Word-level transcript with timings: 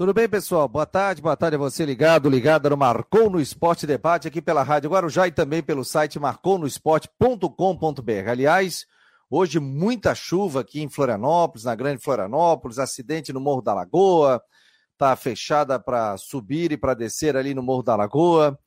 Tudo 0.00 0.14
bem, 0.14 0.26
pessoal? 0.26 0.66
Boa 0.66 0.86
tarde, 0.86 1.20
boa 1.20 1.36
tarde 1.36 1.56
a 1.56 1.58
você 1.58 1.84
ligado, 1.84 2.30
ligada 2.30 2.70
no 2.70 2.76
Marcou 2.78 3.28
no 3.28 3.38
Esporte 3.38 3.86
Debate 3.86 4.26
aqui 4.26 4.40
pela 4.40 4.62
Rádio 4.62 4.88
Guarujá 4.88 5.28
e 5.28 5.30
também 5.30 5.62
pelo 5.62 5.84
site 5.84 6.18
marconosport.com.br. 6.18 8.30
Aliás, 8.30 8.86
hoje 9.28 9.60
muita 9.60 10.14
chuva 10.14 10.60
aqui 10.60 10.80
em 10.80 10.88
Florianópolis, 10.88 11.64
na 11.64 11.74
Grande 11.74 12.02
Florianópolis, 12.02 12.78
acidente 12.78 13.30
no 13.30 13.42
Morro 13.42 13.60
da 13.60 13.74
Lagoa, 13.74 14.42
tá 14.96 15.14
fechada 15.16 15.78
para 15.78 16.16
subir 16.16 16.72
e 16.72 16.78
para 16.78 16.94
descer 16.94 17.36
ali 17.36 17.52
no 17.52 17.62
Morro 17.62 17.82
da 17.82 17.94
Lagoa. 17.94 18.58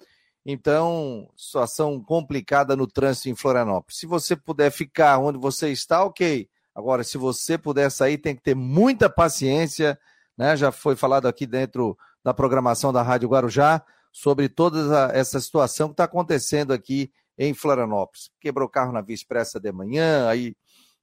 Então, 0.45 1.27
situação 1.35 1.99
complicada 1.99 2.75
no 2.75 2.85
trânsito 2.85 3.29
em 3.29 3.35
Florianópolis. 3.35 3.97
Se 3.97 4.05
você 4.05 4.35
puder 4.35 4.69
ficar 4.69 5.17
onde 5.17 5.39
você 5.39 5.71
está, 5.71 6.03
ok. 6.03 6.47
Agora, 6.75 7.03
se 7.03 7.17
você 7.17 7.57
puder 7.57 7.89
sair, 7.89 8.19
tem 8.19 8.35
que 8.35 8.43
ter 8.43 8.53
muita 8.53 9.09
paciência 9.09 9.97
né? 10.37 10.55
Já 10.55 10.71
foi 10.71 10.95
falado 10.95 11.27
aqui 11.27 11.45
dentro 11.45 11.97
da 12.23 12.33
programação 12.33 12.93
da 12.93 13.01
Rádio 13.01 13.29
Guarujá 13.29 13.83
sobre 14.11 14.47
toda 14.47 15.11
essa 15.13 15.39
situação 15.39 15.89
que 15.89 15.93
está 15.93 16.03
acontecendo 16.03 16.71
aqui 16.71 17.11
em 17.37 17.53
Florianópolis. 17.53 18.29
Quebrou 18.39 18.69
carro 18.69 18.91
na 18.91 19.01
Via 19.01 19.15
Expressa 19.15 19.59
de 19.59 19.71
manhã, 19.71 20.27
aí 20.27 20.55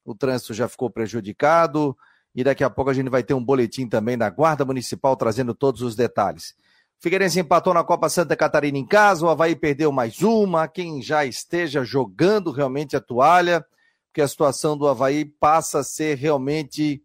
o 0.05 0.15
trânsito 0.15 0.55
já 0.55 0.69
ficou 0.69 0.89
prejudicado 0.89 1.97
e 2.35 2.45
daqui 2.45 2.63
a 2.63 2.71
pouco 2.71 2.91
a 2.91 2.95
gente 2.95 3.11
vai 3.11 3.23
ter 3.23 3.35
um 3.35 3.45
boletim 3.45 3.89
também 3.89 4.17
da 4.17 4.31
Guarda 4.31 4.65
Municipal 4.65 5.17
trazendo 5.17 5.55
todos 5.55 5.83
os 5.83 5.97
detalhes. 5.97 6.55
Figueirense 7.01 7.41
empatou 7.41 7.73
na 7.73 7.83
Copa 7.83 8.09
Santa 8.09 8.37
Catarina 8.37 8.79
em 8.79 8.87
casa, 8.87 9.25
o 9.25 9.29
Havaí 9.29 9.57
perdeu 9.57 9.91
mais 9.91 10.21
uma, 10.21 10.69
quem 10.69 11.03
já 11.03 11.25
esteja 11.25 11.83
jogando 11.83 12.51
realmente 12.51 12.95
a 12.95 13.01
toalha, 13.01 13.65
porque 14.07 14.21
a 14.21 14.29
situação 14.29 14.77
do 14.77 14.87
Havaí 14.87 15.25
passa 15.25 15.81
a 15.81 15.85
ser 15.85 16.19
realmente 16.19 17.03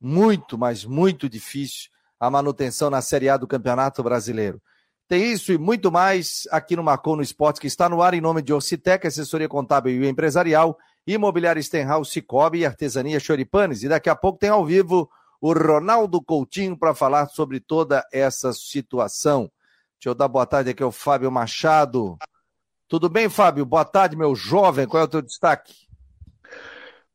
muito, 0.00 0.58
mas 0.58 0.84
muito 0.84 1.28
difícil 1.28 1.90
a 2.18 2.30
manutenção 2.30 2.90
na 2.90 3.02
Série 3.02 3.28
A 3.28 3.36
do 3.36 3.46
Campeonato 3.46 4.02
Brasileiro. 4.02 4.60
Tem 5.08 5.32
isso 5.32 5.52
e 5.52 5.58
muito 5.58 5.92
mais 5.92 6.48
aqui 6.50 6.74
no 6.74 6.82
Marcou 6.82 7.14
no 7.14 7.22
Esporte, 7.22 7.60
que 7.60 7.66
está 7.66 7.88
no 7.88 8.02
ar 8.02 8.14
em 8.14 8.20
nome 8.20 8.42
de 8.42 8.52
Orcitec, 8.52 9.06
assessoria 9.06 9.48
contábil 9.48 10.02
e 10.02 10.08
empresarial, 10.08 10.76
Imobiliária 11.06 11.62
Stenhouse, 11.62 12.10
Cicobi 12.10 12.58
e 12.58 12.66
Artesania 12.66 13.20
Choripanes. 13.20 13.84
E 13.84 13.88
daqui 13.88 14.10
a 14.10 14.16
pouco 14.16 14.38
tem 14.38 14.50
ao 14.50 14.66
vivo 14.66 15.08
o 15.40 15.52
Ronaldo 15.52 16.20
Coutinho 16.20 16.76
para 16.76 16.94
falar 16.94 17.26
sobre 17.28 17.60
toda 17.60 18.04
essa 18.12 18.52
situação. 18.52 19.50
Deixa 19.98 20.08
eu 20.08 20.14
dar 20.14 20.26
boa 20.26 20.44
tarde 20.44 20.70
aqui 20.70 20.82
ao 20.82 20.90
Fábio 20.90 21.30
Machado. 21.30 22.18
Tudo 22.88 23.08
bem, 23.08 23.28
Fábio? 23.28 23.64
Boa 23.64 23.84
tarde, 23.84 24.16
meu 24.16 24.34
jovem. 24.34 24.86
Qual 24.86 25.00
é 25.00 25.04
o 25.04 25.08
teu 25.08 25.22
destaque? 25.22 25.85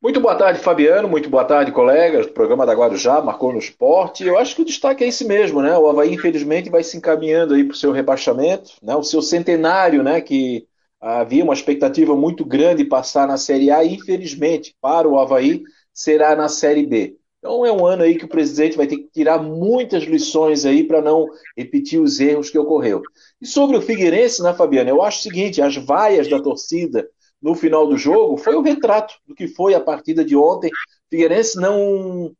Muito 0.01 0.19
boa 0.19 0.33
tarde, 0.33 0.59
Fabiano. 0.59 1.07
Muito 1.07 1.29
boa 1.29 1.45
tarde, 1.45 1.71
colegas. 1.71 2.25
O 2.25 2.33
programa 2.33 2.65
da 2.65 2.73
Guarujá 2.73 3.21
marcou 3.21 3.53
no 3.53 3.59
esporte. 3.59 4.25
Eu 4.25 4.35
acho 4.35 4.55
que 4.55 4.63
o 4.63 4.65
destaque 4.65 5.03
é 5.03 5.07
esse 5.07 5.23
mesmo, 5.23 5.61
né? 5.61 5.77
O 5.77 5.87
Havaí, 5.87 6.11
infelizmente, 6.11 6.71
vai 6.71 6.83
se 6.83 6.97
encaminhando 6.97 7.53
aí 7.53 7.63
para 7.63 7.73
o 7.73 7.77
seu 7.77 7.91
rebaixamento, 7.91 8.71
né? 8.81 8.95
O 8.95 9.03
seu 9.03 9.21
centenário, 9.21 10.01
né? 10.01 10.19
Que 10.19 10.65
havia 10.99 11.43
uma 11.43 11.53
expectativa 11.53 12.15
muito 12.15 12.43
grande 12.43 12.83
passar 12.83 13.27
na 13.27 13.37
Série 13.37 13.69
A, 13.69 13.85
infelizmente, 13.85 14.75
para 14.81 15.07
o 15.07 15.19
Havaí, 15.19 15.61
será 15.93 16.35
na 16.35 16.49
Série 16.49 16.87
B. 16.87 17.15
Então 17.37 17.63
é 17.63 17.71
um 17.71 17.85
ano 17.85 18.01
aí 18.01 18.17
que 18.17 18.25
o 18.25 18.29
presidente 18.29 18.77
vai 18.77 18.87
ter 18.87 18.97
que 18.97 19.09
tirar 19.13 19.37
muitas 19.37 20.03
lições 20.03 20.65
aí 20.65 20.83
para 20.83 20.99
não 20.99 21.27
repetir 21.55 21.99
os 22.01 22.19
erros 22.19 22.49
que 22.49 22.57
ocorreu. 22.57 23.03
E 23.39 23.45
sobre 23.45 23.77
o 23.77 23.81
Figueirense, 23.81 24.41
né, 24.41 24.51
Fabiano? 24.51 24.89
Eu 24.89 25.03
acho 25.03 25.19
o 25.19 25.23
seguinte: 25.23 25.61
as 25.61 25.75
vaias 25.75 26.27
da 26.27 26.39
torcida 26.39 27.07
no 27.41 27.55
final 27.55 27.87
do 27.87 27.97
jogo 27.97 28.37
foi 28.37 28.55
o 28.55 28.61
retrato 28.61 29.15
do 29.25 29.33
que 29.33 29.47
foi 29.47 29.73
a 29.73 29.79
partida 29.81 30.23
de 30.23 30.35
ontem. 30.35 30.69
Figueirense 31.09 31.59
não 31.59 32.33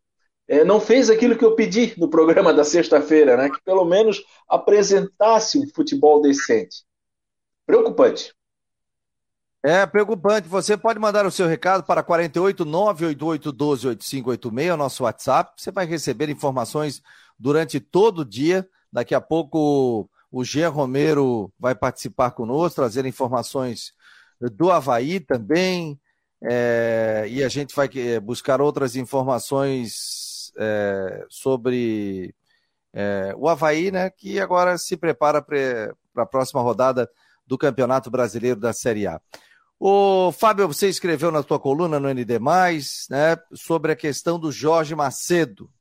é, 0.47 0.66
não 0.66 0.81
fez 0.81 1.09
aquilo 1.09 1.38
que 1.38 1.45
eu 1.45 1.55
pedi 1.55 1.93
no 1.97 2.09
programa 2.09 2.53
da 2.53 2.66
sexta-feira, 2.66 3.38
né? 3.38 3.49
Que 3.49 3.61
pelo 3.63 3.85
menos 3.85 4.21
apresentasse 4.49 5.58
um 5.58 5.67
futebol 5.73 6.21
decente. 6.21 6.83
Preocupante. 7.66 8.33
É 9.63 9.85
preocupante. 9.85 10.49
Você 10.49 10.76
pode 10.76 10.99
mandar 10.99 11.26
o 11.26 11.31
seu 11.31 11.47
recado 11.47 11.83
para 11.83 12.03
48 12.03 12.65
988 12.65 13.52
12 13.52 13.87
8586, 13.87 14.77
nosso 14.77 15.03
WhatsApp. 15.03 15.53
Você 15.55 15.71
vai 15.71 15.86
receber 15.86 16.30
informações 16.30 17.02
durante 17.39 17.80
todo 17.80 18.20
o 18.20 18.26
dia. 18.26 18.67
Daqui 18.92 19.15
a 19.15 19.21
pouco 19.21 20.09
o 20.31 20.43
Jean 20.43 20.70
Romero 20.70 21.49
vai 21.58 21.76
participar 21.76 22.31
conosco, 22.31 22.76
trazer 22.76 23.05
informações 23.05 23.93
do 24.49 24.71
Havaí 24.71 25.19
também, 25.19 25.99
é, 26.43 27.25
e 27.29 27.43
a 27.43 27.49
gente 27.49 27.75
vai 27.75 27.89
é, 27.95 28.19
buscar 28.19 28.61
outras 28.61 28.95
informações 28.95 30.52
é, 30.57 31.25
sobre 31.29 32.33
é, 32.93 33.33
o 33.37 33.47
Havaí, 33.47 33.91
né, 33.91 34.09
que 34.09 34.39
agora 34.39 34.77
se 34.77 34.97
prepara 34.97 35.41
para 35.41 35.95
a 36.15 36.25
próxima 36.25 36.61
rodada 36.61 37.09
do 37.45 37.57
Campeonato 37.57 38.09
Brasileiro 38.09 38.59
da 38.59 38.73
Série 38.73 39.07
A. 39.07 39.21
O 39.79 40.31
Fábio, 40.31 40.67
você 40.67 40.87
escreveu 40.87 41.31
na 41.31 41.41
sua 41.41 41.59
coluna 41.59 41.99
no 41.99 42.08
ND, 42.08 42.39
né, 43.09 43.37
sobre 43.53 43.91
a 43.91 43.95
questão 43.95 44.39
do 44.39 44.52
Jorge 44.52 44.93
Macedo. 44.93 45.71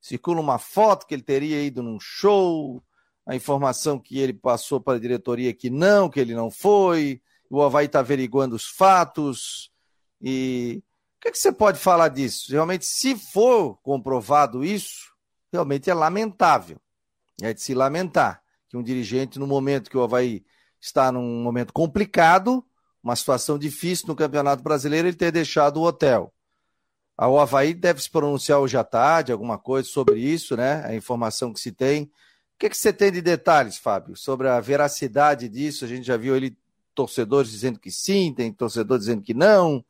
Circula 0.00 0.40
uma 0.40 0.58
foto 0.58 1.06
que 1.06 1.14
ele 1.14 1.22
teria 1.22 1.62
ido 1.62 1.82
num 1.82 1.98
show, 2.00 2.82
a 3.26 3.36
informação 3.36 3.98
que 3.98 4.18
ele 4.18 4.32
passou 4.32 4.80
para 4.80 4.96
a 4.96 5.00
diretoria 5.00 5.52
que 5.52 5.68
não, 5.68 6.08
que 6.08 6.18
ele 6.18 6.34
não 6.34 6.50
foi 6.50 7.20
o 7.50 7.60
Havaí 7.62 7.86
está 7.86 7.98
averiguando 7.98 8.54
os 8.54 8.66
fatos. 8.66 9.70
E 10.22 10.82
o 11.18 11.20
que, 11.20 11.28
é 11.28 11.30
que 11.32 11.38
você 11.38 11.50
pode 11.50 11.78
falar 11.78 12.08
disso? 12.08 12.52
Realmente, 12.52 12.86
se 12.86 13.16
for 13.16 13.76
comprovado 13.82 14.64
isso, 14.64 15.12
realmente 15.52 15.90
é 15.90 15.94
lamentável. 15.94 16.80
É 17.42 17.52
de 17.52 17.60
se 17.60 17.74
lamentar 17.74 18.40
que 18.68 18.76
um 18.76 18.82
dirigente, 18.82 19.38
no 19.38 19.46
momento 19.48 19.90
que 19.90 19.96
o 19.96 20.02
Havaí 20.02 20.44
está 20.80 21.10
num 21.10 21.42
momento 21.42 21.72
complicado, 21.72 22.64
uma 23.02 23.16
situação 23.16 23.58
difícil 23.58 24.06
no 24.06 24.14
Campeonato 24.14 24.62
Brasileiro, 24.62 25.08
ele 25.08 25.16
ter 25.16 25.32
deixado 25.32 25.78
o 25.78 25.82
hotel. 25.82 26.32
O 27.18 27.38
Havaí 27.38 27.74
deve 27.74 28.00
se 28.00 28.08
pronunciar 28.08 28.60
hoje 28.60 28.76
à 28.78 28.84
tarde, 28.84 29.32
alguma 29.32 29.58
coisa 29.58 29.88
sobre 29.88 30.20
isso, 30.20 30.56
né? 30.56 30.84
A 30.86 30.94
informação 30.94 31.52
que 31.52 31.60
se 31.60 31.72
tem. 31.72 32.04
O 32.04 32.10
que, 32.58 32.66
é 32.66 32.70
que 32.70 32.76
você 32.76 32.92
tem 32.92 33.10
de 33.10 33.20
detalhes, 33.20 33.76
Fábio, 33.76 34.16
sobre 34.16 34.48
a 34.48 34.58
veracidade 34.60 35.48
disso? 35.48 35.84
A 35.84 35.88
gente 35.88 36.06
já 36.06 36.16
viu 36.16 36.36
ele 36.36 36.56
torcedores 36.94 37.50
dizendo 37.50 37.78
que 37.78 37.90
sim, 37.90 38.32
tem 38.34 38.52
torcedor 38.52 38.98
dizendo 38.98 39.22
que 39.22 39.34
não. 39.34 39.76
O 39.78 39.84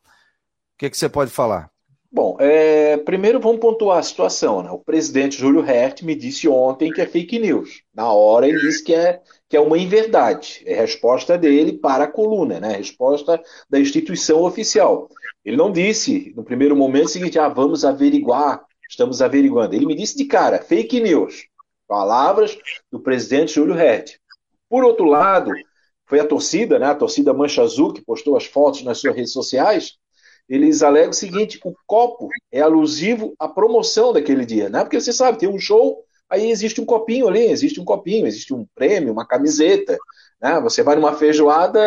que, 0.78 0.86
é 0.86 0.90
que 0.90 0.96
você 0.96 1.08
pode 1.08 1.30
falar? 1.30 1.70
Bom, 2.12 2.36
é, 2.40 2.96
primeiro 2.96 3.38
vamos 3.38 3.60
pontuar 3.60 3.98
a 3.98 4.02
situação. 4.02 4.62
Né? 4.62 4.70
O 4.70 4.78
presidente 4.78 5.38
Júlio 5.38 5.64
Hert 5.64 6.02
me 6.02 6.16
disse 6.16 6.48
ontem 6.48 6.92
que 6.92 7.00
é 7.00 7.06
fake 7.06 7.38
news. 7.38 7.82
Na 7.94 8.12
hora 8.12 8.48
ele 8.48 8.58
disse 8.58 8.82
que 8.82 8.92
é, 8.92 9.20
que 9.48 9.56
é 9.56 9.60
uma 9.60 9.78
inverdade. 9.78 10.62
É 10.66 10.74
resposta 10.74 11.38
dele 11.38 11.74
para 11.74 12.04
a 12.04 12.10
coluna, 12.10 12.58
né? 12.58 12.76
resposta 12.76 13.40
da 13.68 13.78
instituição 13.78 14.42
oficial. 14.42 15.08
Ele 15.44 15.56
não 15.56 15.70
disse, 15.70 16.32
no 16.36 16.42
primeiro 16.42 16.74
momento, 16.74 17.06
o 17.06 17.10
seguinte: 17.10 17.38
ah, 17.38 17.48
vamos 17.48 17.84
averiguar, 17.84 18.60
estamos 18.88 19.22
averiguando. 19.22 19.76
Ele 19.76 19.86
me 19.86 19.94
disse 19.94 20.16
de 20.16 20.24
cara, 20.24 20.60
fake 20.60 21.00
news. 21.00 21.46
Palavras 21.86 22.58
do 22.90 23.00
presidente 23.00 23.54
Júlio 23.54 23.78
Hert. 23.78 24.16
Por 24.68 24.84
outro 24.84 25.04
lado, 25.06 25.50
foi 26.10 26.18
a 26.18 26.26
torcida, 26.26 26.76
né, 26.76 26.86
a 26.86 26.94
torcida 26.94 27.32
Mancha 27.32 27.62
Azul, 27.62 27.92
que 27.92 28.02
postou 28.02 28.36
as 28.36 28.44
fotos 28.44 28.82
nas 28.82 28.98
suas 28.98 29.14
redes 29.14 29.32
sociais, 29.32 29.94
eles 30.48 30.82
alegam 30.82 31.10
o 31.10 31.14
seguinte: 31.14 31.60
o 31.64 31.72
copo 31.86 32.28
é 32.50 32.60
alusivo 32.60 33.32
à 33.38 33.48
promoção 33.48 34.12
daquele 34.12 34.44
dia, 34.44 34.68
né? 34.68 34.80
Porque 34.80 35.00
você 35.00 35.12
sabe, 35.12 35.38
tem 35.38 35.48
um 35.48 35.60
show, 35.60 36.02
aí 36.28 36.50
existe 36.50 36.80
um 36.80 36.84
copinho 36.84 37.28
ali, 37.28 37.44
existe 37.44 37.80
um 37.80 37.84
copinho, 37.84 38.26
existe 38.26 38.52
um 38.52 38.66
prêmio, 38.74 39.12
uma 39.12 39.24
camiseta, 39.24 39.96
né? 40.42 40.60
Você 40.60 40.82
vai 40.82 40.96
numa 40.96 41.14
feijoada, 41.14 41.80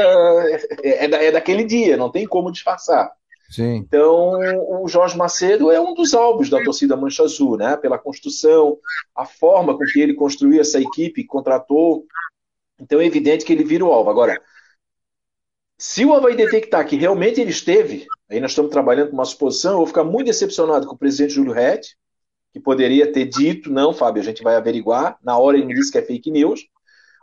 é, 0.82 1.06
é, 1.06 1.26
é 1.26 1.32
daquele 1.32 1.66
dia, 1.66 1.98
não 1.98 2.10
tem 2.10 2.26
como 2.26 2.50
disfarçar. 2.50 3.12
Sim. 3.50 3.76
Então, 3.76 4.40
o 4.82 4.88
Jorge 4.88 5.18
Macedo 5.18 5.70
é 5.70 5.80
um 5.80 5.94
dos 5.94 6.14
alvos 6.14 6.50
da 6.50 6.64
torcida 6.64 6.96
Mancha 6.96 7.24
Azul, 7.24 7.58
né? 7.58 7.76
Pela 7.76 8.00
construção, 8.00 8.78
a 9.14 9.26
forma 9.26 9.78
com 9.78 9.84
que 9.84 10.00
ele 10.00 10.14
construiu 10.14 10.62
essa 10.62 10.80
equipe, 10.80 11.26
contratou 11.26 12.06
então 12.84 13.00
é 13.00 13.06
evidente 13.06 13.46
que 13.46 13.54
ele 13.54 13.64
vira 13.64 13.86
o 13.86 13.92
alvo. 13.92 14.10
Agora, 14.10 14.40
se 15.78 16.06
o 16.06 16.14
Havaí 16.14 16.36
detectar 16.36 16.88
que 16.88 16.96
realmente 16.96 17.42
ele 17.42 17.50
esteve, 17.52 18.06
aí 18.30 18.40
nós 18.40 18.52
estamos 18.52 18.72
trabalhando 18.72 19.10
com 19.10 19.16
uma 19.16 19.26
suposição, 19.26 19.72
eu 19.74 19.78
vou 19.78 19.88
ficar 19.88 20.04
muito 20.04 20.28
decepcionado 20.28 20.88
com 20.88 20.96
o 20.96 20.98
presidente 20.98 21.34
Júlio 21.34 21.54
Rett, 21.54 21.98
que 22.52 22.60
poderia 22.60 23.12
ter 23.12 23.26
dito, 23.26 23.72
não, 23.72 23.94
Fábio, 23.94 24.22
a 24.22 24.26
gente 24.26 24.44
vai 24.44 24.56
averiguar, 24.56 25.18
na 25.24 25.38
hora 25.38 25.58
ele 25.58 25.66
me 25.66 25.74
disse 25.74 25.92
que 25.92 25.98
é 25.98 26.02
fake 26.02 26.30
news, 26.30 26.68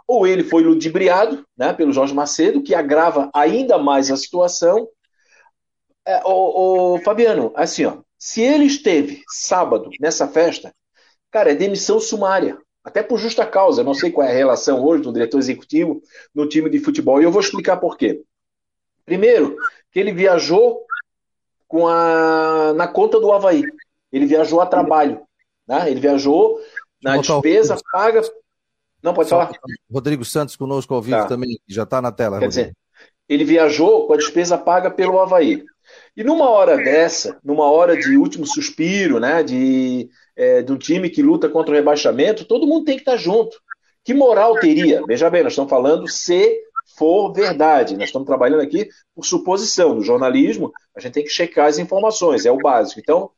ou 0.07 0.27
ele 0.27 0.43
foi 0.43 0.63
ludibriado 0.65 1.47
né, 1.57 1.73
pelo 1.73 1.93
Jorge 1.93 2.13
Macedo, 2.13 2.63
que 2.63 2.75
agrava 2.75 3.31
ainda 3.33 3.79
mais 3.79 4.11
a 4.11 4.17
situação. 4.17 4.89
É, 6.05 6.21
o, 6.25 6.95
o, 6.95 6.99
Fabiano, 6.99 7.53
assim, 7.55 7.85
ó, 7.85 7.99
se 8.19 8.43
ele 8.43 8.65
esteve 8.65 9.23
sábado 9.29 9.89
nessa 10.01 10.27
festa, 10.27 10.75
cara, 11.31 11.53
é 11.53 11.55
demissão 11.55 12.01
sumária 12.01 12.59
até 12.85 13.03
por 13.03 13.19
justa 13.19 13.47
causa. 13.47 13.85
não 13.85 13.95
sei 13.95 14.11
qual 14.11 14.27
é 14.27 14.31
a 14.31 14.35
relação 14.35 14.83
hoje 14.85 15.03
do 15.03 15.13
diretor 15.13 15.39
executivo 15.39 16.03
no 16.35 16.49
time 16.49 16.71
de 16.71 16.79
futebol. 16.79 17.21
E 17.21 17.25
eu 17.25 17.33
vou 17.33 17.41
explicar 17.41 17.77
por 17.77 17.97
quê. 17.97 18.23
Primeiro, 19.05 19.57
que 19.91 19.99
ele 19.99 20.13
viajou 20.13 20.85
com 21.69 21.87
a, 21.87 22.73
na 22.75 22.89
conta 22.89 23.21
do 23.21 23.33
Havaí. 23.33 23.63
Ele 24.13 24.27
viajou 24.27 24.61
a 24.61 24.67
trabalho. 24.67 25.23
Né? 25.67 25.91
Ele 25.91 26.01
viajou 26.01 26.61
na 27.03 27.17
despesa 27.17 27.77
paga. 27.93 28.23
Não, 29.03 29.15
pode 29.15 29.31
falar. 29.31 29.53
Rodrigo 29.91 30.25
Santos 30.25 30.57
conosco 30.57 30.95
ao 30.95 31.01
vivo 31.01 31.19
tá. 31.19 31.27
também, 31.27 31.59
já 31.69 31.85
está 31.85 32.03
na 32.03 32.13
tela. 32.13 32.39
Quer 32.39 32.47
Rodrigo. 32.47 32.69
dizer, 32.69 32.77
ele 33.29 33.45
viajou 33.45 34.07
com 34.07 34.13
a 34.13 34.17
despesa 34.17 34.59
paga 34.59 34.91
pelo 34.91 35.21
Havaí. 35.21 35.65
E 36.17 36.25
numa 36.25 36.49
hora 36.49 36.77
dessa, 36.77 37.39
numa 37.43 37.71
hora 37.71 37.97
de 37.97 38.17
último 38.17 38.47
suspiro, 38.47 39.19
né, 39.19 39.43
de, 39.43 40.09
é, 40.41 40.65
um 40.71 40.79
time 40.79 41.11
que 41.11 41.23
luta 41.23 41.51
contra 41.51 41.73
o 41.73 41.77
rebaixamento, 41.77 42.47
todo 42.47 42.67
mundo 42.67 42.87
tem 42.87 42.97
que 42.97 43.03
estar 43.03 43.19
junto. 43.19 43.61
Que 44.03 44.15
moral 44.15 44.59
teria? 44.59 45.05
Veja 45.07 45.29
bem, 45.29 45.43
nós 45.43 45.53
estamos 45.53 45.69
falando 45.69 46.09
se 46.09 46.63
for 46.97 47.31
verdade. 47.31 47.95
Nós 47.95 48.09
estamos 48.09 48.27
trabalhando 48.27 48.63
aqui 48.63 48.89
por 49.15 49.27
suposição. 49.27 49.95
No 49.95 50.03
jornalismo, 50.03 50.73
a 50.97 51.01
gente 51.01 51.13
tem 51.13 51.25
que 51.25 51.29
checar 51.29 51.67
as 51.67 51.79
informações, 51.79 52.47
é 52.47 52.51
o 52.51 52.57
básico. 52.57 52.99
Então, 52.99 53.31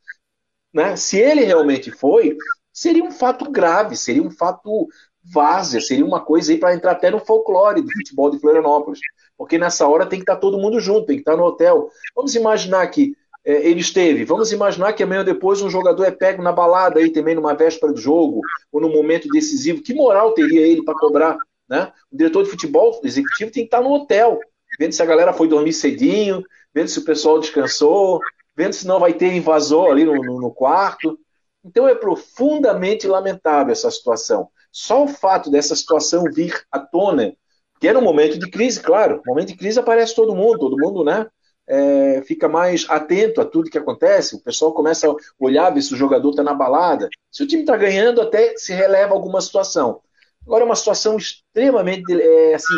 né, 0.73 0.95
se 0.95 1.19
ele 1.19 1.43
realmente 1.43 1.91
foi, 1.91 2.37
seria 2.73 3.03
um 3.03 3.11
fato 3.11 3.51
grave, 3.51 3.97
seria 3.97 4.23
um 4.23 4.31
fato 4.31 4.87
várzea, 5.25 5.81
seria 5.81 6.07
uma 6.07 6.21
coisa 6.21 6.53
aí 6.53 6.59
para 6.59 6.73
entrar 6.73 6.93
até 6.93 7.11
no 7.11 7.19
folclore 7.19 7.83
do 7.83 7.93
futebol 7.93 8.31
de 8.31 8.39
Florianópolis. 8.39 9.01
Porque 9.37 9.59
nessa 9.59 9.89
hora 9.89 10.07
tem 10.07 10.21
que 10.21 10.23
estar 10.23 10.37
todo 10.37 10.57
mundo 10.57 10.79
junto, 10.79 11.07
tem 11.07 11.17
que 11.17 11.23
estar 11.23 11.37
no 11.37 11.43
hotel. 11.43 11.91
Vamos 12.15 12.37
imaginar 12.37 12.87
que 12.87 13.17
ele 13.45 13.81
esteve. 13.81 14.25
Vamos 14.25 14.53
imaginar 14.53 14.93
que 14.93 15.03
amanhã 15.03 15.21
ou 15.21 15.25
depois 15.25 15.61
um 15.61 15.71
jogador 15.71 16.05
é 16.05 16.11
pego 16.11 16.43
na 16.43 16.53
balada 16.53 17.01
aí 17.01 17.11
também 17.11 17.35
numa 17.35 17.55
véspera 17.55 17.93
do 17.93 18.01
jogo, 18.01 18.41
ou 18.71 18.81
num 18.81 18.93
momento 18.93 19.29
decisivo. 19.29 19.83
Que 19.83 19.95
moral 19.95 20.33
teria 20.33 20.67
ele 20.67 20.85
para 20.85 20.95
cobrar? 20.95 21.37
Né? 21.69 21.93
O 22.11 22.17
diretor 22.17 22.45
de 22.45 22.51
futebol 22.51 23.01
executivo 23.03 23.51
tem 23.51 23.63
que 23.63 23.69
estar 23.69 23.81
no 23.81 23.93
hotel, 23.93 24.39
vendo 24.79 24.93
se 24.93 25.03
a 25.03 25.07
galera 25.07 25.33
foi 25.33 25.49
dormir 25.49 25.73
cedinho, 25.73 26.43
vendo 26.75 26.89
se 26.89 26.99
o 26.99 27.05
pessoal 27.05 27.41
descansou, 27.41 28.21
vendo 28.57 28.75
se 28.75 28.87
não 28.87 29.01
vai 29.01 29.13
ter 29.13 29.33
invasor 29.33 29.91
ali 29.91 30.05
no, 30.05 30.15
no, 30.15 30.41
no 30.41 30.51
quarto. 30.51 31.19
Então 31.65 31.89
é 31.89 31.95
profundamente 31.95 33.07
lamentável 33.07 33.73
essa 33.73 33.91
situação. 33.91 34.49
Só 34.71 35.05
o 35.05 35.09
fato 35.09 35.51
dessa 35.51 35.77
situação 35.77 36.25
vir 36.33 36.63
à 36.71 36.79
tona, 36.79 37.35
que 37.81 37.89
era 37.89 37.99
um 37.99 38.03
momento 38.03 38.39
de 38.39 38.51
crise, 38.51 38.81
claro, 38.81 39.21
momento 39.27 39.49
de 39.49 39.57
crise 39.57 39.79
aparece 39.79 40.15
todo 40.15 40.35
mundo, 40.35 40.59
todo 40.59 40.79
mundo, 40.79 41.05
né? 41.05 41.27
É, 41.75 42.23
fica 42.27 42.51
mais 42.51 42.85
atento 42.87 43.41
a 43.41 43.47
tudo 43.47 43.71
que 43.71 43.79
acontece, 43.79 44.37
o 44.37 44.41
pessoal 44.41 44.75
começa 44.75 45.11
a 45.11 45.15
olhar, 45.41 45.75
se 45.81 45.95
o 45.95 45.97
jogador 45.97 46.29
está 46.29 46.43
na 46.43 46.53
balada. 46.53 47.09
Se 47.31 47.43
o 47.43 47.47
time 47.47 47.63
está 47.63 47.79
ganhando, 47.79 48.21
até 48.21 48.55
se 48.59 48.75
releva 48.75 49.15
alguma 49.15 49.41
situação. 49.41 50.03
Agora 50.45 50.65
é 50.65 50.67
uma 50.67 50.77
situação 50.77 51.17
extremamente 51.17 52.13
é, 52.13 52.55
assim, 52.55 52.75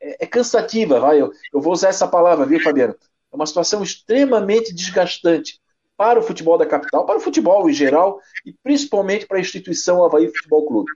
é, 0.00 0.24
é 0.24 0.26
cansativa, 0.26 0.98
vai. 0.98 1.20
Eu, 1.20 1.30
eu 1.52 1.60
vou 1.60 1.74
usar 1.74 1.88
essa 1.88 2.08
palavra, 2.08 2.46
viu, 2.46 2.58
Fabiano? 2.60 2.94
É 3.30 3.36
uma 3.36 3.44
situação 3.44 3.82
extremamente 3.82 4.74
desgastante 4.74 5.60
para 5.94 6.18
o 6.18 6.22
futebol 6.22 6.56
da 6.56 6.64
capital, 6.64 7.04
para 7.04 7.18
o 7.18 7.20
futebol 7.20 7.68
em 7.68 7.74
geral 7.74 8.18
e 8.46 8.54
principalmente 8.62 9.26
para 9.26 9.36
a 9.36 9.40
instituição 9.40 10.02
Havaí 10.02 10.28
Futebol 10.28 10.64
Clube. 10.64 10.90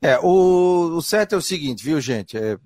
É, 0.00 0.18
o, 0.18 0.96
o 0.96 1.02
certo 1.02 1.34
é 1.34 1.38
o 1.38 1.42
seguinte, 1.42 1.84
viu, 1.84 2.00
gente? 2.00 2.36
É, 2.36 2.56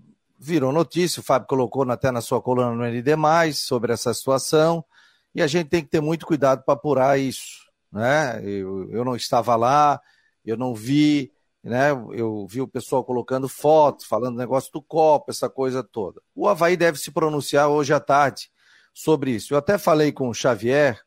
virou 0.42 0.72
notícia, 0.72 1.20
o 1.20 1.22
Fábio 1.22 1.46
colocou 1.46 1.88
até 1.88 2.10
na 2.10 2.20
sua 2.20 2.42
coluna 2.42 2.72
no 2.72 2.84
ND, 2.84 3.12
sobre 3.54 3.92
essa 3.92 4.12
situação, 4.12 4.84
e 5.32 5.40
a 5.40 5.46
gente 5.46 5.68
tem 5.68 5.82
que 5.82 5.88
ter 5.88 6.00
muito 6.00 6.26
cuidado 6.26 6.64
para 6.64 6.74
apurar 6.74 7.18
isso. 7.18 7.62
Né? 7.92 8.40
Eu, 8.44 8.90
eu 8.90 9.04
não 9.04 9.14
estava 9.14 9.54
lá, 9.54 10.00
eu 10.44 10.56
não 10.56 10.74
vi, 10.74 11.30
né? 11.62 11.92
Eu 12.12 12.44
vi 12.50 12.60
o 12.60 12.66
pessoal 12.66 13.04
colocando 13.04 13.48
fotos, 13.48 14.04
falando 14.04 14.36
negócio 14.36 14.72
do 14.72 14.82
copo, 14.82 15.30
essa 15.30 15.48
coisa 15.48 15.82
toda. 15.82 16.20
O 16.34 16.48
Havaí 16.48 16.76
deve 16.76 16.98
se 16.98 17.12
pronunciar 17.12 17.68
hoje 17.68 17.94
à 17.94 18.00
tarde 18.00 18.50
sobre 18.92 19.30
isso. 19.30 19.54
Eu 19.54 19.58
até 19.58 19.78
falei 19.78 20.10
com 20.10 20.28
o 20.28 20.34
Xavier, 20.34 21.00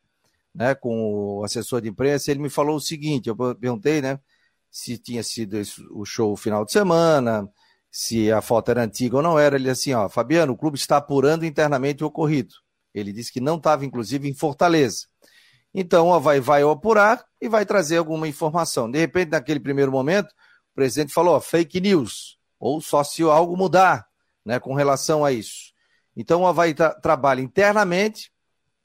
né, 0.53 0.73
com 0.73 1.39
o 1.39 1.43
assessor 1.43 1.81
de 1.81 1.89
imprensa, 1.89 2.31
ele 2.31 2.39
me 2.39 2.49
falou 2.49 2.77
o 2.77 2.81
seguinte: 2.81 3.27
eu 3.27 3.35
perguntei, 3.35 4.01
né, 4.01 4.17
se 4.71 4.97
tinha 4.97 5.21
sido 5.21 5.61
o 5.91 6.05
show 6.05 6.35
final 6.37 6.63
de 6.63 6.71
semana, 6.71 7.49
se 7.97 8.29
a 8.29 8.41
foto 8.41 8.71
era 8.71 8.83
antiga 8.83 9.15
ou 9.15 9.23
não 9.23 9.39
era. 9.39 9.55
Ele 9.55 9.69
assim, 9.69 9.93
ó, 9.93 10.09
Fabiano, 10.09 10.51
o 10.51 10.57
clube 10.57 10.77
está 10.77 10.97
apurando 10.97 11.45
internamente 11.45 12.03
o 12.03 12.07
ocorrido. 12.07 12.53
Ele 12.93 13.13
disse 13.13 13.31
que 13.31 13.39
não 13.39 13.55
estava, 13.55 13.85
inclusive, 13.85 14.27
em 14.27 14.33
Fortaleza. 14.33 15.05
Então, 15.73 16.09
o 16.09 16.13
Havaí 16.13 16.41
vai 16.41 16.61
apurar 16.61 17.25
e 17.41 17.47
vai 17.47 17.65
trazer 17.65 17.95
alguma 17.95 18.27
informação. 18.27 18.91
De 18.91 18.99
repente, 18.99 19.29
naquele 19.29 19.61
primeiro 19.61 19.93
momento, 19.93 20.27
o 20.27 20.75
presidente 20.75 21.13
falou, 21.13 21.35
ó, 21.35 21.39
fake 21.39 21.79
news, 21.79 22.37
ou 22.59 22.81
só 22.81 23.01
se 23.01 23.23
algo 23.23 23.55
mudar, 23.55 24.05
né, 24.45 24.59
com 24.59 24.73
relação 24.73 25.23
a 25.23 25.31
isso. 25.31 25.73
Então 26.17 26.41
o 26.41 26.47
Havaí 26.47 26.73
tra 26.73 26.93
trabalha 26.93 27.39
internamente 27.39 28.29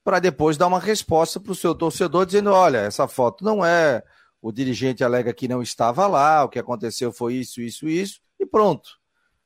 para 0.04 0.20
depois 0.20 0.56
dar 0.56 0.68
uma 0.68 0.78
resposta 0.78 1.40
para 1.40 1.52
o 1.52 1.56
seu 1.56 1.74
torcedor 1.74 2.26
dizendo: 2.26 2.50
olha, 2.50 2.78
essa 2.78 3.06
foto 3.06 3.44
não 3.44 3.64
é, 3.64 4.02
o 4.40 4.50
dirigente 4.50 5.04
alega 5.04 5.34
que 5.34 5.48
não 5.48 5.62
estava 5.62 6.06
lá, 6.06 6.44
o 6.44 6.48
que 6.48 6.58
aconteceu 6.58 7.12
foi 7.12 7.34
isso, 7.34 7.60
isso, 7.60 7.88
isso, 7.88 8.20
e 8.38 8.46
pronto. 8.46 8.99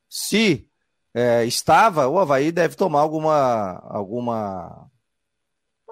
Se 0.09 0.67
é, 1.13 1.45
estava, 1.45 2.07
o 2.07 2.19
Havaí 2.19 2.51
deve 2.51 2.75
tomar 2.75 3.01
alguma, 3.01 3.81
alguma, 3.89 4.89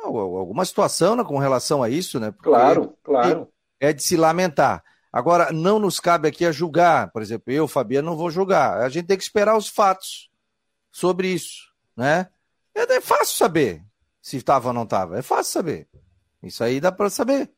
alguma 0.04 0.66
situação 0.66 1.16
né, 1.16 1.24
com 1.24 1.38
relação 1.38 1.84
a 1.84 1.90
isso, 1.90 2.20
né? 2.20 2.32
Porque 2.32 2.50
claro, 2.50 2.98
claro. 3.04 3.48
É 3.80 3.92
de 3.92 4.02
se 4.02 4.16
lamentar. 4.16 4.84
Agora, 5.12 5.52
não 5.52 5.78
nos 5.78 6.00
cabe 6.00 6.28
aqui 6.28 6.46
a 6.46 6.52
julgar, 6.52 7.12
por 7.12 7.22
exemplo, 7.22 7.54
eu, 7.54 7.68
Fabiano, 7.68 8.10
não 8.10 8.18
vou 8.18 8.32
julgar. 8.32 8.82
A 8.82 8.90
gente 8.90 9.06
tem 9.06 9.18
que 9.18 9.24
esperar 9.24 9.56
os 9.56 9.68
fatos 9.68 10.32
sobre 10.92 11.28
isso 11.28 11.74
né? 11.96 12.28
É, 12.76 12.82
é 12.82 13.02
fácil 13.02 13.36
saber 13.36 13.84
se 14.22 14.38
estava 14.38 14.70
ou 14.70 14.74
não 14.74 14.84
estava. 14.84 15.18
É 15.18 15.22
fácil 15.22 15.54
saber. 15.54 15.88
Isso 16.42 16.64
aí 16.64 16.80
dá 16.80 16.92
para 16.92 17.10
saber. 17.10 17.52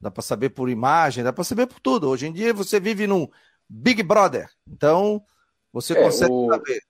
Dá 0.00 0.10
para 0.10 0.22
saber 0.22 0.50
por 0.50 0.68
imagem, 0.68 1.24
dá 1.24 1.32
para 1.32 1.44
saber 1.44 1.66
por 1.66 1.80
tudo. 1.80 2.08
Hoje 2.08 2.26
em 2.26 2.32
dia 2.32 2.52
você 2.52 2.78
vive 2.78 3.06
num 3.06 3.28
Big 3.68 4.02
Brother. 4.02 4.48
Então, 4.68 5.22
você 5.76 5.92
é, 5.92 6.02
consegue 6.02 6.32
o... 6.32 6.48
saber. 6.48 6.80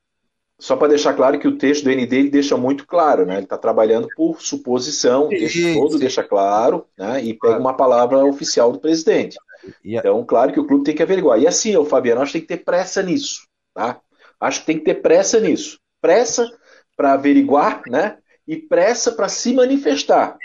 Só 0.59 0.77
para 0.77 0.89
deixar 0.89 1.13
claro 1.13 1.39
que 1.39 1.49
o 1.49 1.59
texto 1.59 1.85
do 1.85 1.91
ND 1.91 2.17
ele 2.17 2.31
deixa 2.31 2.57
muito 2.57 2.87
claro, 2.87 3.27
né? 3.27 3.35
Ele 3.35 3.43
está 3.45 3.59
trabalhando 3.59 4.09
por 4.17 4.41
suposição, 4.41 5.27
o 5.27 5.29
texto 5.29 5.75
todo 5.75 5.99
deixa 5.99 6.23
claro, 6.23 6.87
né? 6.97 7.23
E 7.23 7.35
pega 7.35 7.59
uma 7.59 7.77
palavra 7.77 8.25
oficial 8.25 8.73
do 8.73 8.81
presidente. 8.81 9.37
Então, 9.85 10.25
claro 10.25 10.53
que 10.53 10.61
o 10.61 10.67
clube 10.67 10.85
tem 10.85 10.95
que 10.95 11.03
averiguar. 11.03 11.39
E 11.39 11.47
assim, 11.47 11.77
o 11.77 11.85
Fabiano, 11.85 12.23
acho 12.23 12.33
que 12.33 12.39
tem 12.39 12.47
que 12.47 12.57
ter 12.57 12.65
pressa 12.65 13.03
nisso, 13.03 13.47
tá? 13.75 14.01
Acho 14.41 14.61
que 14.61 14.67
tem 14.67 14.79
que 14.79 14.85
ter 14.85 14.95
pressa 14.95 15.41
nisso. 15.41 15.79
Pressa 16.01 16.49
para 16.97 17.13
averiguar, 17.13 17.83
né? 17.89 18.17
E 18.47 18.57
pressa 18.57 19.13
para 19.13 19.29
se 19.29 19.53
manifestar. 19.53 20.39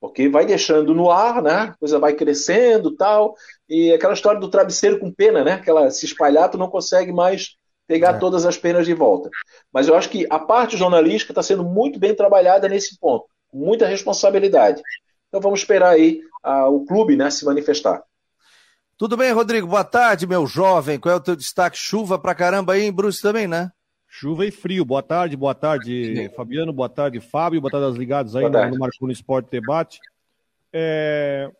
Porque 0.00 0.28
vai 0.28 0.46
deixando 0.46 0.94
no 0.94 1.10
ar, 1.10 1.42
né? 1.42 1.52
A 1.52 1.74
coisa 1.74 1.98
vai 1.98 2.14
crescendo 2.14 2.96
tal. 2.96 3.34
E 3.68 3.92
aquela 3.92 4.14
história 4.14 4.40
do 4.40 4.48
travesseiro 4.48 4.98
com 4.98 5.12
pena, 5.12 5.44
né? 5.44 5.52
Aquela 5.54 5.90
se 5.90 6.06
espalhar, 6.06 6.48
tu 6.48 6.56
não 6.56 6.70
consegue 6.70 7.12
mais 7.12 7.56
pegar 7.86 8.14
é. 8.14 8.18
todas 8.18 8.46
as 8.46 8.56
penas 8.56 8.86
de 8.86 8.94
volta. 8.94 9.30
Mas 9.72 9.88
eu 9.88 9.94
acho 9.94 10.08
que 10.08 10.26
a 10.30 10.38
parte 10.38 10.76
jornalística 10.76 11.32
está 11.32 11.42
sendo 11.42 11.64
muito 11.64 11.98
bem 11.98 12.14
trabalhada 12.14 12.68
nesse 12.68 12.98
ponto, 12.98 13.26
com 13.48 13.58
muita 13.58 13.86
responsabilidade. 13.86 14.82
Então 15.28 15.40
vamos 15.40 15.60
esperar 15.60 15.90
aí 15.90 16.20
a, 16.42 16.68
o 16.68 16.84
clube 16.84 17.16
né, 17.16 17.30
se 17.30 17.44
manifestar. 17.44 18.02
Tudo 18.96 19.16
bem, 19.16 19.32
Rodrigo? 19.32 19.66
Boa 19.66 19.84
tarde, 19.84 20.26
meu 20.26 20.46
jovem. 20.46 20.98
Qual 20.98 21.12
é 21.12 21.16
o 21.16 21.20
teu 21.20 21.34
destaque? 21.34 21.76
Chuva 21.76 22.18
pra 22.18 22.34
caramba 22.34 22.74
aí 22.74 22.82
em 22.82 22.92
Bruce 22.92 23.20
também, 23.20 23.48
né? 23.48 23.70
Chuva 24.06 24.44
e 24.46 24.50
frio. 24.50 24.84
Boa 24.84 25.02
tarde, 25.02 25.36
boa 25.36 25.54
tarde, 25.54 26.30
Fabiano, 26.36 26.72
boa 26.72 26.88
tarde, 26.88 27.18
Fábio, 27.18 27.60
boa 27.60 27.70
tarde 27.70 27.86
aos 27.86 27.96
ligados 27.96 28.36
aí 28.36 28.44
no, 28.44 28.70
no 28.70 28.78
Marco 28.78 29.06
no 29.06 29.10
Esporte 29.10 29.50
Debate. 29.50 29.98
É... 30.72 31.50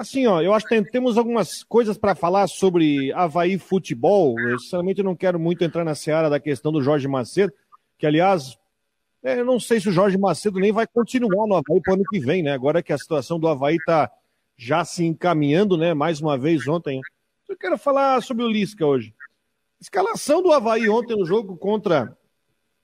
Assim, 0.00 0.26
ó, 0.26 0.40
eu 0.40 0.54
acho 0.54 0.66
que 0.66 0.74
tem, 0.74 0.82
temos 0.82 1.18
algumas 1.18 1.62
coisas 1.62 1.98
para 1.98 2.14
falar 2.14 2.46
sobre 2.46 3.12
Havaí 3.12 3.58
Futebol. 3.58 4.34
Eu, 4.40 4.58
sinceramente, 4.58 5.02
não 5.02 5.14
quero 5.14 5.38
muito 5.38 5.62
entrar 5.62 5.84
na 5.84 5.94
seara 5.94 6.30
da 6.30 6.40
questão 6.40 6.72
do 6.72 6.80
Jorge 6.80 7.06
Macedo, 7.06 7.52
que, 7.98 8.06
aliás, 8.06 8.58
é, 9.22 9.38
eu 9.38 9.44
não 9.44 9.60
sei 9.60 9.78
se 9.78 9.90
o 9.90 9.92
Jorge 9.92 10.16
Macedo 10.16 10.58
nem 10.58 10.72
vai 10.72 10.86
continuar 10.86 11.46
no 11.46 11.54
Havaí 11.54 11.82
para 11.82 11.90
o 11.90 11.94
ano 11.96 12.04
que 12.08 12.18
vem, 12.18 12.42
né? 12.42 12.50
Agora 12.50 12.82
que 12.82 12.94
a 12.94 12.96
situação 12.96 13.38
do 13.38 13.46
Havaí 13.46 13.76
está 13.76 14.10
já 14.56 14.86
se 14.86 15.04
encaminhando, 15.04 15.76
né? 15.76 15.92
Mais 15.92 16.18
uma 16.18 16.38
vez 16.38 16.66
ontem. 16.66 16.98
Eu 17.46 17.58
quero 17.58 17.76
falar 17.76 18.22
sobre 18.22 18.42
o 18.42 18.48
Lisca 18.48 18.86
hoje. 18.86 19.14
Escalação 19.78 20.42
do 20.42 20.50
Havaí 20.50 20.88
ontem 20.88 21.14
no 21.14 21.26
jogo 21.26 21.58
contra 21.58 22.16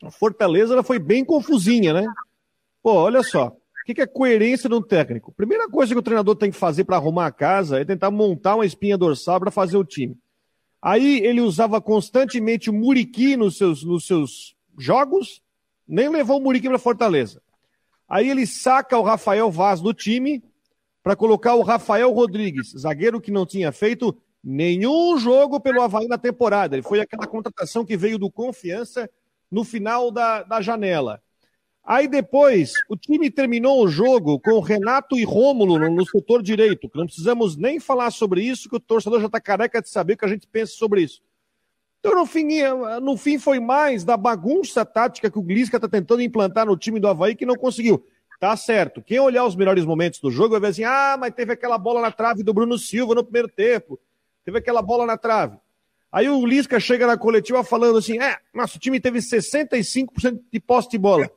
a 0.05 0.11
Fortaleza 0.11 0.75
ela 0.75 0.83
foi 0.83 0.99
bem 0.99 1.25
confusinha, 1.25 1.95
né? 1.95 2.07
Pô, 2.83 2.93
olha 2.93 3.23
só. 3.23 3.57
O 3.89 3.95
que 3.95 4.01
é 4.01 4.07
coerência 4.07 4.69
de 4.69 4.75
um 4.75 4.83
técnico? 4.83 5.33
Primeira 5.33 5.69
coisa 5.69 5.95
que 5.95 5.99
o 5.99 6.03
treinador 6.03 6.35
tem 6.35 6.51
que 6.51 6.57
fazer 6.57 6.83
para 6.83 6.97
arrumar 6.97 7.27
a 7.27 7.31
casa 7.31 7.81
é 7.81 7.85
tentar 7.85 8.11
montar 8.11 8.57
uma 8.57 8.67
espinha 8.67 8.99
dorsal 8.99 9.39
para 9.39 9.53
fazer 9.53 9.77
o 9.77 9.85
time. 9.85 10.19
Aí 10.83 11.21
ele 11.25 11.41
usava 11.41 11.81
constantemente 11.81 12.69
o 12.69 12.73
Muriqui 12.73 13.37
nos 13.37 13.57
seus, 13.57 13.85
nos 13.85 14.05
seus 14.05 14.57
jogos, 14.77 15.41
nem 15.87 16.09
levou 16.09 16.39
o 16.39 16.43
Muriqui 16.43 16.69
para 16.69 16.81
Fortaleza. 16.81 17.41
Aí 18.09 18.29
ele 18.29 18.45
saca 18.45 18.99
o 18.99 19.03
Rafael 19.03 19.51
Vaz 19.53 19.81
do 19.81 19.95
time 19.95 20.43
para 21.01 21.15
colocar 21.15 21.55
o 21.55 21.63
Rafael 21.63 22.11
Rodrigues, 22.13 22.73
zagueiro 22.77 23.21
que 23.21 23.31
não 23.31 23.47
tinha 23.47 23.71
feito 23.71 24.17
nenhum 24.43 25.17
jogo 25.17 25.61
pelo 25.61 25.81
Havaí 25.81 26.09
na 26.09 26.19
temporada. 26.19 26.75
Ele 26.75 26.83
foi 26.83 26.99
aquela 26.99 27.27
contratação 27.29 27.85
que 27.85 27.97
veio 27.97 28.19
do 28.19 28.31
confiança 28.31 29.09
no 29.49 29.63
final 29.63 30.11
da, 30.11 30.43
da 30.43 30.61
janela. 30.61 31.23
Aí 31.87 32.09
depois, 32.09 32.73
o 32.89 32.97
time 32.97 33.31
terminou 33.31 33.85
o 33.85 33.89
jogo 33.89 34.41
com 34.41 34.59
Renato 34.59 35.17
e 35.17 35.23
Rômulo 35.23 35.79
no, 35.79 35.89
no 35.89 36.05
setor 36.05 36.43
direito, 36.43 36.89
que 36.89 36.99
não 36.99 37.07
precisamos 37.07 37.57
nem 37.57 37.79
falar 37.79 38.11
sobre 38.11 38.43
isso, 38.43 38.69
que 38.69 38.75
o 38.75 38.81
torcedor 38.81 39.21
já 39.21 39.27
está 39.27 39.41
careca 39.41 39.81
de 39.81 39.89
saber 39.89 40.15
o 40.15 40.17
que 40.17 40.25
a 40.25 40.29
gente 40.29 40.49
pensa 40.49 40.73
sobre 40.73 41.03
isso. 41.03 41.23
Então, 42.01 42.13
no 42.13 42.27
fim, 42.27 42.49
no 43.03 43.17
fim 43.17 43.39
foi 43.39 43.61
mais 43.61 44.03
da 44.03 44.17
bagunça 44.17 44.85
tática 44.85 45.31
que 45.31 45.39
o 45.39 45.43
Glisca 45.43 45.77
está 45.77 45.89
tentando 45.89 46.23
implantar 46.23 46.67
no 46.67 46.77
time 46.77 46.99
do 46.99 47.07
Havaí 47.07 47.37
que 47.37 47.47
não 47.47 47.55
conseguiu. 47.55 48.05
Tá 48.41 48.57
certo. 48.57 49.01
Quem 49.01 49.21
olhar 49.21 49.45
os 49.45 49.57
melhores 49.57 49.85
momentos 49.85 50.19
do 50.19 50.31
jogo 50.31 50.51
vai 50.51 50.61
ver 50.61 50.69
assim: 50.69 50.85
ah, 50.85 51.17
mas 51.19 51.35
teve 51.35 51.53
aquela 51.53 51.79
bola 51.79 52.01
na 52.01 52.11
trave 52.11 52.43
do 52.43 52.53
Bruno 52.53 52.77
Silva 52.79 53.15
no 53.15 53.23
primeiro 53.23 53.49
tempo. 53.49 53.99
Teve 54.45 54.59
aquela 54.59 54.83
bola 54.83 55.07
na 55.07 55.17
trave. 55.17 55.57
Aí 56.13 56.29
o 56.29 56.45
Lisca 56.45 56.79
chega 56.79 57.07
na 57.07 57.17
coletiva 57.17 57.65
falando 57.65 57.99
assim: 57.99 58.21
é, 58.21 58.39
nosso 58.53 58.79
time 58.79 59.01
teve 59.01 59.21
65% 59.21 60.41
de 60.53 60.61
posse 60.61 60.91
de 60.91 60.99
bola. 60.99 61.31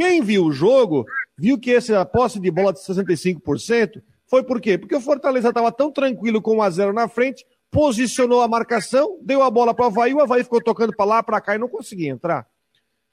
Quem 0.00 0.22
viu 0.22 0.46
o 0.46 0.52
jogo, 0.52 1.04
viu 1.36 1.58
que 1.58 1.74
essa 1.74 2.02
posse 2.06 2.40
de 2.40 2.50
bola 2.50 2.72
de 2.72 2.78
65% 2.78 4.00
foi 4.26 4.42
por 4.42 4.58
quê? 4.58 4.78
Porque 4.78 4.96
o 4.96 5.00
Fortaleza 5.00 5.50
estava 5.50 5.70
tão 5.70 5.92
tranquilo 5.92 6.40
com 6.40 6.56
1 6.56 6.62
a 6.62 6.70
0 6.70 6.92
na 6.94 7.06
frente, 7.06 7.44
posicionou 7.70 8.40
a 8.40 8.48
marcação, 8.48 9.18
deu 9.20 9.42
a 9.42 9.50
bola 9.50 9.74
para 9.74 9.84
o 9.84 9.88
Havaí, 9.88 10.14
o 10.14 10.20
Havaí 10.22 10.42
ficou 10.42 10.62
tocando 10.62 10.96
para 10.96 11.04
lá, 11.04 11.22
para 11.22 11.38
cá 11.38 11.54
e 11.54 11.58
não 11.58 11.68
conseguia 11.68 12.08
entrar. 12.08 12.46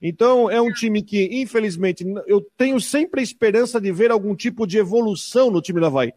Então, 0.01 0.49
é 0.49 0.61
um 0.61 0.71
time 0.71 1.01
que, 1.01 1.27
infelizmente, 1.41 2.05
eu 2.25 2.39
tenho 2.55 2.79
sempre 2.79 3.19
a 3.19 3.23
esperança 3.23 3.81
de 3.81 3.91
ver 3.91 4.09
algum 4.09 4.33
tipo 4.33 4.65
de 4.65 4.77
evolução 4.77 5.51
no 5.51 5.61
time 5.61 5.81
do 5.81 5.87
Havaí. 5.87 6.13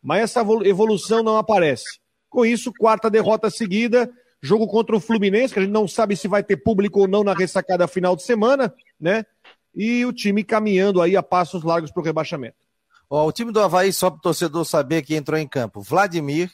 Mas 0.00 0.22
essa 0.22 0.46
evolução 0.64 1.24
não 1.24 1.36
aparece. 1.36 1.98
Com 2.30 2.46
isso, 2.46 2.72
quarta 2.78 3.10
derrota 3.10 3.50
seguida, 3.50 4.08
jogo 4.40 4.68
contra 4.68 4.94
o 4.94 5.00
Fluminense, 5.00 5.52
que 5.52 5.58
a 5.58 5.62
gente 5.62 5.72
não 5.72 5.88
sabe 5.88 6.14
se 6.14 6.28
vai 6.28 6.44
ter 6.44 6.58
público 6.58 7.00
ou 7.00 7.08
não 7.08 7.24
na 7.24 7.34
ressacada 7.34 7.88
final 7.88 8.14
de 8.14 8.22
semana, 8.22 8.72
né? 9.00 9.26
E 9.74 10.04
o 10.04 10.12
time 10.12 10.44
caminhando 10.44 11.00
aí 11.00 11.16
a 11.16 11.22
passos 11.22 11.62
largos 11.62 11.90
para 11.90 12.00
o 12.00 12.04
rebaixamento. 12.04 12.66
Ó, 13.08 13.26
o 13.26 13.32
time 13.32 13.52
do 13.52 13.60
Havaí, 13.60 13.92
só 13.92 14.10
para 14.10 14.18
o 14.18 14.22
torcedor 14.22 14.64
saber 14.64 15.02
que 15.02 15.14
entrou 15.14 15.38
em 15.38 15.46
campo: 15.46 15.80
Vladimir, 15.82 16.50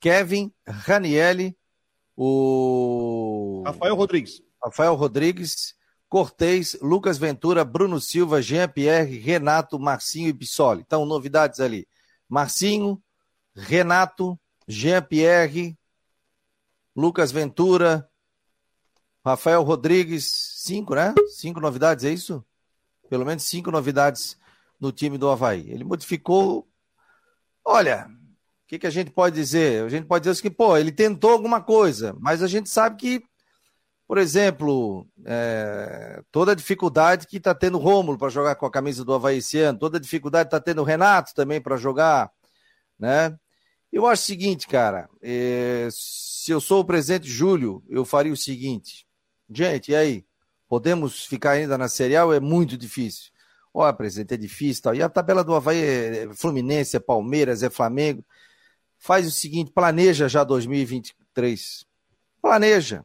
Kevin, 0.00 0.52
Ranielli, 0.66 1.56
o. 2.16 3.62
Rafael 3.64 3.94
Rodrigues. 3.94 4.42
Rafael 4.62 4.94
Rodrigues, 4.94 5.74
Cortez, 6.08 6.76
Lucas 6.82 7.16
Ventura, 7.16 7.64
Bruno 7.64 8.00
Silva, 8.00 8.42
Jean-Pierre, 8.42 9.18
Renato, 9.18 9.78
Marcinho 9.78 10.28
e 10.28 10.32
Bissoli. 10.32 10.82
Então, 10.86 11.06
novidades 11.06 11.60
ali. 11.60 11.86
Marcinho, 12.28 13.00
Renato, 13.54 14.38
Jean-Pierre, 14.66 15.76
Lucas 16.94 17.30
Ventura, 17.30 18.08
Rafael 19.24 19.62
Rodrigues, 19.62 20.57
cinco, 20.68 20.94
né? 20.94 21.14
Cinco 21.34 21.60
novidades, 21.60 22.04
é 22.04 22.10
isso? 22.10 22.44
Pelo 23.08 23.24
menos 23.24 23.42
cinco 23.44 23.70
novidades 23.70 24.36
no 24.78 24.92
time 24.92 25.18
do 25.18 25.28
Havaí. 25.28 25.70
Ele 25.70 25.84
modificou. 25.84 26.68
Olha, 27.64 28.06
o 28.06 28.68
que, 28.68 28.78
que 28.78 28.86
a 28.86 28.90
gente 28.90 29.10
pode 29.10 29.34
dizer? 29.34 29.84
A 29.84 29.88
gente 29.88 30.06
pode 30.06 30.24
dizer 30.24 30.38
assim, 30.38 30.50
pô, 30.50 30.76
ele 30.76 30.92
tentou 30.92 31.30
alguma 31.30 31.60
coisa, 31.60 32.16
mas 32.20 32.42
a 32.42 32.46
gente 32.46 32.68
sabe 32.68 32.96
que 32.96 33.22
por 34.08 34.16
exemplo, 34.16 35.06
é, 35.26 36.22
toda 36.32 36.52
a 36.52 36.54
dificuldade 36.54 37.26
que 37.26 37.36
está 37.36 37.54
tendo 37.54 37.76
o 37.76 37.80
Rômulo 37.80 38.16
para 38.16 38.30
jogar 38.30 38.54
com 38.54 38.64
a 38.64 38.70
camisa 38.70 39.04
do 39.04 39.12
Havaí 39.12 39.36
esse 39.36 39.58
ano, 39.58 39.78
toda 39.78 39.98
a 39.98 40.00
dificuldade 40.00 40.46
está 40.46 40.58
tendo 40.58 40.80
o 40.80 40.84
Renato 40.84 41.34
também 41.34 41.60
para 41.60 41.76
jogar, 41.76 42.32
né? 42.98 43.36
Eu 43.92 44.06
acho 44.06 44.22
o 44.22 44.26
seguinte, 44.26 44.66
cara, 44.66 45.10
é, 45.20 45.88
se 45.90 46.50
eu 46.50 46.58
sou 46.58 46.80
o 46.80 46.84
presidente 46.86 47.28
Júlio, 47.28 47.82
eu 47.86 48.02
faria 48.02 48.32
o 48.32 48.36
seguinte, 48.36 49.06
gente, 49.50 49.92
e 49.92 49.94
aí? 49.94 50.27
Podemos 50.68 51.24
ficar 51.26 51.52
ainda 51.52 51.78
na 51.78 51.88
serial? 51.88 52.32
É 52.32 52.38
muito 52.38 52.76
difícil. 52.76 53.30
Olha, 53.72 53.92
presidente, 53.92 54.34
é 54.34 54.36
difícil 54.36 54.82
tal. 54.82 54.94
E 54.94 55.02
a 55.02 55.08
tabela 55.08 55.42
do 55.42 55.54
Havaí 55.54 55.80
é 55.80 56.28
Fluminense, 56.34 56.96
é 56.96 57.00
Palmeiras, 57.00 57.62
é 57.62 57.70
Flamengo. 57.70 58.24
Faz 58.98 59.26
o 59.26 59.30
seguinte, 59.30 59.70
planeja 59.70 60.28
já 60.28 60.44
2023. 60.44 61.86
Planeja. 62.42 63.04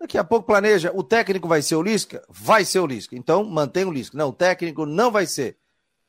Daqui 0.00 0.16
a 0.16 0.24
pouco 0.24 0.46
planeja, 0.46 0.90
o 0.94 1.02
técnico 1.02 1.46
vai 1.46 1.60
ser 1.60 1.76
o 1.76 1.82
Lisca? 1.82 2.24
Vai 2.28 2.64
ser 2.64 2.80
o 2.80 2.86
Lisca. 2.86 3.14
Então 3.14 3.44
mantém 3.44 3.84
o 3.84 3.92
Lisca. 3.92 4.16
Não, 4.16 4.28
o 4.28 4.32
técnico 4.32 4.86
não 4.86 5.10
vai 5.10 5.26
ser. 5.26 5.58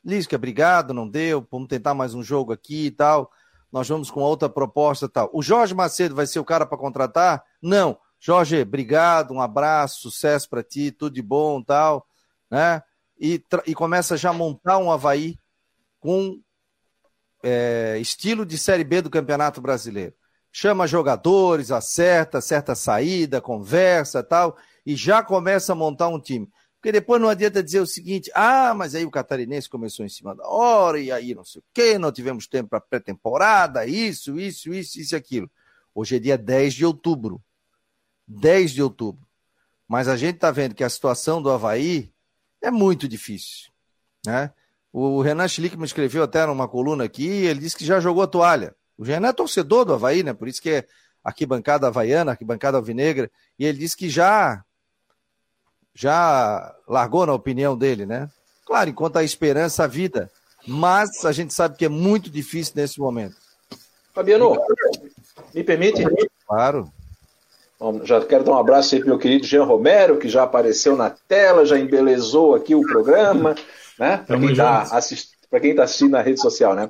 Lisca, 0.04 0.34
obrigado, 0.34 0.92
não 0.92 1.08
deu, 1.08 1.46
vamos 1.50 1.68
tentar 1.68 1.94
mais 1.94 2.14
um 2.14 2.22
jogo 2.22 2.52
aqui 2.52 2.86
e 2.86 2.90
tal. 2.90 3.30
Nós 3.70 3.88
vamos 3.88 4.10
com 4.10 4.20
outra 4.20 4.48
proposta 4.48 5.06
e 5.06 5.08
tal. 5.08 5.30
O 5.32 5.42
Jorge 5.42 5.74
Macedo 5.74 6.14
vai 6.14 6.26
ser 6.26 6.40
o 6.40 6.44
cara 6.44 6.66
para 6.66 6.76
contratar? 6.76 7.44
Não. 7.60 7.96
Jorge, 8.24 8.62
obrigado, 8.62 9.34
um 9.34 9.40
abraço, 9.40 10.02
sucesso 10.02 10.48
para 10.48 10.62
ti, 10.62 10.92
tudo 10.92 11.14
de 11.14 11.22
bom 11.22 11.60
tal, 11.60 12.06
né? 12.48 12.80
E, 13.18 13.42
e 13.66 13.74
começa 13.74 14.16
já 14.16 14.30
a 14.30 14.32
montar 14.32 14.78
um 14.78 14.92
Havaí 14.92 15.36
com 15.98 16.40
é, 17.42 17.98
estilo 18.00 18.46
de 18.46 18.56
Série 18.56 18.84
B 18.84 19.02
do 19.02 19.10
Campeonato 19.10 19.60
Brasileiro 19.60 20.14
chama 20.52 20.86
jogadores, 20.86 21.72
acerta, 21.72 22.40
certa 22.40 22.74
saída, 22.74 23.40
conversa 23.40 24.22
tal, 24.22 24.56
e 24.84 24.94
já 24.94 25.22
começa 25.22 25.72
a 25.72 25.76
montar 25.76 26.08
um 26.08 26.20
time. 26.20 26.48
Porque 26.76 26.92
depois 26.92 27.20
não 27.20 27.28
adianta 27.28 27.62
dizer 27.62 27.80
o 27.80 27.86
seguinte: 27.86 28.30
ah, 28.34 28.74
mas 28.74 28.94
aí 28.94 29.04
o 29.04 29.10
catarinense 29.10 29.68
começou 29.68 30.04
em 30.04 30.08
cima 30.08 30.34
da 30.34 30.46
hora, 30.46 31.00
e 31.00 31.10
aí 31.10 31.34
não 31.34 31.44
sei 31.44 31.60
o 31.60 31.64
quê, 31.72 31.98
não 31.98 32.12
tivemos 32.12 32.46
tempo 32.46 32.68
para 32.68 32.80
pré-temporada, 32.80 33.86
isso, 33.86 34.38
isso, 34.38 34.72
isso, 34.72 35.00
isso 35.00 35.14
e 35.14 35.16
aquilo. 35.16 35.50
Hoje 35.94 36.16
é 36.16 36.18
dia 36.18 36.36
10 36.36 36.74
de 36.74 36.84
outubro. 36.84 37.42
10 38.26 38.72
de 38.72 38.82
outubro. 38.82 39.26
Mas 39.88 40.08
a 40.08 40.16
gente 40.16 40.36
está 40.36 40.50
vendo 40.50 40.74
que 40.74 40.84
a 40.84 40.88
situação 40.88 41.42
do 41.42 41.50
Havaí 41.50 42.12
é 42.62 42.70
muito 42.70 43.08
difícil. 43.08 43.70
Né? 44.24 44.50
O 44.92 45.20
Renan 45.20 45.48
Schlickman 45.48 45.84
escreveu 45.84 46.22
até 46.22 46.46
numa 46.46 46.68
coluna 46.68 47.04
aqui, 47.04 47.26
ele 47.26 47.60
disse 47.60 47.76
que 47.76 47.84
já 47.84 48.00
jogou 48.00 48.22
a 48.22 48.26
toalha. 48.26 48.74
O 48.96 49.04
Jean 49.04 49.26
é 49.26 49.32
torcedor 49.32 49.84
do 49.84 49.94
Havaí, 49.94 50.22
né? 50.22 50.32
Por 50.32 50.46
isso 50.46 50.60
que 50.60 50.70
é 50.70 50.86
arquibancada 51.24 51.86
havaiana, 51.86 52.32
arquibancada 52.32 52.76
alvinegra, 52.76 53.30
e 53.58 53.64
ele 53.64 53.78
disse 53.78 53.96
que 53.96 54.08
já 54.08 54.62
já 55.94 56.74
largou 56.88 57.26
na 57.26 57.34
opinião 57.34 57.76
dele, 57.76 58.06
né? 58.06 58.30
Claro, 58.64 58.90
enquanto 58.90 59.16
a 59.16 59.24
esperança, 59.24 59.84
a 59.84 59.86
vida. 59.86 60.30
Mas 60.66 61.24
a 61.24 61.32
gente 61.32 61.52
sabe 61.52 61.76
que 61.76 61.84
é 61.84 61.88
muito 61.88 62.30
difícil 62.30 62.74
nesse 62.76 63.00
momento. 63.00 63.36
Fabiano, 64.14 64.56
me 65.54 65.64
permite? 65.64 66.02
Claro. 66.46 66.90
Já 68.04 68.20
quero 68.24 68.44
dar 68.44 68.52
um 68.52 68.58
abraço 68.58 68.94
aí 68.94 69.00
para 69.00 69.10
meu 69.10 69.18
querido 69.18 69.46
Jean 69.46 69.64
Romero, 69.64 70.18
que 70.18 70.28
já 70.28 70.42
apareceu 70.42 70.96
na 70.96 71.10
tela, 71.10 71.66
já 71.66 71.78
embelezou 71.78 72.54
aqui 72.54 72.74
o 72.74 72.82
programa, 72.82 73.54
né? 73.98 74.18
Para 74.26 74.38
quem 74.38 74.52
está 74.52 74.82
assistindo 74.82 75.32
para 75.52 75.60
quem 75.60 75.72
está 75.72 75.82
assistindo 75.82 76.12
na 76.12 76.22
rede 76.22 76.40
social, 76.40 76.74
né? 76.74 76.88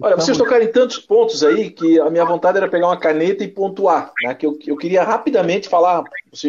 Olha, 0.00 0.16
vocês 0.16 0.38
tocaram 0.38 0.64
em 0.64 0.72
tantos 0.72 0.98
pontos 0.98 1.44
aí 1.44 1.70
que 1.70 2.00
a 2.00 2.08
minha 2.08 2.24
vontade 2.24 2.56
era 2.56 2.66
pegar 2.66 2.86
uma 2.86 2.96
caneta 2.96 3.44
e 3.44 3.48
pontuar, 3.48 4.10
né? 4.22 4.34
Que 4.34 4.46
eu, 4.46 4.58
eu 4.66 4.78
queria 4.78 5.02
rapidamente 5.02 5.68
falar, 5.68 6.02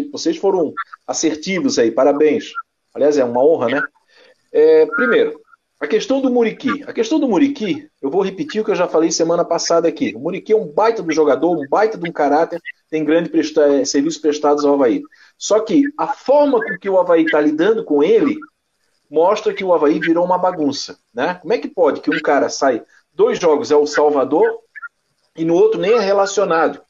vocês 0.09 0.37
foram 0.37 0.73
assertivos 1.05 1.77
aí, 1.77 1.91
parabéns. 1.91 2.53
Aliás, 2.95 3.17
é 3.17 3.25
uma 3.25 3.43
honra, 3.43 3.67
né? 3.67 3.83
É, 4.53 4.85
primeiro, 4.85 5.37
a 5.79 5.87
questão 5.87 6.19
do 6.19 6.29
Muriqui. 6.29 6.83
A 6.83 6.91
questão 6.91 7.19
do 7.19 7.27
Muriqui, 7.27 7.89
eu 8.01 8.09
vou 8.09 8.21
repetir 8.21 8.61
o 8.61 8.65
que 8.65 8.71
eu 8.71 8.75
já 8.75 8.87
falei 8.87 9.11
semana 9.11 9.45
passada 9.45 9.87
aqui. 9.87 10.13
O 10.13 10.19
Muriqui 10.19 10.51
é 10.51 10.55
um 10.55 10.67
baita 10.67 11.01
do 11.01 11.11
jogador, 11.11 11.57
um 11.57 11.67
baita 11.69 11.97
de 11.97 12.07
um 12.07 12.11
caráter, 12.11 12.61
tem 12.89 13.05
grandes 13.05 13.31
presta 13.31 13.61
é, 13.61 13.85
serviços 13.85 14.19
prestados 14.19 14.65
ao 14.65 14.73
Havaí. 14.73 15.01
Só 15.37 15.61
que 15.61 15.83
a 15.97 16.07
forma 16.07 16.61
com 16.61 16.77
que 16.77 16.89
o 16.89 16.99
Havaí 16.99 17.23
está 17.23 17.39
lidando 17.39 17.85
com 17.85 18.03
ele 18.03 18.37
mostra 19.09 19.53
que 19.53 19.63
o 19.63 19.73
Havaí 19.73 19.99
virou 19.99 20.25
uma 20.25 20.37
bagunça. 20.37 20.99
Né? 21.13 21.35
Como 21.35 21.53
é 21.53 21.57
que 21.57 21.69
pode 21.69 22.01
que 22.01 22.13
um 22.13 22.21
cara 22.21 22.49
sai 22.49 22.83
dois 23.13 23.39
jogos 23.39 23.71
é 23.71 23.75
o 23.75 23.87
Salvador 23.87 24.45
e 25.35 25.45
no 25.45 25.55
outro 25.55 25.79
nem 25.79 25.93
é 25.93 25.99
relacionado? 25.99 26.81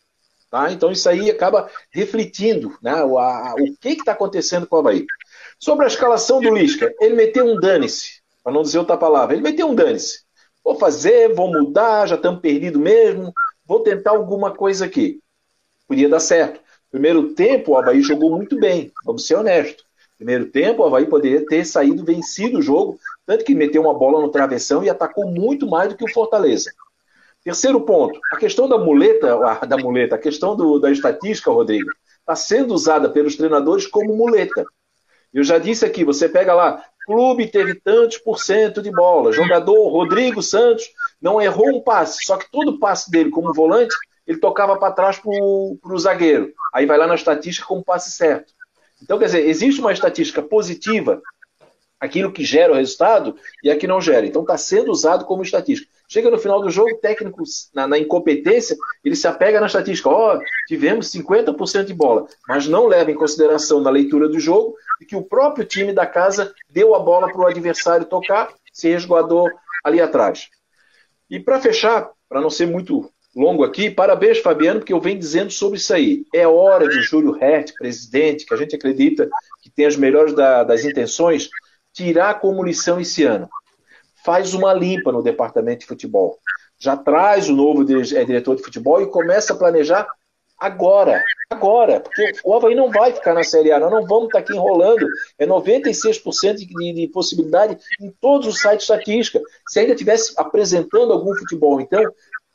Tá? 0.50 0.72
Então 0.72 0.92
isso 0.92 1.08
aí 1.08 1.30
acaba 1.30 1.70
refletindo 1.92 2.76
né, 2.82 3.04
o, 3.04 3.20
a, 3.20 3.54
o 3.54 3.78
que 3.80 3.90
está 3.90 4.14
acontecendo 4.14 4.66
com 4.66 4.78
o 4.78 4.80
Havaí. 4.80 5.06
Sobre 5.60 5.86
a 5.86 5.88
escalação 5.88 6.42
do 6.42 6.52
Lisca, 6.52 6.92
ele 7.00 7.16
meteu 7.16 7.46
um 7.46 7.60
dane-se, 7.60 8.19
para 8.50 8.56
não 8.56 8.64
dizer 8.64 8.80
outra 8.80 8.98
palavra, 8.98 9.36
ele 9.36 9.44
meteu 9.44 9.68
um 9.68 9.76
dane-se. 9.76 10.24
Vou 10.64 10.76
fazer, 10.76 11.34
vou 11.36 11.52
mudar, 11.52 12.08
já 12.08 12.16
estamos 12.16 12.42
perdidos 12.42 12.82
mesmo, 12.82 13.32
vou 13.64 13.82
tentar 13.82 14.12
alguma 14.12 14.52
coisa 14.52 14.86
aqui. 14.86 15.20
Podia 15.88 16.10
dar 16.10 16.20
certo. 16.20 16.60
Primeiro 16.90 17.36
tempo, 17.36 17.72
o 17.72 17.78
Havaí 17.78 18.02
jogou 18.02 18.32
muito 18.32 18.60
bem, 18.60 18.92
vamos 19.06 19.28
ser 19.28 19.36
honestos. 19.36 19.86
Primeiro 20.18 20.48
tempo, 20.48 20.82
o 20.82 20.86
Havaí 20.86 21.06
poderia 21.06 21.46
ter 21.46 21.64
saído 21.64 22.04
vencido 22.04 22.58
o 22.58 22.62
jogo, 22.62 22.98
tanto 23.24 23.46
que 23.46 23.54
meteu 23.54 23.84
uma 23.84 23.94
bola 23.94 24.20
no 24.20 24.30
travessão 24.30 24.84
e 24.84 24.90
atacou 24.90 25.28
muito 25.28 25.68
mais 25.68 25.90
do 25.90 25.96
que 25.96 26.04
o 26.04 26.12
Fortaleza. 26.12 26.72
Terceiro 27.44 27.80
ponto, 27.82 28.20
a 28.34 28.38
questão 28.38 28.68
da 28.68 28.80
muleta, 28.80 29.38
da 29.68 29.78
muleta, 29.78 30.16
a 30.16 30.20
questão 30.20 30.56
do, 30.56 30.80
da 30.80 30.92
estatística, 30.92 31.52
Rodrigo, 31.52 31.90
está 32.20 32.36
sendo 32.36 32.74
usada 32.74 33.10
pelos 33.10 33.36
treinadores 33.36 33.86
como 33.86 34.18
muleta. 34.18 34.66
Eu 35.32 35.44
já 35.44 35.60
disse 35.60 35.86
aqui, 35.86 36.04
você 36.04 36.28
pega 36.28 36.56
lá, 36.56 36.84
clube 37.10 37.48
teve 37.48 37.74
tantos 37.74 38.20
por 38.20 38.40
cento 38.40 38.84
de 38.84 38.92
bola, 38.92 39.32
jogador 39.32 39.90
Rodrigo 39.90 40.44
Santos 40.44 40.86
não 41.20 41.42
errou 41.42 41.76
um 41.76 41.82
passe, 41.82 42.24
só 42.24 42.38
que 42.38 42.50
todo 42.52 42.78
passe 42.78 43.10
dele 43.10 43.32
como 43.32 43.52
volante, 43.52 43.96
ele 44.28 44.38
tocava 44.38 44.78
para 44.78 44.94
trás 44.94 45.18
para 45.18 45.32
o 45.32 45.98
zagueiro. 45.98 46.54
Aí 46.72 46.86
vai 46.86 47.00
lá 47.00 47.08
na 47.08 47.16
estatística 47.16 47.66
como 47.66 47.84
passe 47.84 48.12
certo. 48.12 48.54
Então, 49.02 49.18
quer 49.18 49.26
dizer, 49.26 49.48
existe 49.48 49.82
uma 49.82 49.92
estatística 49.92 50.40
positiva 50.40 51.20
aquilo 52.00 52.32
que 52.32 52.46
gera 52.46 52.72
o 52.72 52.76
resultado 52.76 53.36
e 53.64 53.72
a 53.72 53.76
que 53.76 53.88
não 53.88 54.00
gera. 54.00 54.28
Então 54.28 54.44
está 54.44 54.56
sendo 54.56 54.92
usado 54.92 55.26
como 55.26 55.42
estatística. 55.42 55.89
Chega 56.12 56.32
no 56.32 56.40
final 56.40 56.60
do 56.60 56.72
jogo, 56.72 56.96
o 56.96 56.98
técnico, 56.98 57.44
na, 57.72 57.88
na 57.88 58.00
incompetência, 58.00 58.76
ele 59.06 59.16
se 59.16 59.28
apega 59.28 59.60
na 59.60 59.68
estatística. 59.68 60.10
Ó, 60.10 60.36
oh, 60.36 60.42
tivemos 60.68 61.12
50% 61.12 61.86
de 61.86 61.94
bola, 61.94 62.26
mas 62.48 62.68
não 62.68 62.88
leva 62.88 63.12
em 63.12 63.16
consideração 63.16 63.80
na 63.80 63.92
leitura 63.92 64.28
do 64.28 64.40
jogo 64.40 64.76
que 65.08 65.16
o 65.16 65.22
próprio 65.22 65.66
time 65.66 65.94
da 65.94 66.08
casa 66.08 66.52
deu 66.70 66.96
a 66.96 67.00
bola 67.00 67.32
para 67.32 67.42
o 67.42 67.48
adversário 67.48 68.06
tocar, 68.06 68.52
se 68.74 68.90
resguardou 68.90 69.48
ali 69.84 70.02
atrás. 70.02 70.50
E 71.30 71.40
para 71.40 71.62
fechar, 71.62 72.10
para 72.28 72.42
não 72.42 72.50
ser 72.50 72.66
muito 72.66 73.10
longo 73.36 73.64
aqui, 73.64 73.92
parabéns, 73.92 74.40
Fabiano, 74.40 74.80
porque 74.80 74.92
eu 74.92 75.00
venho 75.00 75.20
dizendo 75.20 75.52
sobre 75.52 75.78
isso 75.78 75.94
aí. 75.94 76.26
É 76.34 76.48
hora 76.48 76.88
de 76.88 77.02
Júlio 77.02 77.38
Hert, 77.42 77.74
presidente, 77.76 78.46
que 78.46 78.54
a 78.54 78.58
gente 78.58 78.76
acredita 78.76 79.30
que 79.62 79.70
tem 79.70 79.86
as 79.86 79.96
melhores 79.96 80.34
da, 80.34 80.64
das 80.64 80.84
intenções, 80.84 81.50
tirar 81.94 82.40
como 82.40 82.64
lição 82.64 83.00
esse 83.00 83.24
ano 83.24 83.48
faz 84.24 84.54
uma 84.54 84.74
limpa 84.74 85.12
no 85.12 85.24
departamento 85.24 85.82
de 85.82 85.86
futebol. 85.86 86.38
Já 86.78 86.96
traz 86.96 87.50
o 87.50 87.56
novo 87.56 87.84
é, 87.84 88.24
diretor 88.24 88.56
de 88.56 88.64
futebol 88.64 89.02
e 89.02 89.08
começa 89.08 89.54
a 89.54 89.58
planejar 89.58 90.08
agora. 90.58 91.24
Agora. 91.50 92.00
Porque 92.00 92.34
o 92.44 92.54
Havaí 92.54 92.76
não 92.76 92.92
vai 92.92 93.14
ficar 93.14 93.34
na 93.34 93.44
Série 93.44 93.72
A. 93.72 93.80
Nós 93.80 93.92
não 93.92 94.06
vamos 94.06 94.26
estar 94.26 94.40
aqui 94.40 94.54
enrolando. 94.54 95.08
É 95.38 95.46
96% 95.46 96.56
de, 96.56 96.66
de, 96.68 96.94
de 96.94 97.08
possibilidade 97.08 97.78
em 98.02 98.12
todos 98.22 98.48
os 98.48 98.60
sites 98.60 98.86
de 98.86 98.94
estatística. 98.94 99.42
Se 99.68 99.80
ainda 99.80 99.94
estivesse 99.94 100.34
apresentando 100.38 101.14
algum 101.14 101.36
futebol. 101.36 101.82
Então, 101.82 102.02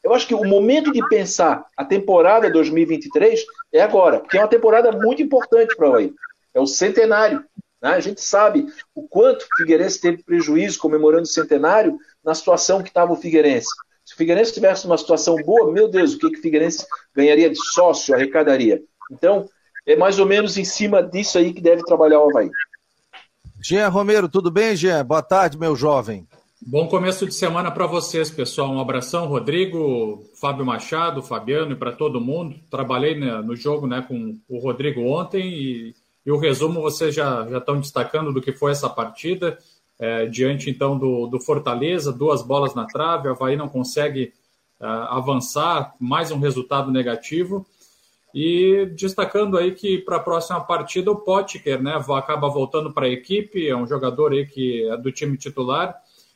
eu 0.02 0.12
acho 0.12 0.26
que 0.26 0.34
o 0.34 0.44
momento 0.44 0.92
de 0.92 1.06
pensar 1.08 1.64
a 1.76 1.84
temporada 1.84 2.50
2023 2.50 3.42
é 3.72 3.80
agora, 3.80 4.20
porque 4.20 4.36
é 4.36 4.40
uma 4.40 4.48
temporada 4.48 4.92
muito 4.92 5.22
importante 5.22 5.74
para 5.74 5.86
o 5.86 5.88
Havaí. 5.90 6.12
É 6.52 6.60
o 6.60 6.66
centenário. 6.66 7.44
Né? 7.84 7.90
A 7.90 8.00
gente 8.00 8.22
sabe 8.22 8.66
o 8.94 9.06
quanto 9.06 9.42
o 9.42 9.56
Figueirense 9.58 10.00
teve 10.00 10.22
prejuízo 10.22 10.78
comemorando 10.78 11.24
o 11.24 11.26
centenário 11.26 11.98
na 12.24 12.34
situação 12.34 12.82
que 12.82 12.88
estava 12.88 13.12
o 13.12 13.16
Figueirense. 13.16 13.68
Se 14.02 14.14
o 14.14 14.16
Figueirense 14.16 14.52
estivesse 14.52 14.86
numa 14.86 14.96
situação 14.96 15.36
boa, 15.44 15.70
meu 15.70 15.86
Deus, 15.86 16.14
o 16.14 16.18
que, 16.18 16.30
que 16.30 16.38
o 16.38 16.42
Figueirense 16.42 16.86
ganharia 17.14 17.50
de 17.50 17.58
sócio, 17.74 18.14
arrecadaria? 18.14 18.82
Então, 19.12 19.46
é 19.86 19.94
mais 19.94 20.18
ou 20.18 20.24
menos 20.24 20.56
em 20.56 20.64
cima 20.64 21.02
disso 21.02 21.36
aí 21.36 21.52
que 21.52 21.60
deve 21.60 21.82
trabalhar 21.84 22.20
o 22.20 22.30
Havaí. 22.30 22.48
Jean 23.62 23.88
Romero, 23.88 24.30
tudo 24.30 24.50
bem, 24.50 24.74
Jean? 24.74 25.04
Boa 25.04 25.22
tarde, 25.22 25.58
meu 25.58 25.76
jovem. 25.76 26.26
Bom 26.66 26.88
começo 26.88 27.26
de 27.26 27.34
semana 27.34 27.70
para 27.70 27.86
vocês, 27.86 28.30
pessoal. 28.30 28.70
Um 28.70 28.80
abração, 28.80 29.26
Rodrigo, 29.26 30.24
Fábio 30.40 30.64
Machado, 30.64 31.22
Fabiano 31.22 31.72
e 31.72 31.76
para 31.76 31.92
todo 31.92 32.20
mundo. 32.20 32.56
Trabalhei 32.70 33.18
né, 33.18 33.42
no 33.42 33.54
jogo 33.54 33.86
né, 33.86 34.02
com 34.08 34.38
o 34.48 34.58
Rodrigo 34.58 35.02
ontem 35.02 35.46
e 35.46 35.94
e 36.26 36.32
o 36.32 36.38
resumo 36.38 36.80
vocês 36.80 37.14
já, 37.14 37.46
já 37.46 37.58
estão 37.58 37.78
destacando 37.78 38.32
do 38.32 38.40
que 38.40 38.52
foi 38.52 38.72
essa 38.72 38.88
partida. 38.88 39.58
É, 39.98 40.26
diante 40.26 40.70
então 40.70 40.98
do, 40.98 41.26
do, 41.26 41.38
Fortaleza, 41.38 42.12
duas 42.12 42.42
bolas 42.42 42.74
na 42.74 42.84
trave, 42.84 43.28
o 43.28 43.32
Havaí 43.32 43.56
não 43.56 43.68
consegue 43.68 44.32
uh, 44.80 44.84
avançar, 44.84 45.94
mais 46.00 46.32
um 46.32 46.38
resultado 46.40 46.90
negativo. 46.90 47.64
E 48.34 48.86
destacando 48.96 49.56
aí 49.56 49.72
que 49.72 49.98
para 49.98 50.16
a 50.16 50.20
próxima 50.20 50.60
partida 50.60 51.12
o 51.12 51.16
Potker 51.16 51.80
né, 51.80 51.94
acaba 52.16 52.48
voltando 52.48 52.92
para 52.92 53.06
a 53.06 53.10
equipe, 53.10 53.68
é 53.68 53.76
um 53.76 53.86
jogador 53.86 54.32
aí 54.32 54.44
que 54.44 54.88
é 54.88 54.96
do 54.96 55.12
time 55.12 55.36
titular. 55.36 55.94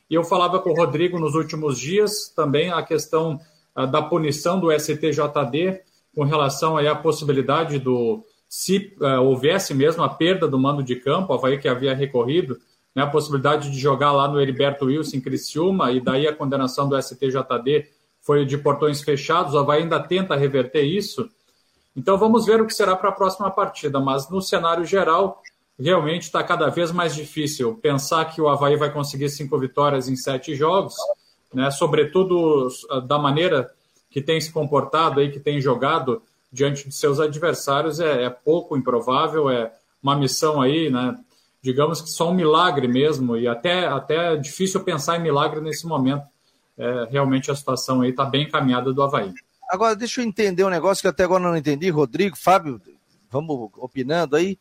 E 0.09 0.15
eu 0.15 0.23
falava 0.23 0.59
com 0.59 0.69
o 0.69 0.75
Rodrigo 0.75 1.19
nos 1.19 1.35
últimos 1.35 1.77
dias 1.77 2.31
também 2.33 2.71
a 2.71 2.81
questão 2.81 3.41
uh, 3.75 3.87
da 3.87 4.01
punição 4.01 4.57
do 4.59 4.71
STJD 4.71 5.81
com 6.15 6.23
relação 6.23 6.77
aí 6.77 6.87
à 6.87 6.95
possibilidade 6.95 7.77
do, 7.77 8.23
se 8.49 8.97
uh, 8.99 9.21
houvesse 9.21 9.75
mesmo 9.75 10.01
a 10.01 10.09
perda 10.09 10.47
do 10.47 10.57
mando 10.57 10.81
de 10.81 10.95
campo, 10.95 11.31
o 11.31 11.35
Havaí 11.35 11.59
que 11.59 11.67
havia 11.67 11.93
recorrido, 11.93 12.59
né, 12.95 13.03
a 13.03 13.07
possibilidade 13.07 13.69
de 13.69 13.77
jogar 13.77 14.11
lá 14.11 14.27
no 14.27 14.41
Heriberto 14.41 14.85
Wilson 14.85 15.17
em 15.17 15.21
Criciúma, 15.21 15.91
e 15.91 16.01
daí 16.01 16.27
a 16.27 16.35
condenação 16.35 16.89
do 16.89 16.99
STJD 16.99 17.87
foi 18.19 18.45
de 18.45 18.57
portões 18.57 19.01
fechados, 19.01 19.53
o 19.53 19.59
Havaí 19.59 19.83
ainda 19.83 19.99
tenta 19.99 20.35
reverter 20.35 20.81
isso. 20.81 21.29
Então 21.95 22.17
vamos 22.17 22.47
ver 22.47 22.59
o 22.59 22.65
que 22.65 22.73
será 22.73 22.95
para 22.95 23.09
a 23.09 23.13
próxima 23.13 23.51
partida, 23.51 23.99
mas 23.99 24.27
no 24.31 24.41
cenário 24.41 24.83
geral, 24.83 25.43
realmente 25.79 26.23
está 26.23 26.43
cada 26.43 26.69
vez 26.69 26.91
mais 26.91 27.13
difícil 27.13 27.75
pensar 27.75 28.25
que 28.25 28.41
o 28.41 28.49
Havaí 28.49 28.75
vai 28.75 28.91
conseguir 28.91 29.29
cinco 29.29 29.59
vitórias 29.59 30.09
em 30.09 30.15
sete 30.15 30.55
jogos, 30.55 30.95
né, 31.53 31.69
sobretudo 31.69 32.67
da 33.07 33.19
maneira 33.19 33.69
que 34.09 34.23
tem 34.23 34.41
se 34.41 34.51
comportado 34.51 35.19
aí, 35.19 35.31
que 35.31 35.39
tem 35.39 35.61
jogado 35.61 36.23
diante 36.51 36.87
de 36.87 36.95
seus 36.95 37.19
adversários 37.19 37.99
é, 37.99 38.23
é, 38.23 38.29
pouco 38.29 38.75
improvável, 38.75 39.49
é 39.49 39.71
uma 40.01 40.15
missão 40.15 40.61
aí, 40.61 40.89
né? 40.89 41.17
Digamos 41.61 42.01
que 42.01 42.09
só 42.09 42.29
um 42.29 42.33
milagre 42.33 42.87
mesmo, 42.87 43.35
e 43.35 43.47
até, 43.47 43.85
até 43.85 44.33
é 44.33 44.37
difícil 44.37 44.83
pensar 44.83 45.17
em 45.17 45.21
milagre 45.21 45.59
nesse 45.59 45.85
momento. 45.85 46.23
É, 46.77 47.07
realmente 47.11 47.51
a 47.51 47.55
situação 47.55 48.01
aí 48.01 48.11
está 48.11 48.23
bem 48.23 48.43
encaminhada 48.43 48.93
do 48.93 49.03
Havaí. 49.03 49.33
Agora, 49.69 49.95
deixa 49.95 50.21
eu 50.21 50.25
entender 50.25 50.63
um 50.63 50.69
negócio 50.69 51.01
que 51.01 51.07
até 51.07 51.25
agora 51.25 51.43
não 51.43 51.55
entendi. 51.55 51.89
Rodrigo, 51.89 52.37
Fábio, 52.37 52.81
vamos 53.29 53.69
opinando 53.77 54.37
aí. 54.37 54.57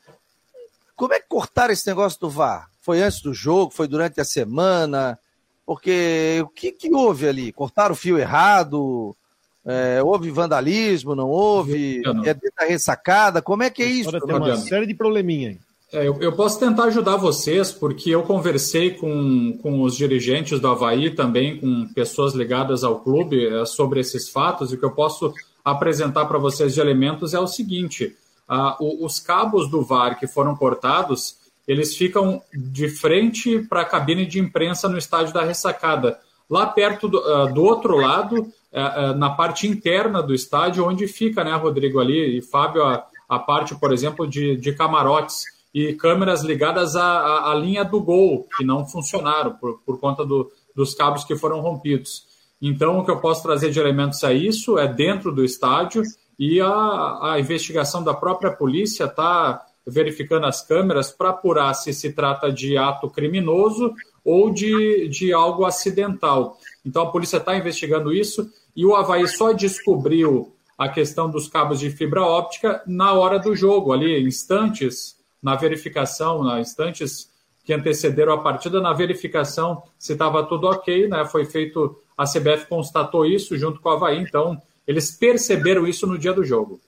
Como 0.96 1.14
é 1.14 1.20
que 1.20 1.28
cortaram 1.28 1.72
esse 1.72 1.86
negócio 1.86 2.18
do 2.20 2.28
VAR? 2.28 2.68
Foi 2.80 3.00
antes 3.00 3.22
do 3.22 3.32
jogo? 3.32 3.72
Foi 3.72 3.86
durante 3.86 4.20
a 4.20 4.24
semana? 4.24 5.16
Porque 5.64 6.40
o 6.42 6.48
que, 6.48 6.72
que 6.72 6.92
houve 6.92 7.28
ali? 7.28 7.52
Cortaram 7.52 7.92
o 7.92 7.96
fio 7.96 8.18
errado? 8.18 9.14
É, 9.66 10.02
houve 10.02 10.30
vandalismo, 10.30 11.14
não 11.14 11.28
houve? 11.28 12.02
É 12.24 12.34
dentro 12.34 12.52
da 12.58 12.66
ressacada? 12.66 13.42
Como 13.42 13.62
é 13.62 13.70
que 13.70 13.82
é 13.82 13.86
isso? 13.86 14.10
Tem 14.20 14.34
uma 14.34 14.56
série 14.56 14.86
de 14.86 14.94
probleminha 14.94 15.50
aí. 15.50 15.58
É, 15.90 16.06
eu, 16.06 16.20
eu, 16.20 16.32
posso 16.32 16.60
tentar 16.60 16.84
ajudar 16.84 17.16
vocês, 17.16 17.72
porque 17.72 18.10
eu 18.10 18.22
conversei 18.22 18.90
com, 18.90 19.58
com 19.62 19.80
os 19.80 19.96
dirigentes 19.96 20.60
do 20.60 20.68
Havaí, 20.68 21.14
também 21.14 21.58
com 21.58 21.88
pessoas 21.94 22.34
ligadas 22.34 22.84
ao 22.84 23.00
clube, 23.00 23.46
é, 23.46 23.64
sobre 23.64 24.00
esses 24.00 24.28
fatos, 24.28 24.70
e 24.70 24.74
o 24.74 24.78
que 24.78 24.84
eu 24.84 24.90
posso 24.90 25.32
apresentar 25.64 26.26
para 26.26 26.38
vocês 26.38 26.74
de 26.74 26.80
elementos 26.80 27.32
é 27.32 27.40
o 27.40 27.46
seguinte: 27.46 28.14
ah, 28.46 28.76
o, 28.78 29.04
os 29.04 29.18
cabos 29.18 29.70
do 29.70 29.82
VAR 29.82 30.18
que 30.18 30.26
foram 30.26 30.54
cortados, 30.54 31.36
eles 31.66 31.96
ficam 31.96 32.42
de 32.52 32.88
frente 32.88 33.58
para 33.60 33.82
a 33.82 33.86
cabine 33.86 34.26
de 34.26 34.38
imprensa 34.38 34.88
no 34.88 34.98
estádio 34.98 35.32
da 35.32 35.44
ressacada. 35.44 36.18
Lá 36.48 36.66
perto 36.66 37.08
do, 37.08 37.18
uh, 37.18 37.52
do 37.52 37.62
outro 37.62 37.96
lado, 37.96 38.50
na 39.16 39.30
parte 39.30 39.66
interna 39.66 40.22
do 40.22 40.34
estádio, 40.34 40.86
onde 40.86 41.06
fica, 41.08 41.42
né, 41.42 41.54
Rodrigo, 41.54 42.00
ali, 42.00 42.38
e 42.38 42.42
Fábio, 42.42 42.84
a, 42.84 43.06
a 43.28 43.38
parte, 43.38 43.74
por 43.74 43.92
exemplo, 43.92 44.26
de, 44.26 44.56
de 44.56 44.72
camarotes 44.72 45.42
e 45.72 45.92
câmeras 45.94 46.42
ligadas 46.42 46.96
à, 46.96 47.04
à, 47.04 47.52
à, 47.52 47.54
linha 47.54 47.84
do 47.84 48.00
gol, 48.00 48.46
que 48.56 48.64
não 48.64 48.86
funcionaram 48.86 49.54
por, 49.54 49.80
por 49.84 50.00
conta 50.00 50.24
do, 50.24 50.50
dos 50.74 50.94
cabos 50.94 51.24
que 51.24 51.36
foram 51.36 51.60
rompidos. 51.60 52.26
Então, 52.60 52.98
o 52.98 53.04
que 53.04 53.10
eu 53.10 53.20
posso 53.20 53.42
trazer 53.42 53.70
de 53.70 53.78
elementos 53.78 54.24
a 54.24 54.32
isso 54.32 54.78
é 54.78 54.88
dentro 54.88 55.32
do 55.32 55.44
estádio 55.44 56.02
e 56.38 56.60
a, 56.60 57.32
a 57.32 57.36
investigação 57.38 58.02
da 58.02 58.14
própria 58.14 58.50
polícia 58.50 59.04
está 59.04 59.64
verificando 59.88 60.46
as 60.46 60.62
câmeras 60.62 61.10
para 61.10 61.30
apurar 61.30 61.72
se 61.74 61.92
se 61.92 62.12
trata 62.12 62.52
de 62.52 62.76
ato 62.76 63.08
criminoso 63.08 63.94
ou 64.24 64.50
de, 64.50 65.08
de 65.08 65.32
algo 65.32 65.64
acidental. 65.64 66.58
Então 66.84 67.02
a 67.02 67.10
polícia 67.10 67.38
está 67.38 67.56
investigando 67.56 68.12
isso 68.12 68.50
e 68.76 68.84
o 68.84 68.94
Havaí 68.94 69.26
só 69.26 69.52
descobriu 69.52 70.52
a 70.76 70.88
questão 70.88 71.28
dos 71.28 71.48
cabos 71.48 71.80
de 71.80 71.90
fibra 71.90 72.22
óptica 72.22 72.82
na 72.86 73.12
hora 73.12 73.38
do 73.38 73.56
jogo, 73.56 73.92
ali, 73.92 74.22
instantes 74.22 75.16
na 75.42 75.56
verificação, 75.56 76.44
na 76.44 76.60
instantes 76.60 77.28
que 77.64 77.72
antecederam 77.72 78.32
a 78.32 78.38
partida, 78.38 78.80
na 78.80 78.92
verificação 78.92 79.82
se 79.98 80.12
estava 80.12 80.44
tudo 80.44 80.68
ok, 80.68 81.08
né? 81.08 81.24
Foi 81.26 81.44
feito, 81.44 81.98
a 82.16 82.24
CBF 82.24 82.66
constatou 82.66 83.26
isso 83.26 83.58
junto 83.58 83.80
com 83.80 83.88
o 83.88 83.92
Havaí, 83.92 84.18
então 84.18 84.60
eles 84.86 85.10
perceberam 85.10 85.86
isso 85.86 86.06
no 86.06 86.16
dia 86.16 86.32
do 86.32 86.44
jogo. 86.44 86.80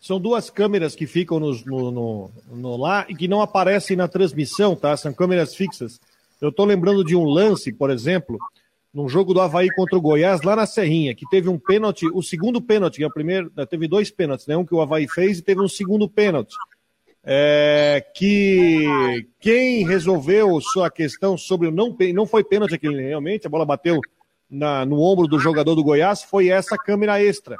São 0.00 0.20
duas 0.20 0.50
câmeras 0.50 0.94
que 0.94 1.06
ficam 1.06 1.40
no, 1.40 1.52
no, 1.64 1.90
no, 1.90 2.30
no 2.50 2.76
lá 2.76 3.06
e 3.08 3.14
que 3.14 3.28
não 3.28 3.40
aparecem 3.40 3.96
na 3.96 4.08
transmissão, 4.08 4.76
tá? 4.76 4.96
São 4.96 5.12
câmeras 5.12 5.54
fixas. 5.54 6.00
Eu 6.40 6.50
estou 6.50 6.66
lembrando 6.66 7.04
de 7.04 7.16
um 7.16 7.24
lance, 7.24 7.72
por 7.72 7.90
exemplo, 7.90 8.38
num 8.92 9.08
jogo 9.08 9.34
do 9.34 9.40
Havaí 9.40 9.68
contra 9.70 9.98
o 9.98 10.00
Goiás, 10.00 10.42
lá 10.42 10.56
na 10.56 10.66
Serrinha, 10.66 11.14
que 11.14 11.28
teve 11.28 11.48
um 11.48 11.58
pênalti, 11.58 12.06
o 12.12 12.22
segundo 12.22 12.62
pênalti, 12.62 13.02
é 13.02 13.06
o 13.06 13.12
primeiro, 13.12 13.52
né, 13.54 13.66
teve 13.66 13.86
dois 13.86 14.10
pênaltis, 14.10 14.46
né? 14.46 14.56
Um 14.56 14.64
que 14.64 14.74
o 14.74 14.80
Havaí 14.80 15.06
fez 15.06 15.38
e 15.38 15.42
teve 15.42 15.60
um 15.60 15.68
segundo 15.68 16.08
pênalti. 16.08 16.54
É, 17.22 18.04
que 18.14 18.86
quem 19.40 19.84
resolveu 19.84 20.60
sua 20.60 20.88
questão 20.88 21.36
sobre 21.36 21.66
o 21.66 21.72
não 21.72 21.94
não 22.14 22.24
foi 22.24 22.44
pênalti 22.44 22.74
aquele 22.74 23.02
realmente, 23.02 23.46
a 23.46 23.50
bola 23.50 23.66
bateu 23.66 24.00
na, 24.48 24.86
no 24.86 25.00
ombro 25.00 25.26
do 25.26 25.38
jogador 25.38 25.74
do 25.74 25.82
Goiás, 25.82 26.22
foi 26.22 26.48
essa 26.48 26.78
câmera 26.78 27.20
extra. 27.22 27.56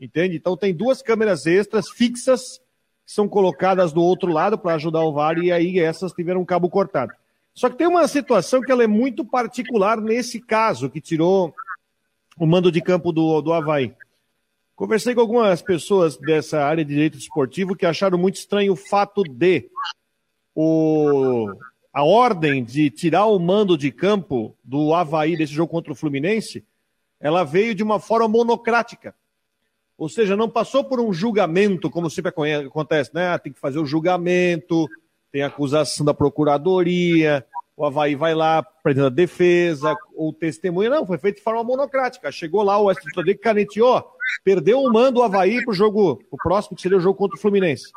Entende? 0.00 0.36
Então 0.36 0.56
tem 0.56 0.74
duas 0.74 1.02
câmeras 1.02 1.46
extras 1.46 1.90
fixas 1.90 2.58
que 3.04 3.12
são 3.12 3.28
colocadas 3.28 3.92
do 3.92 4.02
outro 4.02 4.32
lado 4.32 4.56
para 4.56 4.74
ajudar 4.74 5.04
o 5.04 5.12
VAR 5.12 5.38
e 5.38 5.52
aí 5.52 5.78
essas 5.78 6.12
tiveram 6.12 6.40
um 6.40 6.44
cabo 6.44 6.70
cortado. 6.70 7.12
Só 7.52 7.68
que 7.68 7.76
tem 7.76 7.86
uma 7.86 8.08
situação 8.08 8.62
que 8.62 8.72
ela 8.72 8.82
é 8.82 8.86
muito 8.86 9.24
particular 9.24 10.00
nesse 10.00 10.40
caso, 10.40 10.88
que 10.88 11.00
tirou 11.00 11.52
o 12.38 12.46
mando 12.46 12.72
de 12.72 12.80
campo 12.80 13.12
do, 13.12 13.42
do 13.42 13.52
Havaí. 13.52 13.94
Conversei 14.74 15.14
com 15.14 15.20
algumas 15.20 15.60
pessoas 15.60 16.16
dessa 16.16 16.64
área 16.64 16.82
de 16.82 16.94
direito 16.94 17.18
esportivo 17.18 17.76
que 17.76 17.84
acharam 17.84 18.16
muito 18.16 18.36
estranho 18.36 18.72
o 18.72 18.76
fato 18.76 19.22
de 19.22 19.68
o, 20.54 21.52
a 21.92 22.02
ordem 22.02 22.64
de 22.64 22.88
tirar 22.88 23.26
o 23.26 23.38
mando 23.38 23.76
de 23.76 23.90
campo 23.90 24.56
do 24.64 24.94
Havaí 24.94 25.36
desse 25.36 25.52
jogo 25.52 25.70
contra 25.70 25.92
o 25.92 25.96
Fluminense, 25.96 26.64
ela 27.20 27.44
veio 27.44 27.74
de 27.74 27.82
uma 27.82 28.00
forma 28.00 28.26
monocrática. 28.26 29.14
Ou 30.00 30.08
seja, 30.08 30.34
não 30.34 30.48
passou 30.48 30.82
por 30.82 30.98
um 30.98 31.12
julgamento, 31.12 31.90
como 31.90 32.08
sempre 32.08 32.32
acontece, 32.66 33.10
né? 33.12 33.36
Tem 33.36 33.52
que 33.52 33.60
fazer 33.60 33.78
o 33.78 33.84
julgamento, 33.84 34.88
tem 35.30 35.42
a 35.42 35.48
acusação 35.48 36.06
da 36.06 36.14
procuradoria, 36.14 37.44
o 37.76 37.84
Havaí 37.84 38.14
vai 38.14 38.34
lá, 38.34 38.60
apresenta 38.60 39.08
a 39.08 39.10
defesa, 39.10 39.94
ou 40.16 40.32
testemunha. 40.32 40.88
Não, 40.88 41.06
foi 41.06 41.18
feito 41.18 41.36
de 41.36 41.42
forma 41.42 41.62
monocrática. 41.62 42.32
Chegou 42.32 42.62
lá, 42.62 42.78
o 42.78 42.90
STJD 42.90 43.34
caneteou, 43.34 44.02
perdeu 44.42 44.80
o 44.80 44.90
mando 44.90 45.16
do 45.16 45.22
Havaí 45.22 45.62
para 45.62 45.70
o 45.70 45.74
jogo, 45.74 46.18
o 46.30 46.36
próximo, 46.38 46.76
que 46.76 46.82
seria 46.82 46.96
o 46.96 47.00
jogo 47.02 47.18
contra 47.18 47.36
o 47.36 47.40
Fluminense. 47.40 47.92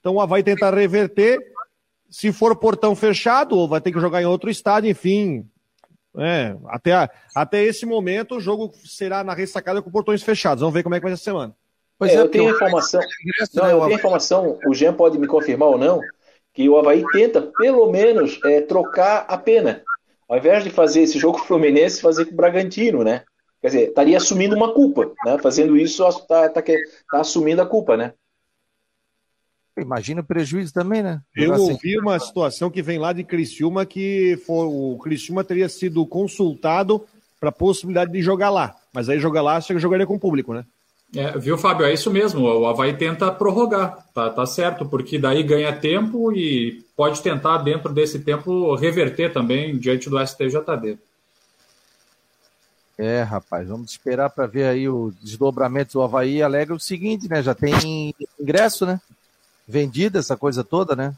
Então 0.00 0.14
o 0.14 0.22
Havaí 0.22 0.42
tentar 0.42 0.72
reverter, 0.72 1.38
se 2.08 2.32
for 2.32 2.56
portão 2.56 2.96
fechado, 2.96 3.58
ou 3.58 3.68
vai 3.68 3.82
ter 3.82 3.92
que 3.92 4.00
jogar 4.00 4.22
em 4.22 4.26
outro 4.26 4.48
estádio, 4.48 4.88
enfim. 4.88 5.46
É, 6.18 6.54
até, 6.66 6.92
a, 6.92 7.10
até 7.34 7.62
esse 7.64 7.86
momento 7.86 8.36
o 8.36 8.40
jogo 8.40 8.72
será 8.84 9.24
na 9.24 9.32
ressacada 9.32 9.80
com 9.80 9.90
portões 9.90 10.22
fechados. 10.22 10.60
Vamos 10.60 10.74
ver 10.74 10.82
como 10.82 10.94
é 10.94 10.98
que 10.98 11.04
vai 11.04 11.16
ser 11.16 11.20
a 11.20 11.24
semana. 11.24 11.56
Pois 11.98 12.12
é, 12.12 12.16
é 12.16 12.20
eu 12.20 12.28
tenho 12.28 12.50
informação. 12.50 13.00
Não, 13.54 13.66
eu 13.68 13.80
tenho 13.80 13.94
informação, 13.94 14.58
o 14.66 14.74
Jean 14.74 14.92
pode 14.92 15.18
me 15.18 15.26
confirmar 15.26 15.68
ou 15.68 15.78
não, 15.78 16.00
que 16.52 16.68
o 16.68 16.76
Havaí 16.76 17.04
tenta, 17.12 17.40
pelo 17.40 17.90
menos, 17.90 18.38
é, 18.44 18.60
trocar 18.60 19.24
a 19.28 19.38
pena. 19.38 19.82
Ao 20.28 20.36
invés 20.36 20.64
de 20.64 20.70
fazer 20.70 21.02
esse 21.02 21.18
jogo 21.18 21.38
Fluminense, 21.38 22.00
fazer 22.00 22.24
com 22.26 22.32
o 22.32 22.36
Bragantino, 22.36 23.02
né? 23.04 23.22
Quer 23.60 23.68
dizer, 23.68 23.88
estaria 23.88 24.16
assumindo 24.16 24.56
uma 24.56 24.74
culpa, 24.74 25.12
né? 25.24 25.38
Fazendo 25.38 25.76
isso, 25.76 26.06
está 26.06 26.48
tá, 26.48 26.62
tá 26.62 27.20
assumindo 27.20 27.62
a 27.62 27.66
culpa, 27.66 27.96
né? 27.96 28.12
Imagina 29.76 30.20
o 30.20 30.24
prejuízo 30.24 30.72
também, 30.72 31.02
né? 31.02 31.20
Eu 31.34 31.54
assim. 31.54 31.72
ouvi 31.72 31.98
uma 31.98 32.18
situação 32.18 32.70
que 32.70 32.82
vem 32.82 32.98
lá 32.98 33.12
de 33.12 33.24
Criciúma 33.24 33.86
que 33.86 34.38
foi, 34.46 34.66
o 34.66 34.98
Criciúma 35.02 35.42
teria 35.42 35.68
sido 35.68 36.04
consultado 36.04 37.04
para 37.40 37.48
a 37.48 37.52
possibilidade 37.52 38.12
de 38.12 38.20
jogar 38.20 38.50
lá. 38.50 38.76
Mas 38.92 39.08
aí 39.08 39.18
jogar 39.18 39.42
lá, 39.42 39.60
você 39.60 39.78
jogaria 39.78 40.06
com 40.06 40.14
o 40.14 40.20
público, 40.20 40.52
né? 40.52 40.64
É, 41.14 41.36
viu, 41.38 41.58
Fábio? 41.58 41.84
É 41.84 41.92
isso 41.92 42.10
mesmo. 42.10 42.42
O 42.42 42.66
Havaí 42.66 42.96
tenta 42.96 43.30
prorrogar, 43.30 44.06
tá, 44.14 44.30
tá 44.30 44.46
certo, 44.46 44.86
porque 44.86 45.18
daí 45.18 45.42
ganha 45.42 45.74
tempo 45.74 46.32
e 46.32 46.84
pode 46.96 47.20
tentar, 47.20 47.58
dentro 47.58 47.92
desse 47.92 48.20
tempo, 48.20 48.74
reverter 48.74 49.32
também 49.32 49.76
diante 49.76 50.08
do 50.08 50.18
STJD. 50.24 50.98
É, 52.96 53.22
rapaz, 53.22 53.68
vamos 53.68 53.90
esperar 53.90 54.30
para 54.30 54.46
ver 54.46 54.64
aí 54.64 54.88
o 54.88 55.12
desdobramento 55.20 55.94
do 55.94 56.02
Havaí. 56.02 56.42
Alega 56.42 56.72
o 56.72 56.80
seguinte, 56.80 57.28
né? 57.28 57.42
Já 57.42 57.54
tem 57.54 58.14
ingresso, 58.40 58.86
né? 58.86 59.00
Vendido 59.72 60.18
essa 60.18 60.36
coisa 60.36 60.62
toda, 60.62 60.94
né? 60.94 61.16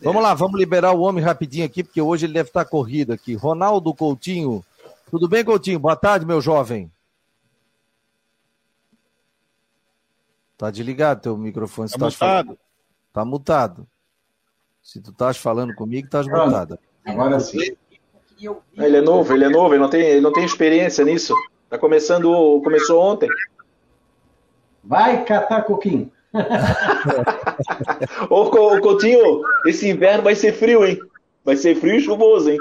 Vamos 0.00 0.20
lá, 0.20 0.34
vamos 0.34 0.58
liberar 0.58 0.92
o 0.92 1.02
homem 1.02 1.22
rapidinho 1.22 1.64
aqui, 1.64 1.84
porque 1.84 2.02
hoje 2.02 2.26
ele 2.26 2.34
deve 2.34 2.48
estar 2.48 2.64
corrido 2.64 3.12
aqui. 3.12 3.34
Ronaldo 3.34 3.94
Coutinho. 3.94 4.64
Tudo 5.08 5.28
bem, 5.28 5.44
Coutinho? 5.44 5.78
Boa 5.78 5.94
tarde, 5.94 6.26
meu 6.26 6.40
jovem. 6.40 6.90
Tá 10.58 10.68
desligado 10.68 11.20
teu 11.20 11.36
microfone. 11.36 11.88
Tá 11.88 11.96
mutado. 11.96 12.16
Falando. 12.16 12.58
Tá 13.12 13.24
mutado. 13.24 13.86
Se 14.82 15.00
tu 15.00 15.12
estás 15.12 15.36
falando 15.36 15.72
comigo, 15.76 16.06
estás 16.06 16.26
mutado. 16.26 16.76
Agora 17.04 17.38
sim. 17.38 17.76
Ele 18.74 18.96
é 18.96 19.00
novo, 19.00 19.32
ele 19.32 19.44
é 19.44 19.48
novo, 19.48 19.74
ele 19.74 19.80
não 19.80 19.88
tem, 19.88 20.02
ele 20.02 20.20
não 20.20 20.32
tem 20.32 20.44
experiência 20.44 21.04
nisso. 21.04 21.32
Tá 21.70 21.78
começando, 21.78 22.60
começou 22.64 23.00
ontem. 23.00 23.28
Vai 24.82 25.24
catar 25.24 25.62
coquinho. 25.62 26.10
Ô, 28.30 28.50
Coutinho, 28.80 29.42
esse 29.66 29.88
inverno 29.88 30.24
vai 30.24 30.34
ser 30.34 30.52
frio, 30.52 30.84
hein? 30.84 30.98
Vai 31.44 31.56
ser 31.56 31.76
frio 31.76 31.96
e 31.96 32.00
chuvoso, 32.00 32.50
hein? 32.50 32.58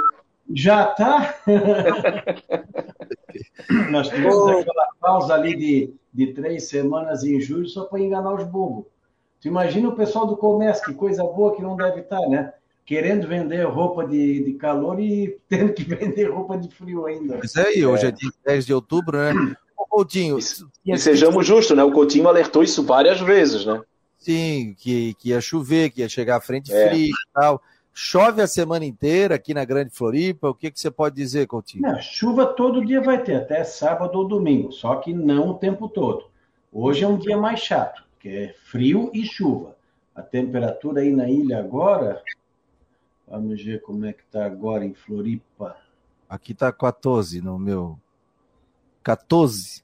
Já 0.53 0.85
tá? 0.87 1.35
Nós 3.89 4.09
tivemos 4.09 4.47
aquela 4.47 4.87
pausa 4.99 5.33
ali 5.33 5.55
de 5.55 5.93
de 6.15 6.27
três 6.27 6.69
semanas 6.69 7.25
em 7.25 7.41
julho 7.41 7.67
só 7.67 7.83
para 7.83 7.99
enganar 7.99 8.33
os 8.33 8.45
bobos. 8.45 8.85
Tu 9.41 9.49
imagina 9.49 9.89
o 9.89 9.95
pessoal 9.95 10.25
do 10.25 10.37
comércio, 10.37 10.85
que 10.85 10.93
coisa 10.93 11.21
boa 11.23 11.53
que 11.53 11.61
não 11.61 11.75
deve 11.75 11.99
estar, 11.99 12.21
tá, 12.21 12.29
né? 12.29 12.53
Querendo 12.85 13.27
vender 13.27 13.63
roupa 13.63 14.07
de, 14.07 14.43
de 14.43 14.53
calor 14.53 14.99
e 14.99 15.37
tendo 15.49 15.73
que 15.73 15.83
vender 15.83 16.31
roupa 16.31 16.57
de 16.57 16.73
frio 16.73 17.05
ainda. 17.05 17.37
Pois 17.37 17.55
é, 17.57 17.77
e 17.77 17.85
hoje 17.85 18.05
é, 18.05 18.09
é 18.09 18.11
dia 18.11 18.31
10 18.45 18.65
de 18.65 18.73
outubro, 18.73 19.17
né? 19.17 19.55
Coutinho. 19.75 20.37
E, 20.85 20.91
e 20.93 20.97
sejamos 20.97 21.45
justos, 21.45 21.75
né? 21.75 21.83
O 21.83 21.91
Coutinho 21.91 22.27
alertou 22.27 22.63
isso 22.63 22.83
várias 22.83 23.19
vezes, 23.19 23.65
né? 23.65 23.81
Sim, 24.17 24.75
que, 24.77 25.13
que 25.15 25.29
ia 25.29 25.39
chover, 25.39 25.91
que 25.91 26.01
ia 26.01 26.09
chegar 26.09 26.37
à 26.37 26.41
frente 26.41 26.73
é. 26.73 26.89
fria 26.89 27.07
e 27.07 27.11
tal. 27.33 27.61
Chove 27.93 28.41
a 28.41 28.47
semana 28.47 28.83
inteira 28.83 29.35
aqui 29.35 29.53
na 29.53 29.63
Grande 29.63 29.91
Floripa. 29.91 30.49
O 30.49 30.53
que, 30.53 30.69
que 30.69 30.79
você 30.79 30.91
pode 30.91 31.15
dizer, 31.15 31.47
Coutinho? 31.47 31.83
Não, 31.83 32.01
chuva 32.01 32.45
todo 32.45 32.85
dia 32.85 32.99
vai 32.99 33.23
ter, 33.23 33.35
até 33.35 33.63
sábado 33.63 34.19
ou 34.19 34.27
domingo, 34.27 34.71
só 34.71 34.97
que 34.97 35.13
não 35.13 35.51
o 35.51 35.53
tempo 35.53 35.87
todo. 35.87 36.25
Hoje 36.73 37.05
é 37.05 37.07
um 37.07 37.17
dia 37.17 37.37
mais 37.37 37.61
chato, 37.61 38.03
que 38.19 38.27
é 38.27 38.55
frio 38.65 39.09
e 39.13 39.23
chuva. 39.23 39.77
A 40.13 40.21
temperatura 40.21 41.01
aí 41.01 41.11
na 41.11 41.29
ilha 41.29 41.59
agora, 41.59 42.21
vamos 43.25 43.63
ver 43.63 43.81
como 43.81 44.05
é 44.05 44.11
que 44.11 44.23
está 44.23 44.45
agora 44.45 44.83
em 44.83 44.93
Floripa. 44.93 45.77
Aqui 46.27 46.51
está 46.51 46.73
14 46.73 47.41
no 47.41 47.57
meu. 47.57 47.97
14. 49.05 49.83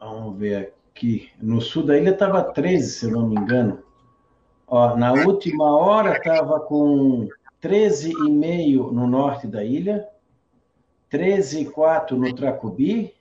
Vamos 0.00 0.36
ver 0.36 0.74
aqui. 0.90 1.30
No 1.40 1.60
sul 1.60 1.84
da 1.84 1.96
ilha 1.96 2.10
estava 2.10 2.42
13, 2.42 2.90
se 2.90 3.06
eu 3.06 3.12
não 3.12 3.28
me 3.28 3.36
engano. 3.36 3.78
Ó, 4.66 4.96
na 4.96 5.12
última 5.12 5.70
hora 5.76 6.16
estava 6.16 6.58
com 6.58 7.28
13,5 7.62 8.90
no 8.90 9.06
norte 9.06 9.46
da 9.46 9.62
ilha, 9.62 10.08
13,4 11.10 12.12
no 12.12 12.34
Tracubi 12.34 13.14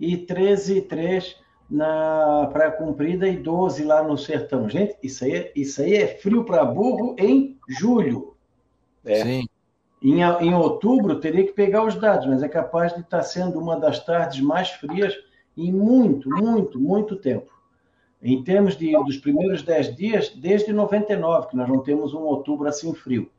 e 0.00 0.16
13,3 0.16 1.36
na 1.68 2.48
Praia 2.50 2.72
Comprida 2.72 3.28
e 3.28 3.36
12 3.36 3.84
lá 3.84 4.02
no 4.02 4.16
Sertão. 4.16 4.70
Gente, 4.70 4.96
isso 5.02 5.22
aí, 5.24 5.32
é, 5.32 5.52
isso 5.54 5.82
aí 5.82 5.96
é 5.96 6.06
frio 6.16 6.44
para 6.44 6.64
burro 6.64 7.14
em 7.18 7.58
julho. 7.68 8.34
É. 9.04 9.22
Sim. 9.22 9.46
Em, 10.04 10.20
em 10.20 10.52
outubro 10.52 11.18
teria 11.18 11.46
que 11.46 11.52
pegar 11.54 11.82
os 11.82 11.94
dados, 11.94 12.26
mas 12.26 12.42
é 12.42 12.48
capaz 12.48 12.92
de 12.92 13.00
estar 13.00 13.22
sendo 13.22 13.58
uma 13.58 13.80
das 13.80 14.04
tardes 14.04 14.38
mais 14.38 14.68
frias 14.68 15.14
em 15.56 15.72
muito, 15.72 16.28
muito, 16.28 16.78
muito 16.78 17.16
tempo. 17.16 17.50
Em 18.22 18.44
termos 18.44 18.76
de, 18.76 18.92
dos 18.92 19.16
primeiros 19.16 19.62
10 19.62 19.96
dias, 19.96 20.28
desde 20.28 20.74
99, 20.74 21.48
que 21.48 21.56
nós 21.56 21.66
não 21.66 21.78
temos 21.78 22.12
um 22.12 22.20
outubro 22.20 22.68
assim 22.68 22.92
frio. 22.94 23.30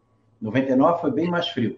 99 0.41 1.01
foi 1.01 1.11
bem 1.11 1.29
mais 1.29 1.47
frio. 1.49 1.77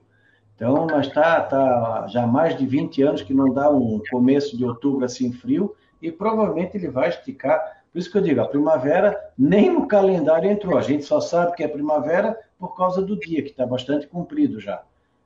Então, 0.56 0.88
mas 0.89 1.08
está 1.08 1.41
tá 1.41 2.08
já 2.08 2.26
mais 2.26 2.58
de 2.58 2.65
20 2.65 3.02
anos 3.04 3.21
que 3.21 3.34
não 3.34 3.54
dá 3.54 3.69
um 3.69 4.02
começo 4.10 4.56
de 4.56 4.63
outubro 4.63 5.04
assim 5.04 5.34
frio 5.34 5.76
e 6.02 6.12
provavelmente 6.13 6.78
ele 6.78 6.88
vai 6.88 7.10
esticar. 7.10 7.60
Por 7.91 8.00
isso 8.00 8.10
que 8.10 8.17
eu 8.17 8.21
digo, 8.21 8.39
a 8.39 8.47
primavera 8.47 9.17
nem 9.38 9.69
no 9.69 9.86
calendário 9.86 10.50
entrou. 10.50 10.78
A 10.78 10.82
gente 10.82 11.04
só 11.04 11.19
sabe 11.19 11.56
que 11.58 11.63
é 11.63 11.67
primavera 11.67 12.38
por 12.60 12.76
causa 12.76 13.02
do 13.02 13.17
dia, 13.17 13.41
que 13.43 13.50
está 13.50 13.65
bastante 13.65 14.08
comprido 14.08 14.60
já. 14.60 14.84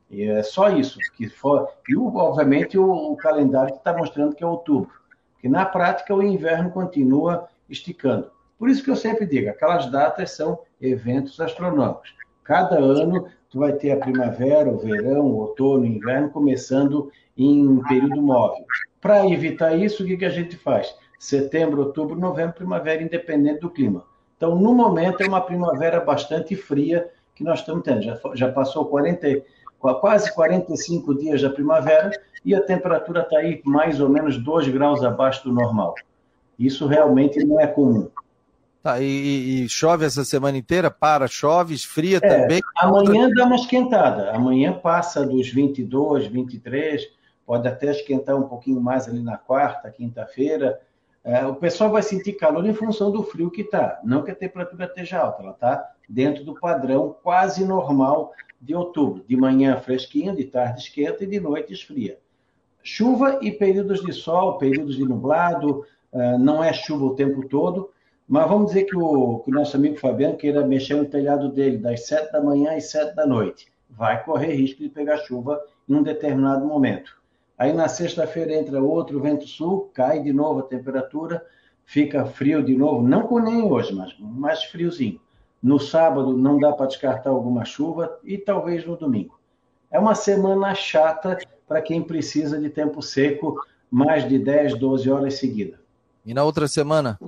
E 0.10 0.24
é 0.24 0.44
só 0.44 0.70
isso. 0.70 0.98
Que 1.16 1.30
for... 1.30 1.68
E, 1.88 1.96
obviamente, 1.96 2.78
o, 2.78 2.92
o 2.92 3.16
calendário 3.16 3.72
que 3.72 3.80
está 3.80 3.96
mostrando 3.96 4.36
que 4.36 4.44
é 4.44 4.48
outubro. 4.48 4.92
Porque, 5.34 5.48
na 5.48 5.66
prática, 5.66 6.14
o 6.14 6.22
inverno 6.22 6.70
continua 6.72 7.48
esticando. 7.70 8.30
Por 8.60 8.70
isso 8.70 8.84
que 8.84 8.92
eu 8.92 8.96
sempre 8.96 9.26
digo, 9.26 9.50
aquelas 9.50 9.90
datas 9.90 10.32
são 10.32 10.60
eventos 10.80 11.40
astronômicos. 11.40 12.14
Cada 12.44 12.78
ano 12.78 13.28
tu 13.50 13.60
vai 13.60 13.74
ter 13.74 13.92
a 13.92 13.98
primavera, 13.98 14.70
o 14.70 14.78
verão, 14.78 15.26
o 15.26 15.38
outono, 15.38 15.84
o 15.84 15.86
inverno 15.86 16.30
começando 16.30 17.12
em 17.36 17.68
um 17.68 17.82
período 17.84 18.22
móvel. 18.22 18.64
Para 19.00 19.28
evitar 19.28 19.76
isso, 19.76 20.04
o 20.04 20.06
que, 20.06 20.18
que 20.18 20.26
a 20.26 20.30
gente 20.30 20.56
faz? 20.56 20.96
Setembro, 21.18 21.82
outubro, 21.82 22.20
novembro, 22.20 22.54
primavera, 22.54 23.02
independente 23.02 23.62
do 23.62 23.70
clima. 23.70 24.06
Então, 24.38 24.56
no 24.56 24.74
momento, 24.74 25.22
é 25.22 25.28
uma 25.28 25.42
primavera 25.42 26.00
bastante 26.00 26.56
fria 26.56 27.10
que 27.42 27.44
nós 27.44 27.60
estamos 27.60 27.84
tendo. 27.84 28.04
Já, 28.04 28.20
já 28.36 28.52
passou 28.52 28.86
40, 28.86 29.44
quase 30.00 30.34
45 30.34 31.16
dias 31.16 31.42
da 31.42 31.50
primavera 31.50 32.12
e 32.46 32.54
a 32.56 32.62
temperatura 32.62 33.22
está 33.22 33.40
aí 33.40 33.62
mais 33.66 34.00
ou 34.00 34.08
menos 34.08 34.38
2 34.38 34.68
graus 34.70 35.04
abaixo 35.04 35.44
do 35.44 35.52
normal. 35.52 35.96
Isso 36.58 36.86
realmente 36.86 37.44
não 37.44 37.60
é 37.60 37.66
comum. 37.66 38.10
Tá, 38.84 39.00
e, 39.00 39.64
e, 39.64 39.70
chove 39.70 40.06
essa 40.06 40.24
semana 40.24 40.58
inteira? 40.58 40.90
Para, 40.90 41.28
chove, 41.28 41.76
esfria 41.76 42.18
é, 42.18 42.20
também? 42.20 42.62
Amanhã 42.78 43.30
dá 43.30 43.46
uma 43.46 43.56
esquentada. 43.56 44.32
Amanhã 44.32 44.74
passa 44.74 45.26
dos 45.26 45.50
22, 45.50 46.28
23, 46.28 47.04
pode 47.46 47.68
até 47.68 47.92
esquentar 47.92 48.36
um 48.36 48.48
pouquinho 48.48 48.82
mais 48.82 49.08
ali 49.08 49.22
na 49.22 49.38
quarta, 49.38 49.92
quinta-feira. 49.92 50.80
É, 51.24 51.46
o 51.46 51.54
pessoal 51.54 51.92
vai 51.92 52.02
sentir 52.02 52.34
calor 52.34 52.66
em 52.66 52.74
função 52.74 53.12
do 53.12 53.22
frio 53.22 53.52
que 53.52 53.62
está. 53.62 54.00
Não 54.04 54.24
que 54.24 54.32
a 54.32 54.36
temperatura 54.36 54.86
esteja 54.86 55.20
alta, 55.20 55.44
ela 55.44 55.52
está 55.52 55.92
dentro 56.12 56.44
do 56.44 56.54
padrão 56.54 57.16
quase 57.24 57.66
normal 57.66 58.34
de 58.60 58.76
outubro. 58.76 59.24
De 59.28 59.36
manhã 59.36 59.78
fresquinho, 59.78 60.36
de 60.36 60.44
tarde 60.44 60.82
esquenta 60.82 61.24
e 61.24 61.28
de 61.28 61.40
noite 61.40 61.74
esfria. 61.74 62.20
Chuva 62.84 63.40
e 63.42 63.52
períodos 63.52 64.04
de 64.04 64.12
sol, 64.12 64.58
períodos 64.58 64.96
de 64.96 65.04
nublado, 65.04 65.86
ah, 66.14 66.38
não 66.38 66.64
é 66.64 66.74
chuva 66.74 67.06
o 67.06 67.16
tempo 67.16 67.48
todo, 67.48 67.90
Mas 68.28 68.48
vamos 68.48 68.68
dizer 68.68 68.86
que 68.86 68.96
o, 68.96 69.40
que 69.40 69.52
o 69.52 69.54
nosso 69.54 69.76
amigo 69.76 69.98
Fabiano 69.98 70.38
queira 70.38 70.66
mexer 70.66 70.96
no 70.96 71.06
telhado 71.06 71.50
dele 71.50 71.78
das 71.78 72.08
7 72.08 72.32
da 72.32 72.42
manhã 72.42 72.78
às 72.78 72.90
7 72.90 73.16
da 73.16 73.26
noite. 73.26 73.68
Vai 73.90 74.24
correr 74.24 74.54
risco 74.54 74.82
de 74.82 74.90
pegar 74.90 75.18
chuva 75.18 75.62
em 75.88 75.96
um 75.96 76.04
determinado 76.04 76.66
momento. 76.66 77.22
Aí 77.58 77.74
na 77.74 77.88
sexta-feira 77.90 78.54
entra 78.54 78.82
outro 78.82 79.20
vento 79.20 79.46
sul, 79.48 79.92
cai 79.94 80.22
de 80.24 80.32
novo 80.32 80.62
a 80.62 80.64
temperatura, 80.64 81.46
fica 81.84 82.26
frio 82.26 82.64
de 82.64 82.76
novo, 82.76 83.06
não 83.06 83.24
com 83.24 83.40
nem 83.40 83.62
hoje, 83.64 83.94
mas 83.94 84.18
mais 84.20 84.64
friozinho. 84.64 85.20
No 85.62 85.80
sábado 85.80 86.36
não 86.36 86.60
dá 86.60 86.72
para 86.72 86.88
descartar 86.88 87.30
alguma 87.30 87.64
chuva 87.66 88.20
e 88.24 88.38
talvez 88.38 88.86
no 88.86 88.98
domingo. 88.98 89.40
É 89.92 90.00
uma 90.00 90.16
semana 90.16 90.74
chata 90.74 91.38
para 91.68 91.82
quem 91.82 92.02
precisa 92.02 92.60
de 92.60 92.70
tempo 92.70 93.02
seco 93.02 93.60
mais 93.90 94.28
de 94.28 94.40
10, 94.40 94.78
12 94.80 95.12
horas 95.12 95.34
seguidas. 95.36 95.80
E 96.26 96.34
na 96.34 96.44
outra 96.44 96.68
semana 96.68 97.20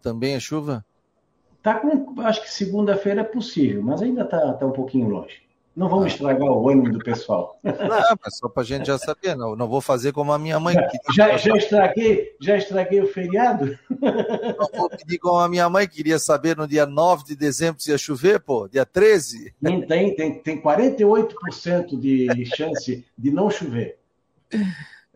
também 0.00 0.34
é 0.34 0.40
chuva? 0.40 0.84
Tá 1.62 1.74
com, 1.74 2.20
acho 2.20 2.42
que 2.42 2.50
segunda-feira 2.50 3.22
é 3.22 3.24
possível, 3.24 3.82
mas 3.82 4.00
ainda 4.00 4.22
está 4.22 4.52
tá 4.52 4.64
um 4.64 4.70
pouquinho 4.70 5.08
longe. 5.08 5.42
Não 5.74 5.88
vamos 5.90 6.06
ah. 6.06 6.08
estragar 6.08 6.48
o 6.48 6.68
ânimo 6.70 6.90
do 6.90 6.98
pessoal. 7.00 7.58
Não, 7.62 8.16
mas 8.24 8.38
só 8.38 8.48
para 8.48 8.62
a 8.62 8.66
gente 8.66 8.86
já 8.86 8.96
saber. 8.96 9.36
Não, 9.36 9.54
não 9.54 9.68
vou 9.68 9.80
fazer 9.82 10.12
como 10.12 10.32
a 10.32 10.38
minha 10.38 10.58
mãe. 10.58 10.74
Já, 11.14 11.36
já, 11.36 11.54
estraguei, 11.56 12.34
já 12.40 12.56
estraguei 12.56 13.02
o 13.02 13.06
feriado? 13.06 13.78
Não 14.00 14.68
vou 14.78 14.88
pedir 14.88 15.18
como 15.18 15.38
a 15.38 15.48
minha 15.48 15.68
mãe 15.68 15.86
queria 15.86 16.18
saber 16.18 16.56
no 16.56 16.66
dia 16.66 16.86
9 16.86 17.24
de 17.24 17.36
dezembro 17.36 17.80
se 17.80 17.90
ia 17.90 17.98
chover, 17.98 18.40
pô, 18.40 18.68
dia 18.68 18.84
13. 18.84 19.54
Tem, 19.62 20.14
tem, 20.14 20.42
tem 20.42 20.60
48% 20.60 21.98
de 21.98 22.44
chance 22.46 23.04
de 23.16 23.30
não 23.30 23.50
chover. 23.50 23.98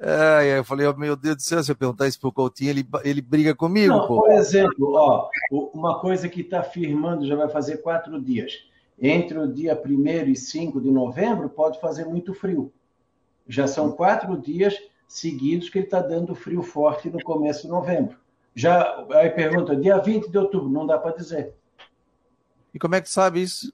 É, 0.03 0.59
eu 0.59 0.64
falei, 0.64 0.87
oh, 0.87 0.97
meu 0.97 1.14
Deus 1.14 1.37
do 1.37 1.43
céu, 1.43 1.62
se 1.62 1.71
eu 1.71 1.77
perguntar 1.77 2.09
isso 2.09 2.19
pro 2.19 2.33
Coutinho, 2.33 2.71
ele, 2.71 2.88
ele 3.05 3.21
briga 3.21 3.55
comigo. 3.55 3.93
Não, 3.93 4.07
por 4.07 4.31
exemplo, 4.33 4.95
ó, 4.95 5.29
uma 5.75 6.01
coisa 6.01 6.27
que 6.27 6.40
está 6.40 6.62
firmando 6.62 7.27
já 7.27 7.37
vai 7.37 7.51
fazer 7.51 7.79
quatro 7.79 8.19
dias 8.19 8.64
entre 9.01 9.38
o 9.38 9.47
dia 9.51 9.81
1 9.83 10.31
e 10.31 10.37
5 10.37 10.81
de 10.81 10.90
novembro, 10.90 11.49
pode 11.49 11.81
fazer 11.81 12.05
muito 12.05 12.35
frio. 12.35 12.73
Já 13.49 13.66
são 13.66 13.93
quatro 13.93 14.38
dias 14.38 14.77
seguidos 15.09 15.69
que 15.69 15.79
ele 15.79 15.87
está 15.87 16.01
dando 16.01 16.35
frio 16.35 16.62
forte 16.62 17.09
no 17.11 17.23
começo 17.23 17.62
de 17.62 17.69
novembro. 17.69 18.16
Já, 18.54 19.06
aí 19.12 19.30
pergunta, 19.30 19.76
dia 19.76 19.98
20 19.98 20.28
de 20.30 20.38
outubro, 20.38 20.68
não 20.68 20.86
dá 20.86 20.98
para 20.98 21.16
dizer. 21.16 21.54
E 22.74 22.78
como 22.78 22.94
é 22.94 23.00
que 23.00 23.10
sabe 23.10 23.42
isso? 23.42 23.72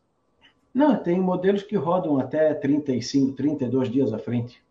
Não, 0.74 0.96
tem 0.96 1.18
modelos 1.18 1.62
que 1.62 1.76
rodam 1.76 2.18
até 2.18 2.52
35, 2.52 3.32
32 3.32 3.90
dias 3.90 4.12
à 4.12 4.18
frente. 4.18 4.62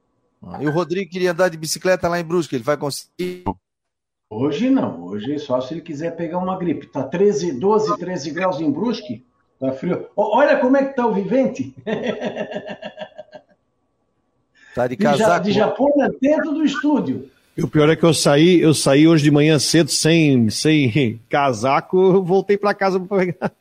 Ah, 0.42 0.62
e 0.62 0.68
o 0.68 0.72
Rodrigo 0.72 1.10
queria 1.10 1.32
andar 1.32 1.50
de 1.50 1.58
bicicleta 1.58 2.08
lá 2.08 2.20
em 2.20 2.24
Brusque, 2.24 2.56
ele 2.56 2.64
vai 2.64 2.78
conseguir? 2.78 3.44
Hoje 4.30 4.70
não, 4.70 5.04
hoje 5.04 5.40
só 5.40 5.60
se 5.62 5.74
ele 5.74 5.82
quiser 5.82 6.16
pegar 6.16 6.38
uma 6.38 6.58
gripe. 6.58 6.88
Tá 6.88 7.04
13, 7.04 7.54
12, 7.60 7.98
13 7.98 8.32
graus 8.32 8.60
em 8.60 8.72
Brusque, 8.72 9.26
Tá 9.60 9.72
frio. 9.72 10.08
Olha 10.16 10.58
como 10.60 10.78
é 10.78 10.86
que 10.86 10.96
tá 10.96 11.08
o 11.08 11.14
vivente. 11.14 11.74
Tá 14.76 14.88
de 14.88 14.98
casaco. 14.98 15.46
De, 15.46 15.52
de 15.52 15.58
Japão 15.58 15.88
dentro 16.22 16.54
do 16.54 16.66
estúdio. 16.66 17.32
E 17.58 17.64
o 17.64 17.68
pior 17.70 17.90
é 17.90 17.96
que 17.96 18.04
eu 18.04 18.14
saí, 18.14 18.60
eu 18.60 18.74
saí 18.74 19.08
hoje 19.08 19.24
de 19.24 19.32
manhã 19.32 19.58
cedo 19.58 19.90
sem, 19.90 20.50
sem 20.50 21.22
casaco, 21.30 22.22
voltei 22.22 22.58
para 22.58 22.74
casa 22.74 23.00
para 23.00 23.18
pegar. 23.18 23.52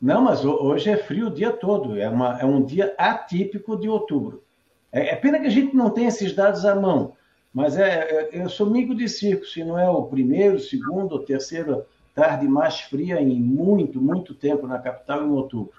Não, 0.00 0.20
mas 0.20 0.44
hoje 0.44 0.90
é 0.90 0.96
frio 0.96 1.28
o 1.28 1.30
dia 1.30 1.52
todo. 1.52 1.96
É, 1.96 2.08
uma, 2.08 2.40
é 2.40 2.44
um 2.44 2.60
dia 2.60 2.92
atípico 2.98 3.76
de 3.76 3.88
outubro. 3.88 4.42
É, 4.90 5.10
é 5.10 5.16
pena 5.16 5.38
que 5.38 5.46
a 5.46 5.50
gente 5.50 5.76
não 5.76 5.90
tenha 5.90 6.08
esses 6.08 6.34
dados 6.34 6.64
à 6.64 6.74
mão. 6.74 7.12
Mas 7.54 7.76
é, 7.76 8.30
é 8.32 8.42
eu 8.42 8.48
sou 8.48 8.66
amigo 8.66 8.96
de 8.96 9.08
circo. 9.08 9.46
Se 9.46 9.62
não 9.62 9.78
é 9.78 9.88
o 9.88 10.02
primeiro, 10.02 10.58
segundo 10.58 11.12
ou 11.12 11.20
terceiro 11.20 11.84
tarde 12.16 12.48
mais 12.48 12.80
fria 12.80 13.20
em 13.20 13.40
muito, 13.40 14.00
muito 14.00 14.34
tempo 14.34 14.66
na 14.66 14.78
capital 14.78 15.24
em 15.24 15.30
outubro. 15.30 15.74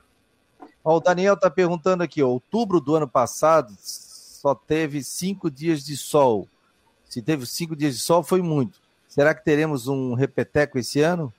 o 0.84 1.00
Daniel 1.00 1.34
está 1.34 1.50
perguntando 1.50 2.02
aqui, 2.02 2.24
outubro 2.24 2.80
do 2.80 2.96
ano 2.96 3.08
passado 3.08 3.72
só 3.78 4.56
teve 4.56 5.04
cinco 5.04 5.52
dias 5.52 5.84
de 5.84 5.96
sol. 5.96 6.48
Se 7.14 7.22
teve 7.22 7.46
cinco 7.46 7.76
dias 7.76 7.94
de 7.94 8.00
sol, 8.00 8.24
foi 8.24 8.42
muito. 8.42 8.82
Será 9.08 9.36
que 9.36 9.46
teremos 9.46 9.88
um 9.88 10.16
repeteco 10.16 10.80
esse 10.80 11.00
ano? 11.00 11.32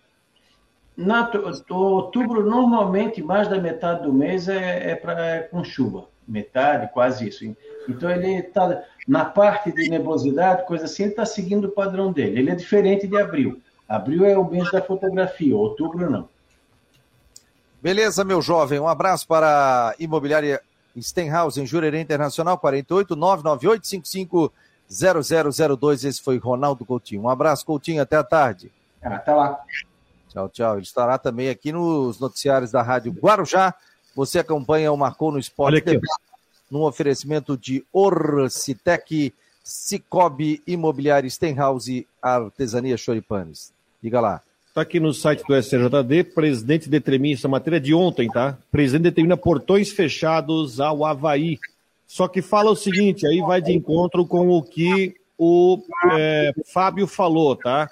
Na, 0.96 1.28
outubro, 1.68 2.48
normalmente, 2.48 3.20
mais 3.20 3.48
da 3.48 3.60
metade 3.60 4.04
do 4.04 4.12
mês 4.12 4.48
é, 4.48 4.92
é, 4.92 4.94
pra, 4.94 5.20
é 5.20 5.40
com 5.40 5.64
chuva. 5.64 6.04
Metade, 6.28 6.92
quase 6.92 7.28
isso. 7.28 7.44
Então, 7.88 8.08
ele 8.08 8.36
está, 8.36 8.84
na 9.08 9.24
parte 9.24 9.72
de 9.72 9.90
nebulosidade, 9.90 10.64
coisa 10.64 10.84
assim, 10.84 11.02
ele 11.02 11.10
está 11.10 11.26
seguindo 11.26 11.64
o 11.64 11.72
padrão 11.72 12.12
dele. 12.12 12.38
Ele 12.38 12.50
é 12.52 12.54
diferente 12.54 13.08
de 13.08 13.16
abril. 13.20 13.60
Abril 13.88 14.24
é 14.24 14.38
o 14.38 14.48
mês 14.48 14.70
da 14.70 14.80
fotografia, 14.80 15.56
outubro 15.56 16.08
não. 16.08 16.28
Beleza, 17.82 18.22
meu 18.22 18.40
jovem. 18.40 18.78
Um 18.78 18.86
abraço 18.86 19.26
para 19.26 19.88
a 19.88 19.94
imobiliária 19.98 20.62
Stenhouse 20.96 21.60
em 21.60 21.66
Jurerê 21.66 22.00
Internacional, 22.00 22.58
48 22.58 23.16
998 23.16 23.88
55 23.88 24.52
0002. 24.88 26.04
Esse 26.04 26.22
foi 26.22 26.38
Ronaldo 26.38 26.84
Coutinho. 26.84 27.22
Um 27.22 27.28
abraço, 27.28 27.64
Coutinho. 27.64 28.02
Até 28.02 28.16
a 28.16 28.24
tarde. 28.24 28.70
Até 29.02 29.34
lá. 29.34 29.58
Tchau, 30.28 30.48
tchau. 30.48 30.74
Ele 30.74 30.82
estará 30.82 31.18
também 31.18 31.48
aqui 31.48 31.72
nos 31.72 32.18
noticiários 32.18 32.70
da 32.72 32.82
Rádio 32.82 33.12
Guarujá. 33.12 33.74
Você 34.14 34.38
acompanha 34.38 34.92
o 34.92 34.96
Marcou 34.96 35.32
no 35.32 35.38
Esporte 35.38 35.78
aqui, 35.78 36.00
num 36.70 36.82
oferecimento 36.82 37.56
de 37.56 37.84
Orcitec, 37.92 39.32
Cicobi 39.62 40.62
Imobiliária 40.66 41.28
Stenhouse 41.28 42.06
Artesania 42.22 42.96
Choripanes. 42.96 43.72
Diga 44.02 44.20
lá. 44.20 44.40
Está 44.68 44.82
aqui 44.82 44.98
no 44.98 45.14
site 45.14 45.44
do 45.46 45.54
SCJD, 45.54 46.24
presidente 46.24 46.88
determina, 46.88 47.34
essa 47.34 47.46
matéria 47.46 47.76
é 47.76 47.80
de 47.80 47.94
ontem, 47.94 48.28
tá? 48.28 48.58
Presidente 48.72 49.04
determina 49.04 49.36
portões 49.36 49.90
fechados 49.90 50.80
ao 50.80 51.04
Havaí. 51.04 51.60
Só 52.06 52.28
que 52.28 52.42
fala 52.42 52.70
o 52.70 52.76
seguinte, 52.76 53.26
aí 53.26 53.40
vai 53.40 53.60
de 53.60 53.72
encontro 53.72 54.26
com 54.26 54.48
o 54.50 54.62
que 54.62 55.14
o 55.38 55.82
é, 56.12 56.52
Fábio 56.72 57.06
falou, 57.06 57.56
tá? 57.56 57.88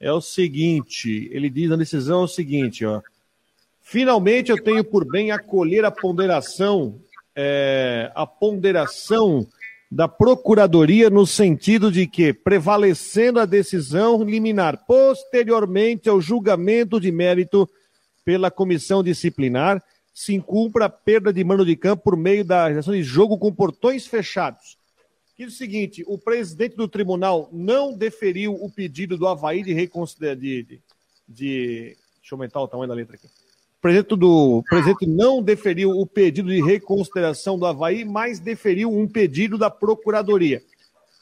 É 0.00 0.12
o 0.12 0.20
seguinte, 0.20 1.28
ele 1.32 1.48
diz 1.48 1.70
na 1.70 1.76
decisão 1.76 2.22
é 2.22 2.24
o 2.24 2.28
seguinte, 2.28 2.84
ó. 2.84 3.00
Finalmente 3.80 4.50
eu 4.50 4.62
tenho 4.62 4.82
por 4.82 5.04
bem 5.04 5.30
acolher 5.30 5.84
a 5.84 5.90
ponderação, 5.90 6.98
é, 7.36 8.10
a 8.14 8.26
ponderação 8.26 9.46
da 9.90 10.08
Procuradoria 10.08 11.08
no 11.08 11.26
sentido 11.26 11.92
de 11.92 12.06
que, 12.06 12.32
prevalecendo 12.32 13.38
a 13.38 13.44
decisão 13.44 14.24
liminar 14.24 14.84
posteriormente 14.86 16.08
ao 16.08 16.20
julgamento 16.20 16.98
de 16.98 17.12
mérito 17.12 17.68
pela 18.24 18.50
comissão 18.50 19.04
disciplinar, 19.04 19.80
se 20.14 20.32
incumpra 20.32 20.84
a 20.84 20.88
perda 20.88 21.32
de 21.32 21.42
mando 21.42 21.66
de 21.66 21.74
campo 21.74 22.04
por 22.04 22.16
meio 22.16 22.44
da 22.44 22.60
realização 22.66 22.94
de 22.94 23.02
jogo 23.02 23.36
com 23.36 23.52
portões 23.52 24.06
fechados. 24.06 24.78
Que 25.36 25.42
é 25.42 25.46
o 25.46 25.50
seguinte, 25.50 26.04
o 26.06 26.16
presidente 26.16 26.76
do 26.76 26.86
tribunal 26.86 27.48
não 27.52 27.92
deferiu 27.92 28.54
o 28.54 28.70
pedido 28.70 29.18
do 29.18 29.26
Havaí 29.26 29.64
de 29.64 29.72
reconsiderar, 29.72 30.36
de, 30.36 30.62
de, 30.62 30.80
de, 31.28 31.96
deixa 32.20 32.32
eu 32.32 32.36
aumentar 32.36 32.60
o 32.60 32.68
tamanho 32.68 32.88
da 32.88 32.94
letra 32.94 33.16
aqui, 33.16 33.28
presidente, 33.82 34.16
do, 34.16 34.62
presidente 34.68 35.06
não 35.06 35.42
deferiu 35.42 35.90
o 35.90 36.06
pedido 36.06 36.48
de 36.48 36.62
reconsideração 36.62 37.58
do 37.58 37.66
Havaí, 37.66 38.04
mas 38.04 38.38
deferiu 38.38 38.96
um 38.96 39.08
pedido 39.08 39.58
da 39.58 39.68
Procuradoria. 39.68 40.62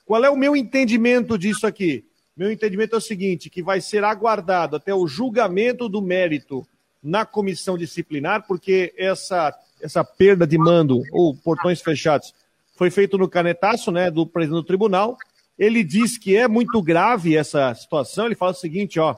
Qual 0.04 0.22
é 0.22 0.28
o 0.28 0.36
meu 0.36 0.54
entendimento 0.54 1.38
disso 1.38 1.66
aqui? 1.66 2.04
Meu 2.36 2.52
entendimento 2.52 2.94
é 2.94 2.98
o 2.98 3.00
seguinte: 3.00 3.48
que 3.48 3.62
vai 3.62 3.80
ser 3.80 4.04
aguardado 4.04 4.76
até 4.76 4.94
o 4.94 5.06
julgamento 5.06 5.88
do 5.88 6.02
mérito 6.02 6.66
na 7.02 7.26
comissão 7.26 7.76
disciplinar, 7.76 8.46
porque 8.46 8.94
essa, 8.96 9.54
essa 9.80 10.04
perda 10.04 10.46
de 10.46 10.56
mando 10.56 11.02
ou 11.10 11.34
portões 11.34 11.80
fechados 11.80 12.32
foi 12.76 12.90
feito 12.90 13.18
no 13.18 13.28
canetaço 13.28 13.90
né, 13.90 14.10
do 14.10 14.26
presidente 14.26 14.60
do 14.60 14.66
tribunal. 14.66 15.16
Ele 15.58 15.82
diz 15.82 16.16
que 16.16 16.36
é 16.36 16.46
muito 16.46 16.80
grave 16.80 17.36
essa 17.36 17.74
situação. 17.74 18.26
Ele 18.26 18.34
fala 18.34 18.52
o 18.52 18.56
seguinte: 18.56 18.98
ó. 18.98 19.16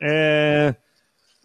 É, 0.00 0.74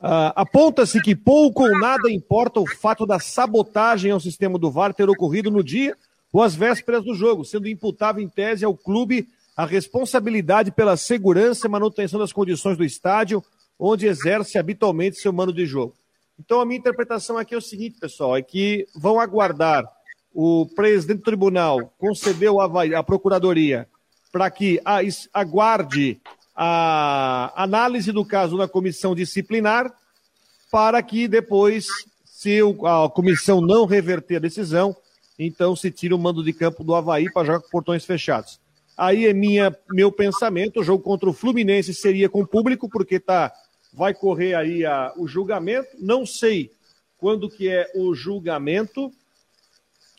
Aponta-se 0.01 0.99
que 0.99 1.15
pouco 1.15 1.63
ou 1.63 1.80
nada 1.80 2.10
importa 2.10 2.60
o 2.60 2.65
fato 2.65 3.06
da 3.06 3.19
sabotagem 3.19 4.10
ao 4.12 4.19
sistema 4.19 4.58
do 4.58 4.71
VAR 4.71 4.95
ter 4.95 5.08
ocorrido 5.08 5.51
no 5.51 5.63
dia 5.63 5.95
ou 6.34 6.41
às 6.41 6.56
vésperas 6.56 7.04
do 7.04 7.13
jogo, 7.13 7.45
sendo 7.45 7.67
imputável 7.67 8.23
em 8.23 8.27
tese 8.27 8.65
ao 8.65 8.75
clube 8.75 9.27
a 9.56 9.63
responsabilidade 9.63 10.71
pela 10.71 10.97
segurança 10.97 11.67
e 11.67 11.69
manutenção 11.69 12.19
das 12.19 12.34
condições 12.34 12.77
do 12.77 12.84
estádio, 12.84 13.43
onde 13.84 14.06
exerce 14.06 14.60
habitualmente 14.60 15.17
seu 15.17 15.34
mano 15.34 15.52
de 15.52 15.65
jogo. 15.65 15.96
Então, 16.39 16.62
a 16.62 16.65
minha 16.65 16.78
interpretação 16.78 17.36
aqui 17.38 17.56
é 17.56 17.58
o 17.58 17.62
seguinte, 17.62 18.00
pessoal: 18.00 18.38
é 18.38 18.41
que 18.44 18.88
vão 18.96 19.20
aguardar 19.20 19.84
o 20.34 20.67
presidente 20.76 21.17
do 21.17 21.24
tribunal 21.24 21.91
concedeu 21.98 22.62
a, 22.62 23.04
procuradoria 23.04 23.88
para 24.32 24.50
que 24.50 24.80
aguarde 25.34 26.22
a 26.56 27.52
análise 27.56 28.12
do 28.12 28.24
caso 28.24 28.56
na 28.56 28.67
comissão 28.67 29.13
disciplinar, 29.13 29.91
para 30.72 31.02
que 31.04 31.28
depois, 31.28 31.88
se 32.24 32.60
a 32.86 33.10
comissão 33.10 33.60
não 33.60 33.86
reverter 33.86 34.38
a 34.38 34.39
decisão, 34.39 34.96
então 35.38 35.76
se 35.76 35.91
tira 35.91 36.15
o 36.15 36.20
mando 36.20 36.44
de 36.44 36.54
campo 36.54 36.84
do 36.84 36.96
Havaí 36.96 37.30
para 37.32 37.46
jogar 37.46 37.60
com 37.60 37.70
portões 37.70 38.06
fechados. 38.06 38.60
Aí 38.98 39.26
é 39.26 39.34
minha, 39.34 39.76
meu 39.89 40.12
pensamento, 40.12 40.80
o 40.80 40.84
jogo 40.84 41.04
contra 41.04 41.30
o 41.30 41.34
Fluminense 41.34 41.94
seria 41.94 42.30
com 42.30 42.46
público, 42.46 42.88
porque 42.88 43.20
tá, 43.20 43.52
vai 43.93 44.13
correr 44.13 44.54
aí 44.54 44.86
a, 44.86 45.13
o 45.17 45.27
julgamento. 45.27 45.89
Não 45.99 46.25
sei 46.25 46.71
quando 47.17 47.49
que 47.49 47.69
é 47.69 47.91
o 47.95 48.13
julgamento, 48.13 49.12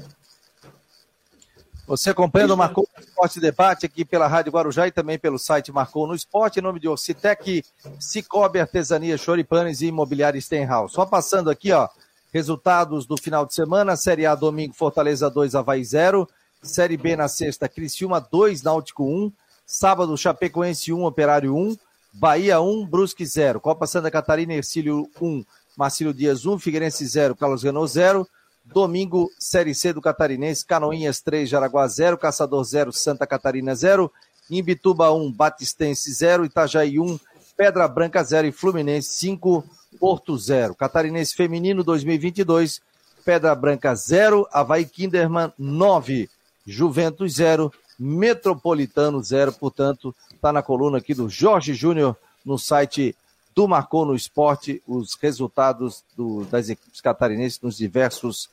Você 1.89 2.11
acompanhando 2.11 2.51
o 2.51 2.57
Marcou 2.57 2.87
no 2.95 3.03
Esporte 3.03 3.39
Debate 3.39 3.87
aqui 3.87 4.05
pela 4.05 4.27
Rádio 4.27 4.51
Guarujá 4.51 4.85
e 4.85 4.91
também 4.91 5.17
pelo 5.17 5.39
site 5.39 5.71
Marcou 5.71 6.05
no 6.05 6.13
Esporte, 6.13 6.59
em 6.59 6.61
nome 6.61 6.79
de 6.79 6.87
Ocitec, 6.87 7.63
Cicobi 7.99 8.59
Artesania, 8.59 9.17
Choripanes 9.17 9.81
e 9.81 9.87
Imobiliária 9.87 10.39
Stenhouse. 10.39 10.93
Só 10.93 11.03
passando 11.03 11.49
aqui, 11.49 11.71
ó, 11.71 11.89
resultados 12.31 13.07
do 13.07 13.17
final 13.17 13.43
de 13.43 13.55
semana, 13.55 13.97
Série 13.97 14.27
A 14.27 14.35
domingo, 14.35 14.75
Fortaleza 14.75 15.31
2, 15.31 15.55
Havaí 15.55 15.83
0, 15.83 16.29
Série 16.61 16.95
B 16.95 17.15
na 17.15 17.27
sexta, 17.27 17.67
Criciúma 17.67 18.19
2, 18.19 18.61
Náutico 18.61 19.03
1. 19.03 19.33
Sábado, 19.65 20.15
Chapecoense 20.15 20.93
1, 20.93 21.03
Operário 21.03 21.55
1. 21.55 21.75
Bahia 22.13 22.61
1, 22.61 22.85
Brusque 22.85 23.25
0. 23.25 23.59
Copa 23.59 23.87
Santa 23.87 24.11
Catarina, 24.11 24.53
Ercílio 24.53 25.09
1, 25.19 25.43
Marcílio 25.75 26.13
Dias 26.13 26.45
1. 26.45 26.59
Figueirense 26.59 27.03
0, 27.07 27.35
Carlos 27.35 27.63
Renault 27.63 27.91
0. 27.91 28.27
Domingo, 28.73 29.31
Série 29.39 29.73
C 29.73 29.91
do 29.91 30.01
Catarinense, 30.01 30.63
Canoinhas 30.63 31.21
3, 31.21 31.49
Jaraguá 31.49 31.87
0. 31.87 32.17
Caçador 32.17 32.63
0, 32.63 32.91
Santa 32.91 33.25
Catarina 33.25 33.73
0. 33.73 34.11
Imbituba 34.49 35.11
1, 35.11 35.31
Batistense 35.31 36.11
0. 36.13 36.45
Itajaí 36.45 36.99
1, 36.99 37.19
Pedra 37.57 37.87
Branca 37.87 38.23
0 38.23 38.47
e 38.47 38.51
Fluminense 38.51 39.09
5, 39.13 39.63
Porto 39.99 40.37
0. 40.37 40.75
Catarinense 40.75 41.35
Feminino 41.35 41.83
2022, 41.83 42.79
Pedra 43.25 43.55
Branca 43.55 43.95
0, 43.95 44.47
Havaí 44.51 44.85
Kinderman 44.85 45.51
9. 45.57 46.29
Juventus 46.65 47.33
0, 47.33 47.73
Metropolitano 47.97 49.21
0. 49.23 49.51
Portanto, 49.53 50.15
está 50.31 50.53
na 50.53 50.61
coluna 50.61 50.99
aqui 50.99 51.15
do 51.15 51.27
Jorge 51.27 51.73
Júnior 51.73 52.15
no 52.45 52.59
site 52.59 53.15
do 53.55 53.67
Marcou 53.67 54.05
no 54.05 54.15
Esporte 54.15 54.81
os 54.87 55.15
resultados 55.15 56.03
do, 56.15 56.45
das 56.45 56.69
equipes 56.69 57.01
catarinenses 57.01 57.59
nos 57.61 57.75
diversos 57.75 58.47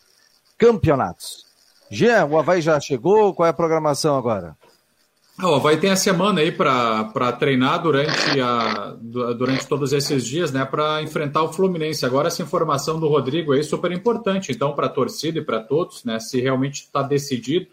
campeonatos. 0.59 1.45
Jean, 1.91 2.27
o 2.27 2.39
Havaí 2.39 2.61
já 2.61 2.79
chegou? 2.81 3.35
Qual 3.35 3.47
é 3.47 3.51
a 3.51 3.55
programação 3.55 4.17
agora? 4.17 4.57
O 5.43 5.55
Havaí 5.55 5.77
tem 5.77 5.91
a 5.91 5.97
semana 5.97 6.41
aí 6.41 6.51
para 6.51 7.33
treinar 7.39 7.83
durante, 7.83 8.41
a, 8.41 8.97
durante 9.01 9.67
todos 9.67 9.93
esses 9.93 10.25
dias, 10.25 10.51
né, 10.51 10.65
para 10.65 11.03
enfrentar 11.03 11.43
o 11.43 11.53
Fluminense. 11.53 12.07
Agora, 12.07 12.29
essa 12.29 12.43
informação 12.43 12.99
do 12.99 13.07
Rodrigo 13.07 13.53
aí 13.53 13.61
é 13.61 13.63
super 13.63 13.93
importante, 13.93 14.51
então, 14.51 14.75
para 14.75 14.87
a 14.87 14.91
torcida 14.91 15.39
e 15.39 15.45
para 15.45 15.61
todos, 15.61 16.05
né, 16.05 16.19
se 16.19 16.41
realmente 16.41 16.85
está 16.85 17.03
decidido 17.03 17.67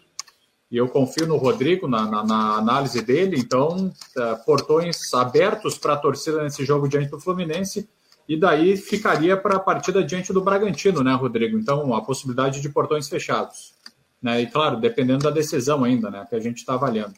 e 0.74 0.76
eu 0.76 0.88
confio 0.88 1.24
no 1.24 1.36
Rodrigo, 1.36 1.86
na, 1.86 2.04
na, 2.04 2.24
na 2.24 2.56
análise 2.56 3.00
dele. 3.00 3.38
Então, 3.38 3.92
é, 4.16 4.34
portões 4.44 5.14
abertos 5.14 5.78
para 5.78 5.92
a 5.92 5.96
torcida 5.96 6.42
nesse 6.42 6.64
jogo 6.64 6.88
diante 6.88 7.10
do 7.10 7.20
Fluminense. 7.20 7.88
E 8.28 8.38
daí 8.38 8.76
ficaria 8.76 9.36
para 9.36 9.56
a 9.56 9.60
partida 9.60 10.02
diante 10.02 10.32
do 10.32 10.42
Bragantino, 10.42 11.02
né, 11.02 11.12
Rodrigo? 11.14 11.58
Então, 11.58 11.94
a 11.94 12.02
possibilidade 12.02 12.60
de 12.60 12.68
portões 12.68 13.08
fechados. 13.08 13.74
Né? 14.22 14.42
E, 14.42 14.46
claro, 14.46 14.80
dependendo 14.80 15.24
da 15.24 15.30
decisão 15.30 15.84
ainda, 15.84 16.10
né, 16.10 16.26
que 16.28 16.34
a 16.34 16.40
gente 16.40 16.58
está 16.58 16.74
avaliando. 16.74 17.14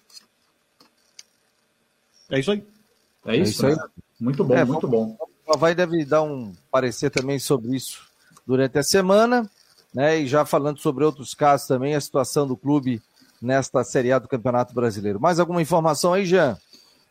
É 2.28 2.40
isso 2.40 2.50
aí. 2.50 2.64
É 3.24 3.36
isso, 3.36 3.64
é 3.66 3.70
isso 3.70 3.78
né? 3.78 3.84
aí. 3.84 4.02
Muito 4.18 4.42
bom, 4.42 4.54
é, 4.54 4.64
muito 4.64 4.88
bom. 4.88 5.16
O 5.46 5.54
Havaí 5.54 5.74
deve 5.74 6.04
dar 6.04 6.22
um 6.22 6.52
parecer 6.70 7.10
também 7.10 7.38
sobre 7.38 7.76
isso 7.76 8.02
durante 8.46 8.78
a 8.78 8.82
semana, 8.82 9.48
né? 9.94 10.18
E 10.18 10.26
já 10.26 10.44
falando 10.44 10.78
sobre 10.78 11.04
outros 11.04 11.34
casos 11.34 11.68
também, 11.68 11.94
a 11.94 12.00
situação 12.00 12.46
do 12.46 12.56
clube 12.56 13.00
nesta 13.40 13.84
Série 13.84 14.12
A 14.12 14.18
do 14.18 14.26
Campeonato 14.26 14.74
Brasileiro. 14.74 15.20
Mais 15.20 15.38
alguma 15.38 15.62
informação 15.62 16.12
aí, 16.12 16.24
Jean? 16.24 16.56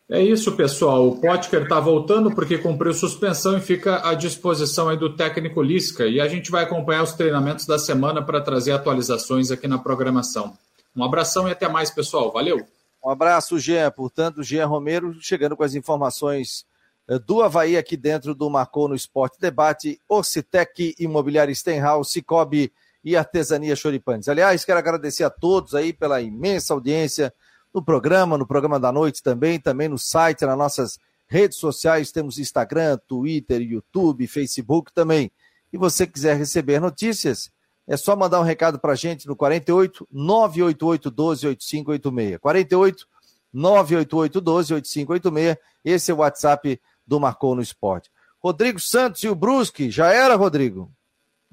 É 0.10 0.22
isso, 0.22 0.52
pessoal. 0.56 1.08
O 1.08 1.20
Potker 1.20 1.64
está 1.64 1.80
voltando 1.80 2.34
porque 2.34 2.60
cumpriu 2.60 2.94
suspensão 2.94 3.58
e 3.58 3.62
fica 3.62 4.08
à 4.08 4.14
disposição 4.14 4.88
aí 4.88 4.98
do 4.98 5.16
técnico 5.16 5.64
Lisca. 5.64 6.06
E 6.06 6.22
a 6.22 6.28
gente 6.28 6.52
vai 6.52 6.64
acompanhar 6.64 7.02
os 7.02 7.14
treinamentos 7.14 7.66
da 7.66 7.80
semana 7.80 8.22
para 8.22 8.40
trazer 8.40 8.72
atualizações 8.72 9.50
aqui 9.50 9.68
na 9.68 9.80
programação. 9.80 10.56
Um 10.96 11.04
abração 11.04 11.48
e 11.50 11.52
até 11.52 11.68
mais, 11.68 11.90
pessoal. 11.90 12.32
Valeu! 12.32 12.66
Um 13.04 13.10
abraço, 13.10 13.58
Jean. 13.58 13.90
Portanto, 13.90 14.44
Jean 14.44 14.68
Romero 14.68 15.16
chegando 15.20 15.58
com 15.58 15.64
as 15.64 15.74
informações 15.74 16.66
eh, 17.08 17.18
do 17.18 17.42
Havaí 17.42 17.76
aqui 17.76 17.98
dentro 17.98 18.36
do 18.36 18.48
Marcou 18.48 18.88
no 18.88 18.96
Esporte 18.96 19.40
Debate, 19.40 20.00
Ocitec, 20.08 20.96
Imobiliária 21.00 21.54
Stenhouse, 21.54 22.12
Cicobi 22.12 22.72
e 23.04 23.16
Artesania 23.16 23.76
Choripanes. 23.76 24.30
Aliás, 24.30 24.64
quero 24.64 24.80
agradecer 24.80 25.24
a 25.24 25.32
todos 25.32 25.74
aí 25.74 25.92
pela 25.92 26.22
imensa 26.22 26.76
audiência 26.76 27.34
no 27.76 27.84
programa, 27.84 28.38
no 28.38 28.48
programa 28.48 28.80
da 28.80 28.90
noite 28.90 29.22
também, 29.22 29.60
também 29.60 29.90
no 29.90 29.98
site, 29.98 30.46
nas 30.46 30.58
nossas 30.58 30.98
redes 31.28 31.58
sociais, 31.58 32.10
temos 32.10 32.40
Instagram, 32.40 32.98
Twitter, 33.06 33.62
YouTube, 33.62 34.26
Facebook 34.28 34.94
também. 34.94 35.30
E 35.74 35.78
você 35.78 36.08
quiser 36.08 36.38
receber 36.38 36.80
notícias, 36.80 37.52
é 37.86 37.98
só 37.98 38.16
mandar 38.16 38.40
um 38.40 38.44
recado 38.44 38.80
para 38.80 38.94
a 38.94 38.96
gente 38.96 39.28
no 39.28 39.36
48 39.36 40.08
988 40.10 41.12
12 41.12 41.48
8586. 41.48 42.38
48 42.40 43.08
988 43.52 44.42
12 44.42 44.74
8586. 44.76 45.58
Esse 45.84 46.12
é 46.12 46.14
o 46.14 46.18
WhatsApp 46.18 46.82
do 47.06 47.20
Marcou 47.20 47.56
no 47.56 47.62
Esporte. 47.62 48.10
Rodrigo 48.40 48.80
Santos 48.80 49.22
e 49.24 49.28
o 49.28 49.36
Brusque, 49.36 49.92
já 49.92 50.14
era, 50.14 50.36
Rodrigo? 50.36 50.90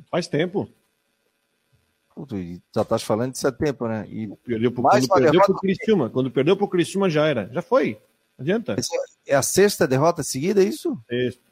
Faz 0.08 0.28
tempo 0.28 0.68
já 2.74 2.82
estás 2.82 3.02
falando 3.02 3.34
de 3.34 3.52
tempo, 3.52 3.86
né? 3.88 4.06
E 4.08 4.28
perdeu 4.44 4.70
pro, 4.70 4.82
quando 4.82 5.08
perdeu 5.08 5.30
derrota... 5.32 5.52
pro 5.52 5.60
Criciúma. 5.60 6.10
Quando 6.10 6.30
perdeu 6.30 6.56
pro 6.56 6.68
Criciúma 6.68 7.10
já 7.10 7.26
era. 7.26 7.48
Já 7.52 7.62
foi. 7.62 7.98
Adianta. 8.38 8.76
É 9.26 9.34
a 9.34 9.42
sexta 9.42 9.86
derrota 9.86 10.22
seguida, 10.22 10.62
é 10.62 10.66
isso? 10.66 10.98
Sexta. 11.08 11.42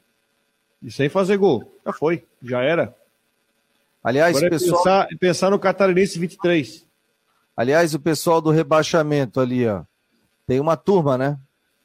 E 0.81 0.91
sem 0.91 1.09
fazer 1.09 1.37
gol. 1.37 1.71
Já 1.85 1.93
foi. 1.93 2.25
Já 2.41 2.61
era. 2.61 2.95
Aliás, 4.03 4.35
Agora 4.35 4.47
é 4.47 4.49
pessoal... 4.49 4.83
pensar, 4.83 5.07
pensar 5.19 5.49
no 5.51 5.59
Catarinense 5.59 6.17
23. 6.17 6.85
Aliás, 7.55 7.93
o 7.93 7.99
pessoal 7.99 8.41
do 8.41 8.49
rebaixamento 8.49 9.39
ali, 9.39 9.67
ó. 9.67 9.83
Tem 10.47 10.59
uma 10.59 10.75
turma, 10.75 11.17
né? 11.17 11.39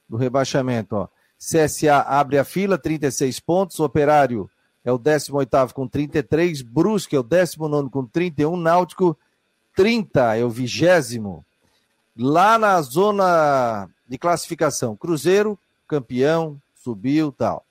Do 0.08 0.16
rebaixamento, 0.16 0.96
ó. 0.96 1.08
CSA 1.38 2.00
abre 2.00 2.38
a 2.38 2.44
fila, 2.44 2.78
36 2.78 3.38
pontos. 3.40 3.78
Operário 3.80 4.50
é 4.86 4.92
o 4.92 4.98
18 4.98 5.74
com 5.74 5.88
33. 5.88 6.62
Brusque 6.62 7.16
é 7.16 7.18
o 7.18 7.22
19 7.24 7.90
com 7.90 8.06
31. 8.06 8.56
Náutico, 8.56 9.18
30 9.74 10.36
é 10.36 10.44
o 10.44 10.48
vigésimo. 10.48 11.44
Lá 12.16 12.56
na 12.56 12.80
zona 12.80 13.90
de 14.08 14.16
classificação, 14.16 14.96
Cruzeiro, 14.96 15.58
campeão, 15.88 16.62
subiu 16.76 17.32
tal. 17.32 17.66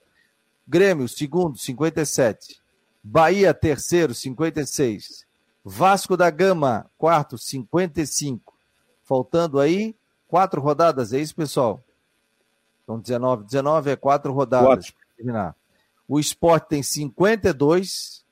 Grêmio, 0.68 1.07
segundo, 1.07 1.57
57. 1.57 2.61
Bahia, 3.01 3.53
terceiro, 3.53 4.13
56. 4.13 5.26
Vasco 5.63 6.18
da 6.18 6.30
Gama, 6.30 6.86
quarto, 6.97 7.38
55. 7.38 8.53
Faltando 9.05 9.61
aí 9.61 9.95
quatro 10.28 10.59
rodadas, 10.59 11.13
é 11.13 11.20
isso, 11.20 11.34
pessoal? 11.34 11.82
Então, 12.84 12.99
19, 12.99 13.45
19 13.45 13.91
é 13.91 13.95
quatro 13.95 14.34
rodadas. 14.34 14.93
Terminar. 15.16 15.55
O 16.08 16.20
Sport 16.20 16.68
tem 16.68 16.84
52, 16.84 18.24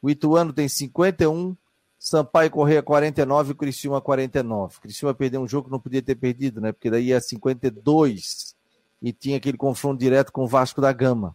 o 0.00 0.08
Ituano 0.08 0.52
tem 0.52 0.68
51, 0.68 1.56
Sampaio 1.98 2.50
Correia 2.50 2.82
49 2.82 3.50
e 3.50 3.52
o 3.52 3.56
Criciúma 3.56 4.00
49. 4.00 4.76
O 4.76 4.80
Criciúma 4.80 5.14
perdeu 5.14 5.40
um 5.40 5.48
jogo 5.48 5.66
que 5.66 5.72
não 5.72 5.80
podia 5.80 6.02
ter 6.02 6.14
perdido, 6.14 6.60
né? 6.60 6.72
Porque 6.72 6.90
daí 6.90 7.10
é 7.10 7.18
52 7.18 8.54
e 9.02 9.12
tinha 9.12 9.36
aquele 9.36 9.56
confronto 9.56 9.98
direto 9.98 10.30
com 10.30 10.44
o 10.44 10.48
Vasco 10.48 10.80
da 10.80 10.92
Gama. 10.92 11.34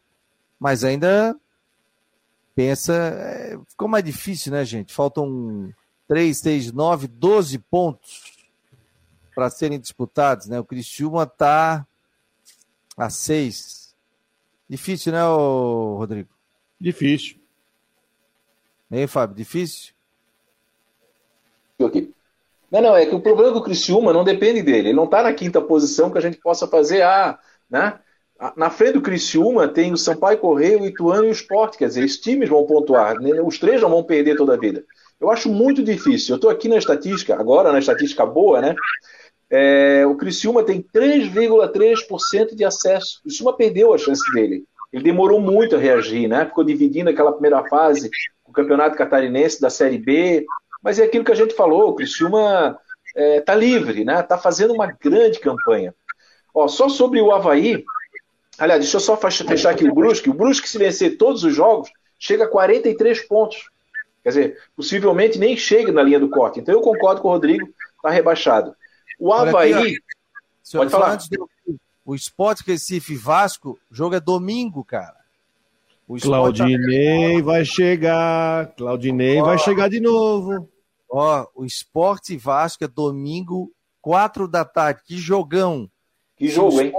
Mas 0.60 0.84
ainda 0.84 1.36
pensa, 2.56 2.94
é, 2.94 3.60
ficou 3.68 3.88
mais 3.88 4.04
difícil, 4.04 4.52
né, 4.52 4.64
gente? 4.64 4.94
Faltam 4.94 5.74
3, 6.08 6.38
6, 6.38 6.72
9, 6.72 7.08
12 7.08 7.58
pontos 7.58 8.38
para 9.34 9.50
serem 9.50 9.80
disputados, 9.80 10.48
né? 10.48 10.60
O 10.60 10.66
Criciúma 10.66 11.24
está 11.24 11.86
a 12.98 13.10
6. 13.10 13.81
Difícil, 14.72 15.12
né, 15.12 15.20
Rodrigo? 15.22 16.30
Difícil. 16.80 17.36
Hein, 18.90 19.06
Fábio? 19.06 19.36
Difícil? 19.36 19.92
Não, 22.72 22.82
não, 22.82 22.96
é 22.96 23.06
que 23.06 23.14
o 23.14 23.20
problema 23.20 23.52
do 23.52 23.62
Criciúma 23.62 24.14
não 24.14 24.24
depende 24.24 24.62
dele. 24.62 24.88
Ele 24.88 24.94
não 24.94 25.04
está 25.04 25.24
na 25.24 25.34
quinta 25.34 25.60
posição 25.60 26.10
que 26.10 26.18
a 26.18 26.22
gente 26.22 26.38
possa 26.38 26.66
fazer, 26.70 27.02
ah, 27.02 27.38
né? 27.70 28.00
Na 28.56 28.70
frente 28.70 28.94
do 28.94 29.02
Criciúma 29.02 29.68
tem 29.68 29.92
o 29.92 29.98
Sampaio 29.98 30.38
Correio, 30.38 30.84
o 30.84 30.86
Ituano 30.86 31.26
e 31.26 31.30
o 31.30 31.34
Sport, 31.34 31.76
quer 31.76 31.90
dizer, 31.90 32.06
esses 32.06 32.22
times 32.22 32.48
vão 32.48 32.66
pontuar, 32.66 33.20
né? 33.20 33.42
os 33.42 33.60
três 33.60 33.82
não 33.82 33.90
vão 33.90 34.04
perder 34.04 34.38
toda 34.38 34.54
a 34.54 34.58
vida. 34.58 34.86
Eu 35.20 35.30
acho 35.30 35.50
muito 35.50 35.84
difícil. 35.84 36.34
Eu 36.34 36.38
estou 36.38 36.50
aqui 36.50 36.70
na 36.70 36.78
estatística, 36.78 37.36
agora 37.36 37.74
na 37.74 37.80
estatística 37.80 38.26
boa, 38.26 38.62
né? 38.62 38.74
É, 39.52 40.06
o 40.08 40.16
Criciúma 40.16 40.64
tem 40.64 40.82
3,3% 40.82 42.56
de 42.56 42.64
acesso. 42.64 43.20
O 43.20 43.24
Criciúma 43.24 43.58
perdeu 43.58 43.94
a 43.94 43.98
chance 43.98 44.24
dele. 44.34 44.64
Ele 44.94 45.04
demorou 45.04 45.42
muito 45.42 45.76
a 45.76 45.80
reagir, 45.80 46.28
né? 46.28 46.46
Ficou 46.46 46.64
dividindo 46.64 47.10
aquela 47.10 47.34
primeira 47.34 47.64
fase, 47.68 48.10
o 48.46 48.52
Campeonato 48.52 48.98
Catarinense 48.98 49.60
da 49.60 49.70
Série 49.70 49.98
B. 49.98 50.46
Mas 50.82 51.00
é 51.00 51.04
aquilo 51.04 51.26
que 51.26 51.32
a 51.32 51.36
gente 51.36 51.54
falou, 51.54 51.90
o 51.90 51.96
Criciúma 51.96 52.80
está 53.06 53.22
é, 53.22 53.42
tá 53.42 53.54
livre, 53.54 54.06
né? 54.06 54.22
Está 54.22 54.38
fazendo 54.38 54.74
uma 54.74 54.88
grande 54.88 55.40
campanha. 55.40 55.94
Ó, 56.54 56.68
só 56.68 56.88
sobre 56.88 57.22
o 57.22 57.32
Havaí, 57.32 57.84
aliás, 58.58 58.82
deixa 58.82 58.98
eu 58.98 59.02
só 59.02 59.18
fechar 59.18 59.70
aqui 59.70 59.86
o 59.86 59.94
Brusque. 59.94 60.30
O 60.30 60.34
Brusque, 60.34 60.68
se 60.68 60.78
vencer 60.78 61.18
todos 61.18 61.44
os 61.44 61.54
jogos, 61.54 61.90
chega 62.18 62.46
a 62.46 62.48
43 62.48 63.28
pontos. 63.28 63.70
Quer 64.24 64.30
dizer, 64.30 64.58
possivelmente 64.76 65.40
nem 65.40 65.58
chega 65.58 65.92
na 65.92 66.04
linha 66.04 66.20
do 66.20 66.30
corte. 66.30 66.60
Então 66.60 66.74
eu 66.74 66.82
concordo 66.82 67.22
com 67.22 67.28
o 67.28 67.32
Rodrigo, 67.32 67.68
está 67.98 68.10
rebaixado. 68.10 68.76
O 69.22 69.32
Havaí. 69.32 69.72
Aqui, 69.72 69.98
pode 70.74 70.90
falar. 70.90 71.20
o 72.04 72.16
Sport 72.16 72.62
Recife 72.66 73.16
Vasco, 73.16 73.80
jogo 73.92 74.16
é 74.16 74.20
domingo, 74.20 74.84
cara. 74.84 75.16
O 76.08 76.18
Claudinei 76.20 77.38
tá... 77.38 77.44
vai 77.46 77.64
chegar. 77.64 78.74
Claudinei 78.76 79.40
ó, 79.40 79.46
vai 79.46 79.60
chegar 79.60 79.90
de 79.92 80.00
novo. 80.00 80.68
Ó, 81.08 81.46
o 81.54 81.64
Sport 81.66 82.36
Vasco 82.36 82.84
é 82.84 82.88
domingo, 82.88 83.72
quatro 84.02 84.48
da 84.48 84.66
tarde. 84.66 85.02
Que 85.06 85.18
jogão. 85.18 85.88
Que 86.36 86.48
jogo, 86.48 86.82
hein? 86.82 86.92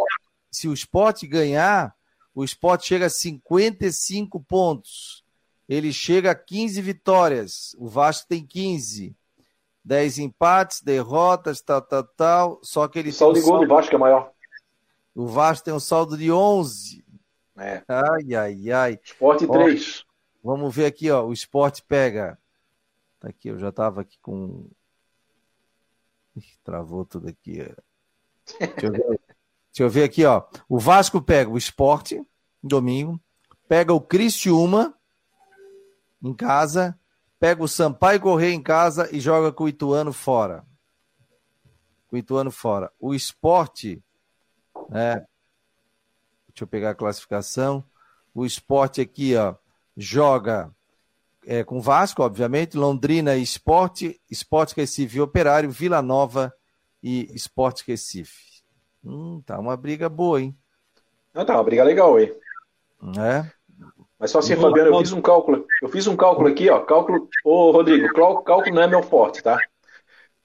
Se 0.48 0.68
o 0.68 0.72
Sport 0.74 1.24
ganhar, 1.24 1.92
o 2.32 2.44
Sport 2.44 2.84
chega 2.84 3.06
a 3.06 3.10
55 3.10 4.38
pontos. 4.38 5.24
Ele 5.68 5.92
chega 5.92 6.30
a 6.30 6.36
15 6.36 6.80
vitórias. 6.80 7.74
O 7.78 7.88
Vasco 7.88 8.28
tem 8.28 8.46
15. 8.46 9.12
10 9.84 10.18
empates, 10.18 10.82
derrotas, 10.82 11.60
tal, 11.60 11.82
tal, 11.82 12.04
tal. 12.04 12.60
Só 12.62 12.86
que 12.88 12.98
ele. 12.98 13.10
O 13.10 13.12
saldo 13.12 13.40
de 13.40 13.44
gol 13.44 13.60
do 13.60 13.66
Vasco 13.66 13.94
é 13.94 13.98
maior. 13.98 14.32
O 15.14 15.26
Vasco 15.26 15.64
tem 15.64 15.74
um 15.74 15.80
saldo 15.80 16.16
de 16.16 16.30
11. 16.30 17.04
É. 17.56 17.82
Ai, 17.86 18.34
ai, 18.34 18.70
ai. 18.70 18.98
Esporte 19.02 19.46
3. 19.46 20.04
Vamos 20.42 20.74
ver 20.74 20.86
aqui, 20.86 21.10
ó. 21.10 21.24
O 21.24 21.32
esporte 21.32 21.82
pega. 21.82 22.38
Tá 23.20 23.28
aqui, 23.28 23.48
eu 23.48 23.58
já 23.58 23.70
tava 23.70 24.00
aqui 24.00 24.18
com. 24.20 24.66
Ih, 26.36 26.44
travou 26.64 27.04
tudo 27.04 27.28
aqui. 27.28 27.58
Deixa 28.58 28.86
eu 28.86 28.92
ver. 28.92 29.20
Deixa 29.72 29.82
eu 29.84 29.88
ver 29.88 30.04
aqui, 30.04 30.24
ó. 30.24 30.42
O 30.68 30.78
Vasco 30.78 31.22
pega 31.22 31.50
o 31.50 31.56
esporte, 31.56 32.22
domingo, 32.62 33.20
pega 33.68 33.92
o 33.94 34.00
Criciúma 34.00 34.94
em 36.22 36.34
casa, 36.34 36.98
pega 37.42 37.60
o 37.60 37.66
Sampaio 37.66 38.20
Correia 38.20 38.54
em 38.54 38.62
casa 38.62 39.08
e 39.10 39.18
joga 39.18 39.50
com 39.50 39.64
o 39.64 39.68
Ituano 39.68 40.12
fora. 40.12 40.64
Com 42.06 42.14
o 42.14 42.18
Ituano 42.20 42.52
fora. 42.52 42.92
O 43.00 43.12
esporte, 43.16 44.00
né? 44.88 45.26
Deixa 46.46 46.62
eu 46.62 46.68
pegar 46.68 46.90
a 46.90 46.94
classificação. 46.94 47.84
O 48.32 48.46
esporte 48.46 49.00
aqui, 49.00 49.34
ó, 49.34 49.56
joga 49.96 50.72
é, 51.44 51.64
com 51.64 51.80
Vasco, 51.80 52.22
obviamente, 52.22 52.76
Londrina 52.76 53.34
e 53.34 53.42
Esporte, 53.42 54.20
Esporte 54.30 54.76
Recife 54.76 55.16
e 55.16 55.20
Operário, 55.20 55.68
Vila 55.68 56.00
Nova 56.00 56.54
e 57.02 57.28
Esporte 57.34 57.82
Recife. 57.84 58.62
Hum, 59.04 59.42
tá 59.44 59.58
uma 59.58 59.76
briga 59.76 60.08
boa, 60.08 60.40
hein? 60.40 60.56
Não, 61.34 61.44
tá 61.44 61.54
uma 61.54 61.64
briga 61.64 61.82
legal, 61.82 62.20
hein? 62.20 62.32
É. 63.18 63.50
Mas 64.22 64.30
só 64.30 64.38
assim, 64.38 64.54
Fabiano, 64.54 64.94
eu 64.94 64.98
fiz 65.00 65.12
um 65.12 65.20
cálculo. 65.20 65.66
Eu 65.82 65.88
fiz 65.88 66.06
um 66.06 66.14
cálculo 66.14 66.46
aqui, 66.46 66.70
ó. 66.70 66.78
Cálculo. 66.78 67.28
Ô, 67.44 67.72
Rodrigo, 67.72 68.06
cálculo 68.14 68.72
não 68.72 68.82
é 68.82 68.86
meu 68.86 69.02
forte, 69.02 69.42
tá? 69.42 69.58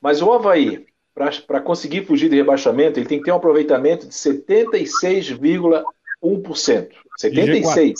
Mas 0.01 0.19
o 0.19 0.33
Havaí, 0.33 0.87
para 1.13 1.61
conseguir 1.61 2.03
fugir 2.03 2.27
de 2.27 2.37
rebaixamento, 2.37 2.99
ele 2.99 3.05
tem 3.05 3.19
que 3.19 3.25
ter 3.25 3.31
um 3.31 3.35
aproveitamento 3.35 4.07
de 4.07 4.15
76,1%. 4.15 6.89
76%. 7.21 7.93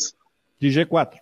De 0.60 0.70
G4. 0.70 1.14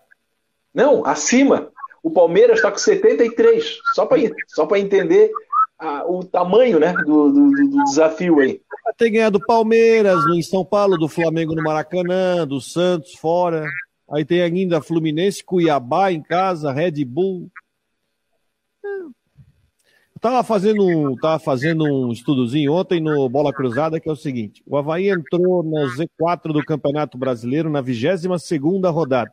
Não, 0.73 1.05
acima. 1.05 1.69
O 2.01 2.09
Palmeiras 2.09 2.59
está 2.59 2.71
com 2.71 2.77
73%. 2.77 3.61
Só 3.93 4.05
para 4.05 4.21
só 4.47 4.65
entender 4.77 5.31
a, 5.77 6.09
o 6.09 6.23
tamanho 6.23 6.79
né, 6.79 6.93
do, 6.93 7.29
do, 7.29 7.51
do 7.51 7.83
desafio 7.83 8.39
aí. 8.39 8.61
Tem 8.97 9.11
ganhado 9.11 9.37
do 9.37 9.45
Palmeiras 9.45 10.17
em 10.33 10.41
São 10.41 10.63
Paulo, 10.63 10.97
do 10.97 11.09
Flamengo 11.09 11.53
no 11.53 11.61
Maracanã, 11.61 12.47
do 12.47 12.61
Santos 12.61 13.15
fora. 13.15 13.67
Aí 14.09 14.23
tem 14.23 14.41
ainda 14.41 14.81
Fluminense, 14.81 15.43
Cuiabá 15.43 16.11
em 16.11 16.21
casa, 16.21 16.71
Red 16.71 17.03
Bull. 17.05 17.49
Eu 18.83 20.19
tava 20.21 20.43
fazendo, 20.43 21.15
tava 21.17 21.39
fazendo 21.39 21.83
um 21.83 22.11
estudozinho 22.11 22.73
ontem 22.73 22.99
no 23.01 23.27
Bola 23.27 23.53
Cruzada, 23.53 23.99
que 23.99 24.07
é 24.07 24.11
o 24.11 24.15
seguinte: 24.15 24.63
o 24.65 24.77
Havaí 24.77 25.09
entrou 25.09 25.63
no 25.63 25.87
Z4 25.95 26.53
do 26.53 26.63
Campeonato 26.63 27.17
Brasileiro 27.17 27.69
na 27.69 27.81
22 27.81 28.41
segunda 28.43 28.89
rodada. 28.89 29.31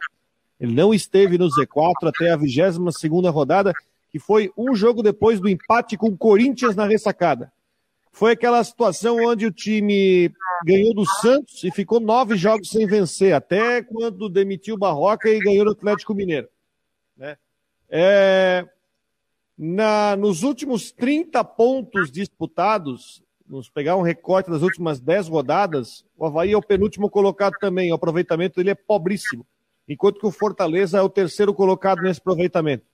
Ele 0.58 0.74
não 0.74 0.94
esteve 0.94 1.36
no 1.38 1.48
Z4 1.48 2.08
até 2.08 2.30
a 2.30 2.36
22 2.36 2.96
segunda 2.96 3.30
rodada 3.30 3.72
que 4.12 4.18
foi 4.18 4.52
um 4.56 4.74
jogo 4.74 5.02
depois 5.02 5.40
do 5.40 5.48
empate 5.48 5.96
com 5.96 6.08
o 6.08 6.16
Corinthians 6.16 6.76
na 6.76 6.84
ressacada. 6.84 7.50
Foi 8.12 8.32
aquela 8.32 8.62
situação 8.62 9.16
onde 9.16 9.46
o 9.46 9.50
time 9.50 10.30
ganhou 10.64 10.94
do 10.94 11.06
Santos 11.06 11.64
e 11.64 11.70
ficou 11.70 11.98
nove 11.98 12.36
jogos 12.36 12.68
sem 12.68 12.86
vencer, 12.86 13.32
até 13.32 13.82
quando 13.82 14.28
demitiu 14.28 14.74
o 14.74 14.78
Barroca 14.78 15.30
e 15.30 15.40
ganhou 15.40 15.64
do 15.64 15.72
Atlético 15.72 16.14
Mineiro. 16.14 16.48
Né? 17.16 17.36
É, 17.88 18.68
na, 19.56 20.14
nos 20.14 20.42
últimos 20.42 20.92
30 20.92 21.42
pontos 21.42 22.12
disputados, 22.12 23.22
nos 23.48 23.70
pegar 23.70 23.96
um 23.96 24.02
recorte 24.02 24.50
das 24.50 24.62
últimas 24.62 25.00
10 25.00 25.28
rodadas, 25.28 26.04
o 26.16 26.26
Havaí 26.26 26.52
é 26.52 26.56
o 26.56 26.62
penúltimo 26.62 27.08
colocado 27.08 27.54
também, 27.58 27.90
o 27.90 27.94
aproveitamento 27.94 28.56
dele 28.56 28.70
é 28.70 28.74
pobríssimo, 28.74 29.46
enquanto 29.88 30.20
que 30.20 30.26
o 30.26 30.30
Fortaleza 30.30 30.98
é 30.98 31.02
o 31.02 31.08
terceiro 31.08 31.54
colocado 31.54 32.02
nesse 32.02 32.20
aproveitamento. 32.20 32.84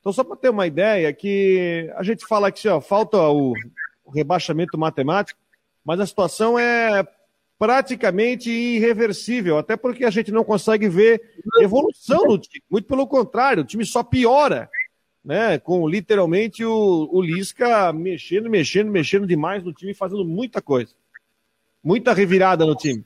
Então, 0.00 0.12
só 0.12 0.22
para 0.22 0.36
ter 0.36 0.50
uma 0.50 0.66
ideia, 0.66 1.12
que 1.12 1.90
a 1.96 2.02
gente 2.02 2.24
fala 2.26 2.52
que 2.52 2.68
ó, 2.68 2.80
falta 2.80 3.18
o, 3.18 3.52
o 4.06 4.10
rebaixamento 4.12 4.78
matemático, 4.78 5.38
mas 5.84 6.00
a 6.00 6.06
situação 6.06 6.58
é 6.58 7.06
praticamente 7.58 8.50
irreversível, 8.50 9.58
até 9.58 9.76
porque 9.76 10.04
a 10.04 10.10
gente 10.10 10.30
não 10.30 10.44
consegue 10.44 10.88
ver 10.88 11.20
evolução 11.60 12.24
no 12.26 12.38
time. 12.38 12.62
Muito 12.70 12.86
pelo 12.86 13.06
contrário, 13.06 13.62
o 13.62 13.66
time 13.66 13.84
só 13.84 14.02
piora. 14.02 14.70
né? 15.24 15.58
Com 15.58 15.88
literalmente 15.88 16.64
o, 16.64 17.08
o 17.10 17.20
Lisca 17.20 17.92
mexendo, 17.92 18.48
mexendo, 18.48 18.90
mexendo 18.92 19.26
demais 19.26 19.64
no 19.64 19.72
time, 19.72 19.92
fazendo 19.92 20.24
muita 20.24 20.62
coisa. 20.62 20.94
Muita 21.82 22.12
revirada 22.12 22.64
no 22.64 22.76
time. 22.76 23.04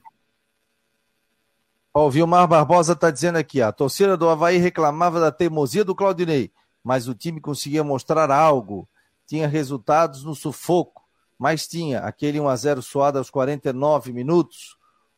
Ó, 1.93 2.07
o 2.07 2.11
Vilmar 2.11 2.47
Barbosa 2.47 2.93
está 2.93 3.09
dizendo 3.09 3.37
aqui, 3.37 3.61
a 3.61 3.71
torcida 3.71 4.15
do 4.15 4.29
Havaí 4.29 4.57
reclamava 4.57 5.19
da 5.19 5.31
teimosia 5.31 5.83
do 5.83 5.95
Claudinei, 5.95 6.51
mas 6.83 7.07
o 7.07 7.15
time 7.15 7.41
conseguia 7.41 7.83
mostrar 7.83 8.31
algo. 8.31 8.87
Tinha 9.31 9.47
resultados 9.47 10.25
no 10.25 10.35
sufoco, 10.35 11.03
mas 11.39 11.65
tinha 11.65 11.99
aquele 11.99 12.37
1x0 12.37 12.81
suado 12.81 13.17
aos 13.17 13.29
49 13.29 14.11
minutos, 14.11 14.75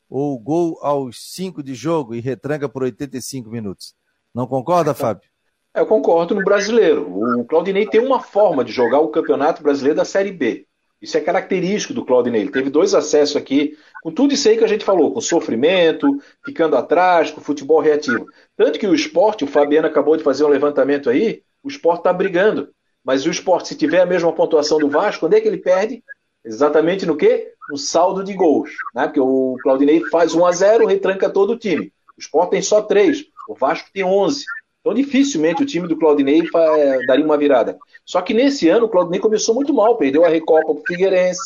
ou 0.07 0.37
gol 0.37 0.77
aos 0.83 1.33
5 1.33 1.63
de 1.63 1.73
jogo 1.73 2.13
e 2.13 2.19
retranca 2.19 2.69
por 2.69 2.83
85 2.83 3.49
minutos. 3.49 3.95
Não 4.31 4.45
concorda, 4.45 4.93
Fábio? 4.93 5.27
É, 5.73 5.79
eu 5.79 5.87
concordo 5.87 6.35
no 6.35 6.43
brasileiro. 6.43 7.11
O 7.39 7.43
Claudinei 7.43 7.87
tem 7.87 8.01
uma 8.01 8.19
forma 8.19 8.63
de 8.63 8.71
jogar 8.71 8.99
o 8.99 9.07
Campeonato 9.07 9.63
Brasileiro 9.63 9.97
da 9.97 10.05
Série 10.05 10.31
B. 10.31 10.67
Isso 11.01 11.17
é 11.17 11.19
característico 11.19 11.95
do 11.95 12.05
Claudinei. 12.05 12.41
Ele 12.41 12.51
teve 12.51 12.69
dois 12.69 12.93
acessos 12.93 13.35
aqui, 13.35 13.75
com 14.03 14.11
tudo 14.11 14.35
isso 14.35 14.47
aí 14.47 14.59
que 14.59 14.63
a 14.63 14.67
gente 14.67 14.85
falou, 14.85 15.11
com 15.11 15.21
sofrimento, 15.21 16.07
ficando 16.45 16.77
atrás, 16.77 17.31
com 17.31 17.41
futebol 17.41 17.81
reativo. 17.81 18.27
Tanto 18.55 18.77
que 18.77 18.85
o 18.85 18.93
esporte, 18.93 19.43
o 19.43 19.47
Fabiano 19.47 19.87
acabou 19.87 20.15
de 20.15 20.23
fazer 20.23 20.43
um 20.43 20.49
levantamento 20.49 21.09
aí, 21.09 21.41
o 21.63 21.67
esporte 21.67 22.01
está 22.01 22.13
brigando. 22.13 22.69
Mas 23.03 23.25
o 23.25 23.31
esporte, 23.31 23.69
se 23.69 23.75
tiver 23.75 24.01
a 24.01 24.05
mesma 24.05 24.31
pontuação 24.31 24.77
do 24.77 24.89
Vasco, 24.89 25.21
quando 25.21 25.33
é 25.33 25.41
que 25.41 25.47
ele 25.47 25.57
perde? 25.57 26.03
Exatamente 26.43 27.05
no 27.05 27.15
quê? 27.15 27.53
No 27.69 27.77
saldo 27.77 28.23
de 28.23 28.33
gols. 28.33 28.71
Né? 28.93 29.05
Porque 29.05 29.19
o 29.19 29.55
Claudinei 29.61 30.01
faz 30.09 30.33
1 30.33 30.45
a 30.45 30.51
0 30.51 30.85
retranca 30.85 31.29
todo 31.29 31.53
o 31.53 31.57
time. 31.57 31.91
O 32.17 32.19
esporte 32.19 32.51
tem 32.51 32.61
só 32.61 32.81
3, 32.81 33.25
o 33.47 33.55
Vasco 33.55 33.89
tem 33.93 34.03
11. 34.03 34.45
Então, 34.81 34.93
dificilmente 34.93 35.63
o 35.63 35.65
time 35.65 35.87
do 35.87 35.97
Claudinei 35.97 36.41
é, 36.41 37.05
daria 37.05 37.25
uma 37.25 37.37
virada. 37.37 37.77
Só 38.05 38.21
que 38.21 38.33
nesse 38.33 38.67
ano 38.67 38.85
o 38.85 38.89
Claudinei 38.89 39.19
começou 39.19 39.55
muito 39.55 39.73
mal, 39.73 39.97
perdeu 39.97 40.25
a 40.25 40.29
Recopa 40.29 40.65
para 40.65 40.73
o 40.73 40.83
Figueirense, 40.85 41.41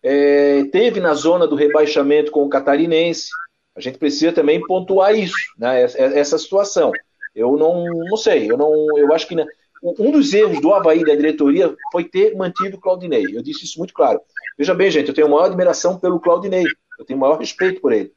é, 0.00 0.64
teve 0.70 1.00
na 1.00 1.12
zona 1.14 1.46
do 1.46 1.56
rebaixamento 1.56 2.30
com 2.30 2.44
o 2.44 2.48
Catarinense. 2.48 3.30
A 3.74 3.80
gente 3.80 3.98
precisa 3.98 4.32
também 4.32 4.60
pontuar 4.60 5.14
isso, 5.14 5.36
né, 5.58 5.82
essa 5.82 6.38
situação. 6.38 6.92
Eu 7.34 7.56
não, 7.56 7.84
não 7.84 8.16
sei, 8.16 8.50
eu 8.50 8.56
não, 8.56 8.72
eu 8.96 9.12
acho 9.12 9.26
que 9.26 9.36
um 9.82 10.10
dos 10.10 10.32
erros 10.32 10.60
do 10.60 10.72
Havaí 10.72 11.04
da 11.04 11.14
diretoria 11.14 11.74
foi 11.92 12.04
ter 12.04 12.36
mantido 12.36 12.76
o 12.76 12.80
Claudinei. 12.80 13.26
Eu 13.32 13.42
disse 13.42 13.64
isso 13.64 13.78
muito 13.78 13.94
claro. 13.94 14.20
Veja 14.56 14.74
bem, 14.74 14.90
gente, 14.90 15.08
eu 15.08 15.14
tenho 15.14 15.28
maior 15.28 15.44
admiração 15.44 15.98
pelo 15.98 16.20
Claudinei, 16.20 16.64
eu 16.98 17.04
tenho 17.04 17.18
maior 17.18 17.38
respeito 17.38 17.80
por 17.80 17.92
ele. 17.92 18.12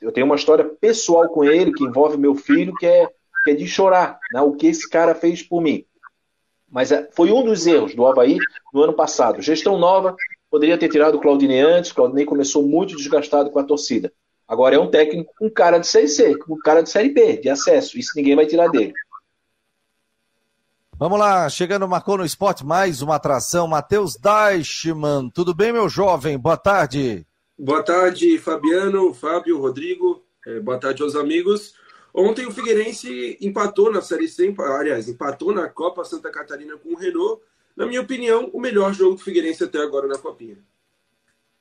Eu 0.00 0.12
tenho 0.12 0.26
uma 0.26 0.36
história 0.36 0.64
pessoal 0.64 1.28
com 1.28 1.44
ele 1.44 1.72
que 1.72 1.84
envolve 1.84 2.16
meu 2.16 2.34
filho, 2.34 2.74
que 2.74 2.86
é, 2.86 3.08
que 3.44 3.50
é 3.52 3.54
de 3.54 3.66
chorar, 3.66 4.18
né, 4.32 4.40
o 4.40 4.52
que 4.52 4.66
esse 4.66 4.88
cara 4.88 5.14
fez 5.14 5.42
por 5.42 5.62
mim. 5.62 5.84
Mas 6.68 6.90
é, 6.92 7.08
foi 7.12 7.30
um 7.30 7.44
dos 7.44 7.66
erros 7.66 7.94
do 7.94 8.04
Havaí 8.06 8.38
no 8.74 8.82
ano 8.82 8.92
passado. 8.92 9.40
Gestão 9.40 9.78
nova, 9.78 10.16
poderia 10.50 10.76
ter 10.76 10.88
tirado 10.88 11.16
o 11.16 11.20
Claudinei 11.20 11.60
antes, 11.60 11.90
o 11.90 11.94
Claudinei 11.94 12.24
começou 12.24 12.62
muito 12.62 12.96
desgastado 12.96 13.50
com 13.50 13.58
a 13.58 13.64
torcida. 13.64 14.12
Agora 14.48 14.76
é 14.76 14.78
um 14.78 14.90
técnico 14.90 15.32
com 15.36 15.50
cara 15.50 15.78
de 15.78 15.86
Série 15.86 16.08
C, 16.08 16.36
com 16.38 16.56
cara 16.58 16.82
de 16.82 16.90
Série 16.90 17.08
B, 17.08 17.38
de 17.38 17.48
acesso. 17.48 17.98
Isso 17.98 18.12
ninguém 18.14 18.36
vai 18.36 18.46
tirar 18.46 18.68
dele. 18.68 18.92
Vamos 20.98 21.18
lá, 21.18 21.46
chegando 21.50 21.86
Marcou 21.86 22.16
no 22.16 22.24
Esporte, 22.24 22.64
mais 22.64 23.02
uma 23.02 23.16
atração. 23.16 23.68
Matheus 23.68 24.16
Deichmann, 24.16 25.28
tudo 25.28 25.54
bem, 25.54 25.70
meu 25.70 25.90
jovem? 25.90 26.38
Boa 26.38 26.56
tarde. 26.56 27.26
Boa 27.58 27.82
tarde, 27.82 28.38
Fabiano, 28.38 29.12
Fábio, 29.12 29.60
Rodrigo. 29.60 30.24
É, 30.46 30.58
boa 30.58 30.78
tarde 30.78 31.02
aos 31.02 31.14
amigos. 31.14 31.74
Ontem 32.14 32.46
o 32.46 32.50
Figueirense 32.50 33.36
empatou 33.42 33.92
na 33.92 34.00
Série 34.00 34.26
C, 34.26 34.54
aliás, 34.58 35.06
empatou 35.06 35.52
na 35.52 35.68
Copa 35.68 36.02
Santa 36.02 36.30
Catarina 36.30 36.78
com 36.78 36.94
o 36.94 36.96
Renault. 36.96 37.42
Na 37.76 37.84
minha 37.84 38.00
opinião, 38.00 38.48
o 38.54 38.58
melhor 38.58 38.94
jogo 38.94 39.16
do 39.16 39.22
Figueirense 39.22 39.64
até 39.64 39.78
agora 39.82 40.08
na 40.08 40.16
Copinha. 40.16 40.56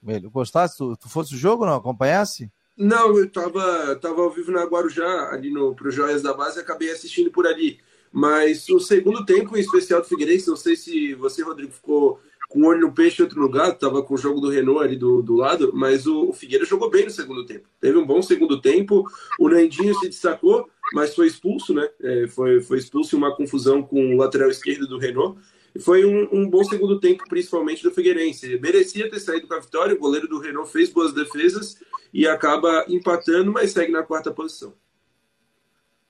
Melhor. 0.02 0.32
Gostasse? 0.32 0.78
Tu, 0.78 0.96
tu 0.96 1.10
fosse 1.10 1.36
o 1.36 1.38
jogo, 1.38 1.66
não? 1.66 1.76
Acompanhasse? 1.76 2.50
Não, 2.78 3.18
eu 3.18 3.30
tava, 3.30 3.98
tava 3.98 4.22
ao 4.22 4.32
vivo 4.32 4.54
na 4.54 4.64
Guarujá, 4.64 5.30
ali 5.34 5.52
no, 5.52 5.76
pro 5.76 5.92
Joias 5.92 6.22
da 6.22 6.34
Base, 6.34 6.58
e 6.58 6.62
acabei 6.62 6.90
assistindo 6.90 7.30
por 7.32 7.46
ali. 7.46 7.82
Mas 8.16 8.70
o 8.70 8.80
segundo 8.80 9.26
tempo, 9.26 9.58
em 9.58 9.60
especial 9.60 10.00
do 10.00 10.08
Figueirense, 10.08 10.48
não 10.48 10.56
sei 10.56 10.78
se 10.78 11.14
você, 11.16 11.44
Rodrigo, 11.44 11.74
ficou 11.74 12.18
com 12.48 12.62
um 12.62 12.66
olho 12.68 12.80
no 12.80 12.94
peixe 12.94 13.22
e 13.22 13.24
outro 13.24 13.42
no 13.42 13.50
gato, 13.50 13.78
tava 13.78 14.02
com 14.02 14.14
o 14.14 14.18
jogo 14.18 14.40
do 14.40 14.50
Renault 14.50 14.82
ali 14.82 14.96
do, 14.96 15.22
do 15.22 15.36
lado, 15.36 15.72
mas 15.74 16.08
o, 16.08 16.30
o 16.30 16.32
Figueira 16.32 16.64
jogou 16.64 16.90
bem 16.90 17.04
no 17.04 17.12
segundo 17.12 17.46
tempo. 17.46 17.68
Teve 17.82 17.98
um 17.98 18.06
bom 18.06 18.22
segundo 18.22 18.62
tempo, 18.62 19.06
o 19.38 19.50
Nandinho 19.50 19.94
se 19.96 20.08
destacou, 20.08 20.66
mas 20.94 21.14
foi 21.14 21.28
expulso, 21.28 21.74
né? 21.74 21.90
É, 22.02 22.26
foi, 22.28 22.62
foi 22.62 22.78
expulso 22.78 23.18
em 23.18 23.20
uma 23.20 23.36
confusão 23.36 23.84
com 23.84 24.16
o 24.16 24.18
lateral 24.18 24.50
esquerdo 24.50 24.88
do 24.88 24.98
Renault. 24.98 25.38
Foi 25.82 26.06
um, 26.06 26.30
um, 26.32 26.50
bom 26.50 26.64
segundo 26.64 27.02
tempo, 27.02 27.26
principalmente 27.28 27.84
do 27.84 27.92
Figueirense. 27.92 28.58
Merecia 28.62 29.10
ter 29.10 29.20
saído 29.20 29.46
com 29.46 29.56
a 29.56 29.60
vitória, 29.60 29.94
o 29.94 30.00
goleiro 30.00 30.30
do 30.30 30.40
Renault 30.40 30.72
fez 30.72 30.90
boas 30.90 31.12
defesas 31.12 31.78
e 32.14 32.26
acaba 32.26 32.86
empatando, 32.88 33.52
mas 33.52 33.72
segue 33.72 33.92
na 33.92 34.04
quarta 34.04 34.32
posição. 34.32 34.74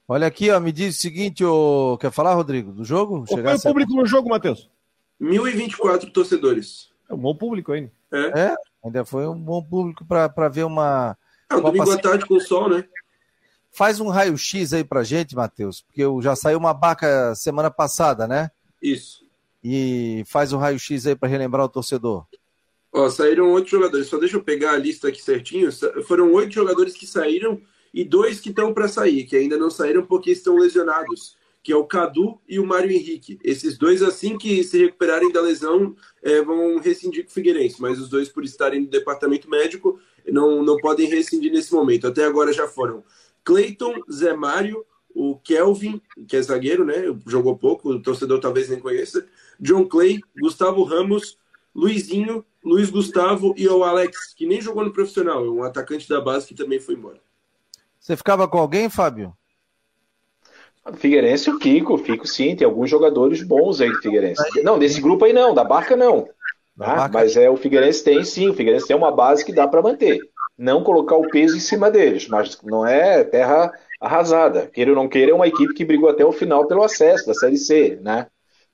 Olha 0.08 0.28
aqui, 0.28 0.51
ó, 0.51 0.60
me 0.60 0.72
diz 0.72 0.97
o 0.97 1.01
seguinte, 1.01 1.43
ô... 1.43 1.97
quer 1.99 2.12
falar, 2.12 2.36
Rodrigo, 2.36 2.72
do 2.72 2.84
jogo? 2.84 3.26
Qual 3.28 3.41
foi 3.41 3.56
o 3.56 3.62
público 3.62 3.93
no 3.93 4.06
jogo, 4.06 4.30
Matheus? 4.30 4.70
1.024 5.20 6.12
torcedores. 6.12 6.89
É 7.10 7.14
um 7.14 7.18
bom 7.18 7.36
público 7.36 7.72
ainda. 7.72 7.91
É, 8.12 8.39
é 8.39 8.56
ainda 8.84 9.03
foi 9.03 9.28
um 9.28 9.38
bom 9.38 9.64
público 9.64 10.06
para 10.06 10.49
ver 10.49 10.64
uma. 10.64 11.18
É, 11.49 11.56
um 11.56 11.62
domingo 11.62 11.91
à 11.91 11.97
tarde 11.97 12.26
com 12.26 12.36
o 12.36 12.41
sol, 12.41 12.70
né? 12.70 12.86
Faz 13.72 13.99
um 13.99 14.08
raio-x 14.08 14.74
aí 14.74 14.84
pra 14.84 15.03
gente, 15.03 15.36
Matheus, 15.36 15.82
porque 15.82 16.03
já 16.22 16.36
saiu 16.36 16.58
uma 16.58 16.74
baca 16.74 17.36
semana 17.36 17.70
passada, 17.70 18.28
né? 18.28 18.49
Isso. 18.82 19.26
E 19.64 20.24
faz 20.28 20.53
um 20.53 20.58
raio-x 20.58 21.08
aí 21.08 21.16
para 21.16 21.28
relembrar 21.28 21.66
o 21.66 21.70
torcedor. 21.70 22.26
Ó, 22.93 23.10
saíram 23.10 23.51
oito 23.51 23.70
jogadores. 23.70 24.08
Só 24.08 24.18
deixa 24.18 24.38
eu 24.38 24.43
pegar 24.43 24.72
a 24.72 24.78
lista 24.78 25.10
aqui 25.10 25.22
certinho. 25.22 25.70
Foram 26.03 26.32
oito 26.34 26.53
jogadores 26.53 26.93
que 26.93 27.06
saíram 27.06 27.60
e 27.95 28.03
dois 28.03 28.41
que 28.41 28.49
estão 28.49 28.73
para 28.73 28.89
sair, 28.89 29.23
que 29.23 29.37
ainda 29.37 29.57
não 29.57 29.69
saíram 29.69 30.05
porque 30.05 30.29
estão 30.29 30.57
lesionados 30.57 31.37
que 31.63 31.71
é 31.71 31.75
o 31.75 31.85
Cadu 31.85 32.39
e 32.47 32.59
o 32.59 32.65
Mário 32.65 32.91
Henrique. 32.91 33.39
Esses 33.43 33.75
dois, 33.75 34.03
assim 34.03 34.37
que 34.37 34.63
se 34.63 34.77
recuperarem 34.77 35.31
da 35.31 35.41
lesão, 35.41 35.95
é, 36.21 36.39
vão 36.39 36.77
rescindir 36.77 37.23
com 37.23 37.31
o 37.31 37.33
Figueirense, 37.33 37.81
mas 37.81 37.99
os 37.99 38.07
dois, 38.07 38.29
por 38.29 38.43
estarem 38.43 38.81
no 38.81 38.87
departamento 38.87 39.49
médico, 39.49 39.99
não, 40.27 40.61
não 40.61 40.77
podem 40.77 41.07
rescindir 41.07 41.51
nesse 41.51 41.73
momento. 41.73 42.05
Até 42.05 42.23
agora 42.23 42.53
já 42.53 42.67
foram 42.67 43.03
Cleiton, 43.43 43.95
Zé 44.11 44.35
Mário, 44.35 44.85
o 45.09 45.37
Kelvin, 45.37 45.99
que 46.27 46.35
é 46.37 46.41
zagueiro, 46.41 46.85
né? 46.85 47.05
Jogou 47.25 47.57
pouco, 47.57 47.89
o 47.89 48.01
torcedor 48.01 48.39
talvez 48.39 48.69
nem 48.69 48.79
conheça, 48.79 49.25
John 49.59 49.87
Clay, 49.87 50.19
Gustavo 50.39 50.83
Ramos, 50.83 51.39
Luizinho, 51.73 52.45
Luiz 52.63 52.91
Gustavo 52.91 53.55
e 53.57 53.67
o 53.67 53.83
Alex, 53.83 54.35
que 54.35 54.45
nem 54.45 54.61
jogou 54.61 54.83
no 54.83 54.93
profissional, 54.93 55.43
é 55.43 55.49
um 55.49 55.63
atacante 55.63 56.07
da 56.07 56.21
base 56.21 56.45
que 56.45 56.53
também 56.53 56.79
foi 56.79 56.93
embora. 56.93 57.19
Você 58.06 58.16
ficava 58.16 58.47
com 58.47 58.60
alguém, 58.60 58.88
Fábio? 58.88 59.34
Figueirense 60.93 61.49
o 61.49 61.58
Kiko, 61.58 61.97
Fico 61.97 62.28
sim, 62.28 62.56
tem 62.56 62.64
alguns 62.64 62.88
jogadores 62.88 63.41
bons 63.41 63.82
aí 63.82 63.89
do 63.89 63.97
Figueirense. 63.97 64.62
Não, 64.62 64.78
desse 64.78 65.01
grupo 65.01 65.26
aí 65.26 65.34
não, 65.34 65.56
da 65.56 65.64
Barca 65.64 65.95
não. 65.95 66.30
Tá? 66.78 67.10
Mas 67.12 67.36
é 67.36 67.49
o 67.49 67.58
Figueirense 67.58 68.03
tem 68.03 68.24
sim, 68.24 68.47
o 68.47 68.53
Figueirense 68.53 68.86
tem 68.86 68.95
uma 68.95 69.12
base 69.12 69.43
que 69.43 69.51
dá 69.51 69.68
para 69.68 69.82
manter. 69.82 70.20
Não 70.56 70.84
colocar 70.84 71.16
o 71.16 71.28
peso 71.28 71.58
em 71.58 71.60
cima 71.60 71.89
deles, 71.89 72.28
mas 72.28 72.56
não 72.62 72.86
é 72.86 73.24
terra 73.24 73.74
arrasada. 73.99 74.68
Queira 74.68 74.91
ou 74.91 74.95
não 74.95 75.10
queira, 75.10 75.32
é 75.32 75.34
uma 75.34 75.47
equipe 75.47 75.74
que 75.74 75.84
brigou 75.84 76.08
até 76.08 76.24
o 76.24 76.32
final 76.32 76.68
pelo 76.68 76.84
acesso 76.84 77.26
da 77.26 77.34
Série 77.34 77.58
C, 77.58 77.97
né? 78.03 78.28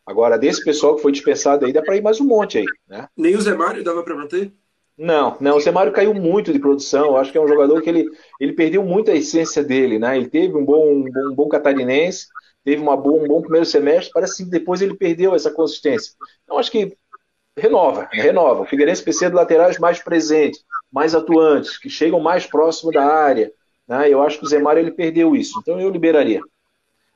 Agora, 0.05 0.37
desse 0.37 0.61
pessoal 0.61 0.97
que 0.97 1.01
foi 1.01 1.13
dispensado 1.13 1.65
aí, 1.65 1.71
dá 1.71 1.81
para 1.81 1.95
ir 1.95 2.01
mais 2.01 2.19
um 2.19 2.25
monte 2.25 2.57
aí, 2.57 2.65
né? 2.85 3.07
Nem 3.15 3.37
o 3.37 3.41
Zé 3.41 3.55
Mário 3.55 3.81
dava 3.81 4.03
para 4.03 4.13
manter? 4.13 4.51
Não, 5.03 5.35
não, 5.39 5.57
o 5.57 5.59
Zé 5.59 5.71
Mário 5.71 5.91
caiu 5.91 6.13
muito 6.13 6.53
de 6.53 6.59
produção. 6.59 7.05
Eu 7.05 7.17
acho 7.17 7.31
que 7.31 7.37
é 7.39 7.41
um 7.41 7.47
jogador 7.47 7.81
que 7.81 7.89
ele, 7.89 8.07
ele 8.39 8.53
perdeu 8.53 8.83
muito 8.83 9.09
a 9.09 9.15
essência 9.15 9.63
dele, 9.63 9.97
né? 9.97 10.15
Ele 10.15 10.29
teve 10.29 10.55
um 10.55 10.63
bom, 10.63 10.93
um 10.93 11.03
bom, 11.11 11.31
um 11.31 11.33
bom 11.33 11.49
catarinense, 11.49 12.27
teve 12.63 12.79
uma 12.79 12.95
boa, 12.95 13.23
um 13.23 13.27
bom 13.27 13.41
primeiro 13.41 13.65
semestre, 13.65 14.11
parece 14.13 14.43
que 14.43 14.51
depois 14.51 14.79
ele 14.79 14.93
perdeu 14.93 15.33
essa 15.33 15.49
consistência. 15.49 16.13
Então 16.43 16.59
acho 16.59 16.69
que 16.69 16.95
renova, 17.57 18.09
renova. 18.11 18.61
O 18.61 18.65
Figueirense 18.67 19.01
precisa 19.01 19.31
de 19.31 19.35
laterais 19.35 19.79
mais 19.79 19.99
presentes, 19.99 20.63
mais 20.91 21.15
atuantes, 21.15 21.79
que 21.79 21.89
chegam 21.89 22.19
mais 22.19 22.45
próximo 22.45 22.91
da 22.91 23.03
área. 23.03 23.51
Né? 23.87 24.07
Eu 24.07 24.21
acho 24.21 24.37
que 24.37 24.45
o 24.45 24.47
Zé 24.47 24.59
Mário 24.59 24.81
ele 24.81 24.91
perdeu 24.91 25.35
isso, 25.35 25.59
então 25.59 25.79
eu 25.79 25.89
liberaria. 25.89 26.41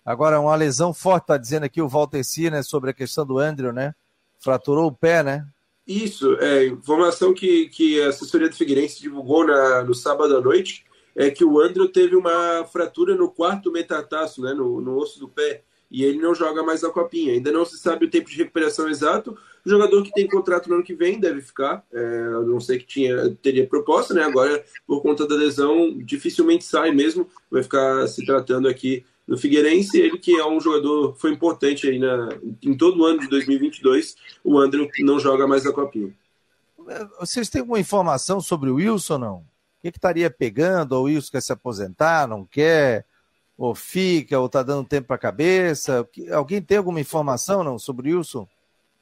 Agora, 0.03 0.41
uma 0.41 0.55
lesão 0.55 0.91
forte, 0.91 1.25
está 1.25 1.37
dizendo 1.37 1.65
aqui 1.65 1.83
o 1.83 1.87
Walter 1.87 2.23
C, 2.23 2.49
né, 2.49 2.63
sobre 2.63 2.89
a 2.89 2.93
questão 2.95 3.23
do 3.27 3.37
Andrew, 3.37 3.71
né? 3.71 3.93
Fraturou 4.39 4.87
o 4.87 4.91
pé, 4.91 5.21
né? 5.21 5.45
Isso, 5.87 6.35
é 6.39 6.65
informação 6.65 7.33
que, 7.33 7.69
que 7.69 8.01
a 8.01 8.09
assessoria 8.09 8.49
do 8.49 8.55
Figueirense 8.55 9.01
divulgou 9.01 9.45
na, 9.45 9.83
no 9.83 9.93
sábado 9.93 10.35
à 10.35 10.41
noite 10.41 10.83
é 11.15 11.31
que 11.31 11.45
o 11.45 11.59
André 11.61 11.87
teve 11.87 12.15
uma 12.15 12.65
fratura 12.65 13.15
no 13.15 13.31
quarto 13.31 13.71
metatarso, 13.71 14.41
né, 14.41 14.53
no, 14.53 14.81
no 14.81 14.97
osso 14.97 15.17
do 15.19 15.29
pé, 15.29 15.63
e 15.89 16.03
ele 16.03 16.19
não 16.19 16.35
joga 16.35 16.61
mais 16.61 16.81
na 16.81 16.89
copinha. 16.89 17.33
Ainda 17.33 17.51
não 17.51 17.63
se 17.63 17.77
sabe 17.77 18.05
o 18.05 18.09
tempo 18.09 18.29
de 18.29 18.35
recuperação 18.35 18.89
exato. 18.89 19.37
O 19.65 19.69
jogador 19.69 20.03
que 20.03 20.11
tem 20.11 20.27
contrato 20.27 20.67
no 20.67 20.75
ano 20.75 20.83
que 20.83 20.95
vem 20.95 21.19
deve 21.19 21.41
ficar. 21.41 21.85
É, 21.93 22.29
não 22.45 22.59
sei 22.59 22.79
que 22.79 22.85
tinha, 22.85 23.33
teria 23.41 23.65
proposta, 23.65 24.13
né? 24.13 24.23
Agora, 24.23 24.65
por 24.85 25.01
conta 25.01 25.27
da 25.27 25.35
lesão, 25.35 25.95
dificilmente 25.99 26.65
sai 26.65 26.91
mesmo. 26.91 27.29
Vai 27.49 27.63
ficar 27.63 28.07
se 28.07 28.25
tratando 28.25 28.67
aqui 28.67 29.05
no 29.27 29.37
Figueirense, 29.37 29.99
ele 29.99 30.17
que 30.17 30.35
é 30.35 30.45
um 30.45 30.59
jogador, 30.59 31.15
foi 31.15 31.31
importante 31.31 31.87
aí 31.87 31.97
na, 31.97 32.29
em 32.61 32.75
todo 32.75 33.01
o 33.01 33.05
ano 33.05 33.21
de 33.21 33.27
2022, 33.27 34.15
o 34.43 34.59
André 34.59 34.87
não 34.99 35.19
joga 35.19 35.47
mais 35.47 35.65
a 35.65 35.73
Copinha. 35.73 36.13
Vocês 37.19 37.49
têm 37.49 37.61
alguma 37.61 37.79
informação 37.79 38.39
sobre 38.39 38.69
o 38.69 38.75
Wilson, 38.75 39.17
não? 39.17 39.35
O 39.37 39.45
que, 39.81 39.91
que 39.91 39.97
estaria 39.97 40.29
pegando? 40.29 40.93
Ou 40.93 41.03
o 41.03 41.05
Wilson 41.05 41.31
quer 41.31 41.41
se 41.41 41.51
aposentar, 41.51 42.27
não 42.27 42.45
quer? 42.45 43.05
Ou 43.57 43.73
fica, 43.73 44.39
ou 44.39 44.45
está 44.45 44.61
dando 44.61 44.87
tempo 44.87 45.07
para 45.07 45.15
a 45.15 45.19
cabeça? 45.19 46.07
Alguém 46.31 46.61
tem 46.61 46.77
alguma 46.77 46.99
informação, 46.99 47.63
não, 47.63 47.79
sobre 47.79 48.13
o 48.13 48.17
Wilson? 48.17 48.47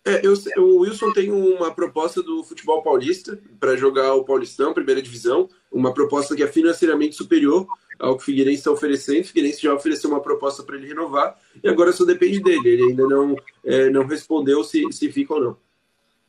É, 0.06 0.26
eu, 0.26 0.34
o 0.58 0.80
Wilson 0.80 1.14
tem 1.14 1.32
uma 1.32 1.74
proposta 1.74 2.22
do 2.22 2.44
futebol 2.44 2.84
paulista 2.84 3.40
para 3.58 3.78
jogar 3.78 4.14
o 4.16 4.26
Paulistão, 4.26 4.74
primeira 4.74 5.02
divisão, 5.02 5.50
uma 5.72 5.94
proposta 5.94 6.36
que 6.36 6.44
é 6.44 6.48
financeiramente 6.48 7.16
superior 7.16 7.66
ao 7.98 8.18
que 8.18 8.24
o 8.24 8.26
Figueirense 8.26 8.58
está 8.58 8.72
oferecendo. 8.72 9.22
O 9.22 9.28
Figueirense 9.28 9.62
já 9.62 9.74
ofereceu 9.74 10.10
uma 10.10 10.20
proposta 10.20 10.62
para 10.62 10.76
ele 10.76 10.88
renovar 10.88 11.40
e 11.64 11.70
agora 11.70 11.94
só 11.94 12.04
depende 12.04 12.42
dele. 12.42 12.68
Ele 12.68 12.84
ainda 12.84 13.08
não, 13.08 13.36
é, 13.64 13.90
não 13.90 14.06
respondeu 14.06 14.62
se, 14.64 14.92
se 14.92 15.10
fica 15.10 15.36
ou 15.36 15.42
não. 15.42 15.58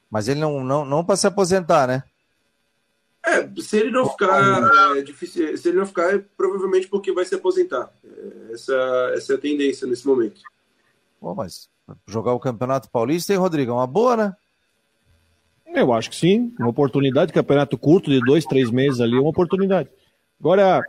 Mas 0.09 0.29
ele 0.29 0.39
não, 0.39 0.63
não, 0.63 0.85
não 0.85 1.05
para 1.05 1.17
se 1.17 1.27
aposentar, 1.27 1.89
né? 1.89 2.05
É, 3.27 3.49
se 3.61 3.79
ele 3.79 3.91
não 3.91 4.09
ficar, 4.09 4.97
é 4.97 5.03
difícil, 5.03 5.57
se 5.57 5.69
ele 5.69 5.79
não 5.79 5.87
ficar, 5.87 6.15
é 6.15 6.23
provavelmente 6.37 6.87
porque 6.87 7.11
vai 7.11 7.25
se 7.25 7.35
aposentar. 7.35 7.93
É, 8.05 8.53
essa, 8.53 9.13
essa 9.15 9.33
é 9.33 9.37
a 9.37 9.41
tendência 9.41 9.87
nesse 9.89 10.07
momento. 10.07 10.41
Bom, 11.21 11.35
mas 11.35 11.69
jogar 12.07 12.33
o 12.33 12.41
Campeonato 12.41 12.91
Paulista, 12.91 13.33
hein, 13.33 13.39
Rodrigo? 13.39 13.73
É 13.73 13.75
uma 13.75 13.87
boa, 13.87 14.17
né? 14.17 14.37
Eu 15.75 15.93
acho 15.93 16.11
que 16.11 16.17
sim. 16.17 16.55
Uma 16.59 16.69
oportunidade, 16.69 17.33
campeonato 17.33 17.77
curto 17.77 18.11
de 18.11 18.21
dois, 18.21 18.45
três 18.45 18.71
meses 18.71 19.01
ali, 19.01 19.19
uma 19.19 19.31
oportunidade. 19.31 19.89
Agora, 20.39 20.83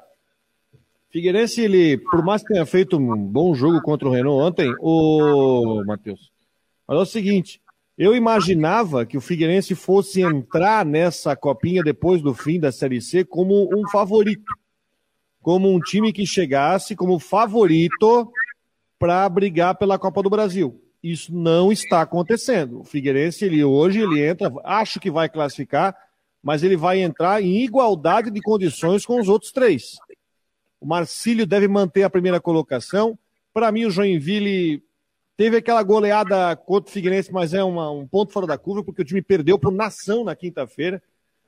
Figueirense, 1.09 1.61
ele, 1.61 1.97
por 1.97 2.23
mais 2.23 2.41
que 2.41 2.49
tenha 2.49 2.65
feito 2.65 2.97
um 2.97 3.15
bom 3.15 3.55
jogo 3.55 3.81
contra 3.81 4.07
o 4.07 4.11
Renault 4.11 4.43
ontem, 4.43 4.75
o 4.79 5.83
Matheus, 5.85 6.29
mas 6.87 6.99
é 6.99 7.01
o 7.01 7.05
seguinte, 7.05 7.61
eu 7.97 8.15
imaginava 8.15 9.05
que 9.05 9.17
o 9.17 9.21
Figueirense 9.21 9.73
fosse 9.73 10.21
entrar 10.21 10.85
nessa 10.85 11.35
copinha 11.35 11.81
depois 11.81 12.21
do 12.21 12.33
fim 12.33 12.59
da 12.59 12.71
Série 12.71 13.01
C 13.01 13.23
como 13.23 13.69
um 13.73 13.87
favorito. 13.89 14.53
Como 15.41 15.71
um 15.71 15.79
time 15.79 16.11
que 16.11 16.25
chegasse 16.25 16.95
como 16.95 17.17
favorito 17.17 18.29
para 18.99 19.27
brigar 19.29 19.75
pela 19.75 19.97
Copa 19.97 20.21
do 20.21 20.29
Brasil. 20.29 20.81
Isso 21.05 21.31
não 21.31 21.71
está 21.71 22.01
acontecendo. 22.01 22.79
O 22.79 22.83
Figueirense, 22.83 23.45
ele 23.45 23.63
hoje, 23.63 24.01
ele 24.01 24.25
entra, 24.25 24.51
acho 24.63 24.99
que 24.99 25.11
vai 25.11 25.29
classificar, 25.29 25.95
mas 26.41 26.63
ele 26.63 26.75
vai 26.75 26.99
entrar 26.99 27.43
em 27.43 27.63
igualdade 27.63 28.31
de 28.31 28.41
condições 28.41 29.05
com 29.05 29.19
os 29.19 29.29
outros 29.29 29.51
três. 29.51 29.97
O 30.81 30.85
Marcílio 30.87 31.45
deve 31.45 31.67
manter 31.67 32.01
a 32.01 32.09
primeira 32.09 32.41
colocação. 32.41 33.15
Para 33.53 33.71
mim, 33.71 33.85
o 33.85 33.91
Joinville 33.91 34.81
teve 35.37 35.57
aquela 35.57 35.83
goleada 35.83 36.55
contra 36.55 36.89
o 36.89 36.91
Figueirense, 36.91 37.31
mas 37.31 37.53
é 37.53 37.63
uma, 37.63 37.91
um 37.91 38.07
ponto 38.07 38.33
fora 38.33 38.47
da 38.47 38.57
curva, 38.57 38.83
porque 38.83 39.03
o 39.03 39.05
time 39.05 39.21
perdeu 39.21 39.59
o 39.63 39.69
Nação 39.71 40.23
na 40.23 40.35
quinta-feira. 40.35 41.03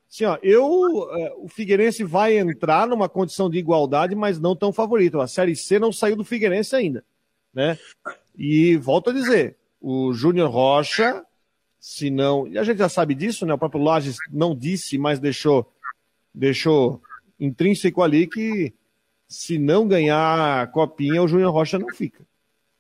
Assim, 0.08 0.26
ó, 0.26 0.38
eu, 0.44 1.10
é, 1.18 1.34
o 1.36 1.48
Figueirense 1.48 2.04
vai 2.04 2.38
entrar 2.38 2.88
numa 2.88 3.10
condição 3.10 3.50
de 3.50 3.58
igualdade, 3.58 4.14
mas 4.14 4.40
não 4.40 4.56
tão 4.56 4.72
favorito. 4.72 5.20
A 5.20 5.26
Série 5.26 5.56
C 5.56 5.80
não 5.80 5.92
saiu 5.92 6.16
do 6.16 6.24
Figueirense 6.24 6.76
ainda 6.76 7.04
né? 7.58 7.76
E 8.38 8.78
volto 8.78 9.10
a 9.10 9.14
dizer, 9.14 9.58
o 9.82 10.14
Júnior 10.14 10.50
Rocha, 10.50 11.26
se 11.80 12.10
não, 12.10 12.48
e 12.48 12.58
a 12.58 12.64
gente 12.64 12.78
já 12.78 12.90
sabe 12.90 13.16
disso, 13.16 13.46
né? 13.46 13.54
O 13.54 13.58
próprio 13.58 13.82
Lages 13.82 14.18
não 14.32 14.56
disse, 14.56 14.98
mas 14.98 15.20
deixou 15.20 15.72
deixou 16.34 17.02
intrínseco 17.40 18.04
ali 18.04 18.28
que 18.28 18.74
se 19.28 19.58
não 19.58 19.88
ganhar 19.88 20.62
a 20.62 20.68
copinha, 20.68 21.22
o 21.22 21.28
Júnior 21.28 21.52
Rocha 21.52 21.80
não 21.80 21.90
fica. 21.90 22.26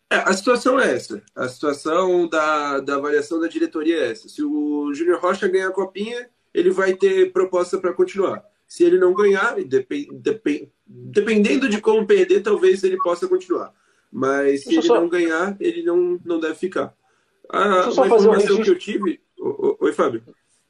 É, 0.10 0.18
a 0.18 0.34
situação 0.34 0.80
é 0.80 0.96
essa. 0.96 1.22
A 1.36 1.50
situação 1.50 2.30
da, 2.30 2.80
da 2.80 2.96
avaliação 2.96 3.40
da 3.40 3.48
diretoria 3.48 3.98
é 3.98 4.12
essa. 4.12 4.30
Se 4.30 4.42
o 4.42 4.94
Júnior 4.94 5.20
Rocha 5.20 5.48
ganhar 5.48 5.68
a 5.68 5.74
copinha, 5.74 6.30
ele 6.54 6.72
vai 6.72 6.94
ter 6.94 7.34
proposta 7.34 7.78
para 7.78 7.94
continuar. 7.94 8.44
Se 8.68 8.84
ele 8.84 8.98
não 8.98 9.14
ganhar, 9.14 9.56
depend, 9.64 10.08
depend, 10.14 10.72
dependendo 10.86 11.68
de 11.68 11.82
como 11.82 12.06
perder, 12.06 12.42
talvez 12.42 12.84
ele 12.84 12.98
possa 12.98 13.28
continuar. 13.28 13.74
Mas 14.12 14.64
se 14.64 14.74
ele 14.74 14.82
só... 14.82 15.00
não 15.00 15.10
ganhar, 15.10 15.56
ele 15.60 15.84
não, 15.84 16.20
não 16.24 16.40
deve 16.40 16.56
ficar. 16.56 16.94
A, 17.50 17.84
Deixa 17.84 18.02
uma 18.02 18.08
informação 18.08 18.58
um 18.58 18.64
que 18.64 18.70
eu 18.70 18.78
tive. 18.78 19.22
Oi, 19.80 19.94
Fábio. 19.94 20.24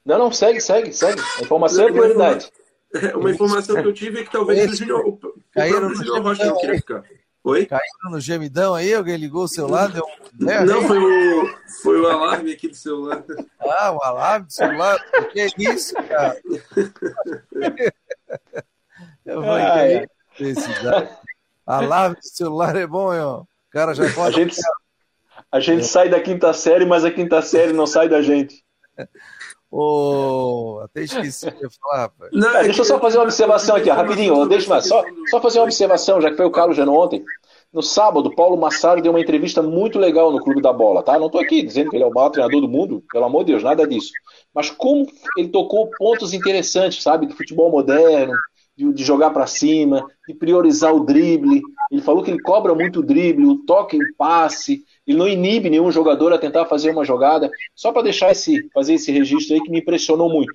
Não, 0.06 0.18
não, 0.18 0.32
segue, 0.32 0.62
segue, 0.62 0.94
segue. 0.94 1.22
A 1.40 1.42
informação 1.42 1.88
é 1.88 1.92
prioridade. 1.92 2.52
Uma 3.16 3.32
informação 3.32 3.82
que 3.82 3.88
eu 3.88 3.94
tive 3.94 4.22
é 4.22 4.24
que 4.24 4.32
talvez 4.32 4.72
o, 4.72 4.76
Junior, 4.76 5.06
o, 5.06 5.10
o 5.10 5.18
próprio 5.18 6.22
Rocha 6.22 6.46
não 6.46 6.58
queira 6.58 6.76
ficar. 6.76 7.04
Oi? 7.44 7.66
Caíram 7.66 8.12
no 8.12 8.20
gemidão 8.20 8.74
aí? 8.74 8.94
Alguém 8.94 9.18
ligou 9.18 9.44
o 9.44 9.48
celular? 9.48 9.92
Deu. 9.92 10.06
Não, 10.40 10.82
foi 10.88 10.98
o, 10.98 11.58
foi 11.82 12.00
o 12.00 12.08
alarme 12.08 12.52
aqui 12.54 12.68
do 12.68 12.76
celular. 12.76 13.24
Ah, 13.60 13.92
o 13.92 14.04
alarme 14.04 14.48
do 14.48 14.54
celular? 14.54 14.98
O 15.18 15.26
que 15.26 15.42
é 15.42 15.48
isso, 15.58 15.94
cara? 15.96 16.38
Eu 19.26 19.42
vou 19.42 19.52
ah, 19.52 19.86
é. 19.86 20.08
Alarme 21.68 22.16
de 22.16 22.30
celular 22.30 22.76
é 22.78 22.88
bom, 22.88 23.14
ó. 23.14 23.42
O 23.42 23.48
cara 23.72 23.94
já 23.94 24.10
pode. 24.14 24.40
A 24.40 24.44
gente, 24.44 24.58
a 25.52 25.60
gente 25.60 25.86
sai 25.86 26.08
da 26.08 26.22
quinta 26.22 26.54
série, 26.54 26.86
mas 26.86 27.04
a 27.04 27.12
quinta 27.12 27.42
série 27.42 27.74
não 27.74 27.86
sai 27.86 28.08
da 28.08 28.22
gente. 28.22 28.64
Oh, 29.70 30.80
até 30.82 31.04
esqueci 31.04 31.52
de 31.52 31.68
falar, 31.82 32.04
rapaz. 32.04 32.32
Não, 32.32 32.56
é, 32.56 32.64
deixa 32.64 32.82
eu 32.82 32.86
só 32.86 33.00
fazer 33.00 33.18
uma 33.18 33.26
observação 33.26 33.76
aqui, 33.76 33.90
ó, 33.90 33.94
rapidinho. 33.94 34.48
Deixa, 34.48 34.70
mais, 34.70 34.88
só, 34.88 35.04
só 35.30 35.42
fazer 35.42 35.60
uma 35.60 35.66
observação, 35.66 36.22
já 36.22 36.30
que 36.30 36.38
foi 36.38 36.46
o 36.46 36.52
Carlos 36.52 36.78
Geno 36.78 36.94
ontem. 36.94 37.24
No 37.74 37.84
sábado, 37.84 38.34
Paulo 38.34 38.56
Massaro 38.56 39.02
deu 39.02 39.12
uma 39.12 39.20
entrevista 39.20 39.62
muito 39.62 40.00
legal 40.00 40.32
no 40.32 40.42
Clube 40.42 40.62
da 40.62 40.72
Bola, 40.72 41.04
tá? 41.04 41.20
Não 41.20 41.26
estou 41.26 41.42
aqui 41.42 41.62
dizendo 41.62 41.90
que 41.90 41.98
ele 41.98 42.04
é 42.06 42.08
o 42.08 42.14
maior 42.14 42.30
treinador 42.30 42.62
do 42.62 42.68
mundo, 42.68 43.04
pelo 43.12 43.26
amor 43.26 43.44
de 43.44 43.52
Deus, 43.52 43.62
nada 43.62 43.86
disso. 43.86 44.12
Mas 44.54 44.70
como 44.70 45.06
ele 45.38 45.50
tocou 45.50 45.90
pontos 45.98 46.34
interessantes, 46.34 47.04
sabe, 47.04 47.28
do 47.28 47.36
futebol 47.36 47.70
moderno, 47.70 48.34
de, 48.78 48.94
de 48.94 49.04
jogar 49.04 49.32
para 49.32 49.48
cima, 49.48 50.06
de 50.28 50.36
priorizar 50.36 50.94
o 50.94 51.04
drible. 51.04 51.62
Ele 51.92 52.02
falou 52.02 52.24
que 52.24 52.30
ele 52.30 52.42
cobra 52.42 52.76
muito 52.76 53.00
o 53.00 53.04
drible, 53.04 53.48
o 53.48 53.58
toque, 53.66 53.98
o 53.98 54.16
passe. 54.16 54.86
Ele 55.06 55.18
não 55.18 55.28
inibe 55.28 55.70
nenhum 55.70 55.92
jogador 55.92 56.32
a 56.32 56.38
tentar 56.38 56.66
fazer 56.66 56.92
uma 56.92 57.04
jogada. 57.04 57.50
Só 57.74 57.92
para 57.92 58.04
deixar 58.04 58.32
esse, 58.32 58.70
fazer 58.74 58.94
esse 58.94 59.12
registro 59.12 59.56
aí 59.56 59.62
que 59.62 59.72
me 59.72 59.80
impressionou 59.80 60.30
muito. 60.30 60.54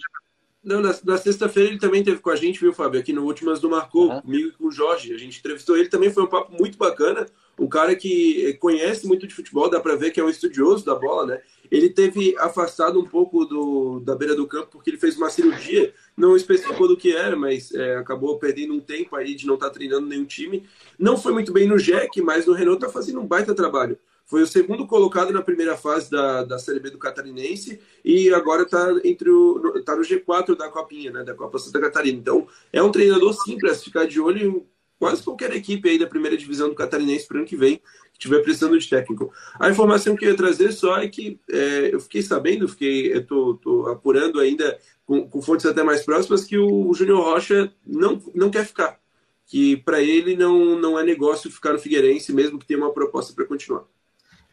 Não, 0.62 0.80
na, 0.80 0.94
na 1.04 1.16
sexta-feira 1.16 1.70
ele 1.70 1.78
também 1.78 2.04
teve 2.04 2.20
com 2.20 2.30
a 2.30 2.36
gente, 2.36 2.60
viu, 2.60 2.72
Fábio? 2.72 3.00
Aqui 3.00 3.12
no 3.12 3.24
Últimas 3.24 3.58
do 3.58 3.68
Marcou, 3.68 4.08
uhum. 4.08 4.20
comigo 4.20 4.48
e 4.48 4.52
com 4.52 4.66
o 4.66 4.70
Jorge. 4.70 5.12
A 5.12 5.18
gente 5.18 5.40
entrevistou 5.40 5.76
ele 5.76 5.88
também, 5.88 6.12
foi 6.12 6.22
um 6.22 6.28
papo 6.28 6.52
muito 6.56 6.78
bacana. 6.78 7.26
Um 7.58 7.66
cara 7.66 7.96
que 7.96 8.56
conhece 8.60 9.06
muito 9.06 9.26
de 9.26 9.34
futebol, 9.34 9.68
dá 9.68 9.80
para 9.80 9.96
ver 9.96 10.12
que 10.12 10.20
é 10.20 10.24
um 10.24 10.28
estudioso 10.28 10.84
da 10.84 10.94
bola, 10.94 11.26
né? 11.26 11.40
Ele 11.72 11.88
teve 11.88 12.36
afastado 12.38 13.00
um 13.00 13.04
pouco 13.06 13.46
do, 13.46 13.98
da 14.00 14.14
beira 14.14 14.36
do 14.36 14.46
campo 14.46 14.68
porque 14.72 14.90
ele 14.90 14.98
fez 14.98 15.16
uma 15.16 15.30
cirurgia, 15.30 15.94
não 16.14 16.36
especificou 16.36 16.86
do 16.86 16.98
que 16.98 17.16
era, 17.16 17.34
mas 17.34 17.72
é, 17.72 17.96
acabou 17.96 18.38
perdendo 18.38 18.74
um 18.74 18.80
tempo 18.80 19.16
aí 19.16 19.34
de 19.34 19.46
não 19.46 19.54
estar 19.54 19.68
tá 19.68 19.72
treinando 19.72 20.06
nenhum 20.06 20.26
time. 20.26 20.68
Não 20.98 21.16
foi 21.16 21.32
muito 21.32 21.50
bem 21.50 21.66
no 21.66 21.78
Jack, 21.78 22.20
mas 22.20 22.44
no 22.44 22.52
Renault 22.52 22.78
tá 22.78 22.90
fazendo 22.90 23.20
um 23.20 23.26
baita 23.26 23.54
trabalho. 23.54 23.98
Foi 24.26 24.42
o 24.42 24.46
segundo 24.46 24.86
colocado 24.86 25.32
na 25.32 25.40
primeira 25.40 25.74
fase 25.74 26.10
da, 26.10 26.44
da 26.44 26.58
Série 26.58 26.78
B 26.78 26.90
do 26.90 26.98
Catarinense 26.98 27.80
e 28.04 28.28
agora 28.34 28.64
está 28.64 28.94
entre 29.02 29.30
o 29.30 29.82
tá 29.82 29.96
no 29.96 30.02
G4 30.02 30.54
da 30.54 30.68
Copinha, 30.68 31.10
né, 31.10 31.24
da 31.24 31.32
Copa 31.32 31.58
Santa 31.58 31.80
Catarina. 31.80 32.18
Então, 32.18 32.46
é 32.70 32.82
um 32.82 32.92
treinador 32.92 33.32
sim 33.32 33.56
para 33.56 33.74
ficar 33.74 34.06
de 34.06 34.20
olho 34.20 34.66
quase 35.02 35.20
qualquer 35.20 35.52
equipe 35.52 35.88
aí 35.88 35.98
da 35.98 36.06
primeira 36.06 36.36
divisão 36.36 36.68
do 36.68 36.76
Catarinense 36.76 37.26
para 37.26 37.34
o 37.34 37.38
ano 37.38 37.48
que 37.48 37.56
vem 37.56 37.82
estiver 38.12 38.40
precisando 38.40 38.78
de 38.78 38.88
técnico. 38.88 39.32
A 39.58 39.68
informação 39.68 40.14
que 40.14 40.24
eu 40.24 40.30
ia 40.30 40.36
trazer 40.36 40.70
só 40.70 40.96
é 40.98 41.08
que 41.08 41.40
é, 41.50 41.92
eu 41.92 41.98
fiquei 41.98 42.22
sabendo, 42.22 42.68
fiquei, 42.68 43.12
estou 43.12 43.88
apurando 43.88 44.38
ainda 44.38 44.78
com, 45.04 45.28
com, 45.28 45.42
fontes 45.42 45.66
até 45.66 45.82
mais 45.82 46.04
próximas 46.04 46.44
que 46.44 46.56
o, 46.56 46.88
o 46.88 46.94
Júnior 46.94 47.20
Rocha 47.20 47.72
não, 47.84 48.22
não 48.32 48.48
quer 48.48 48.64
ficar. 48.64 48.96
Que 49.44 49.76
para 49.76 50.00
ele 50.00 50.36
não, 50.36 50.78
não 50.78 50.96
é 50.96 51.02
negócio 51.02 51.50
ficar 51.50 51.72
no 51.72 51.80
Figueirense, 51.80 52.32
mesmo 52.32 52.56
que 52.56 52.66
tenha 52.66 52.78
uma 52.78 52.94
proposta 52.94 53.34
para 53.34 53.44
continuar. 53.44 53.82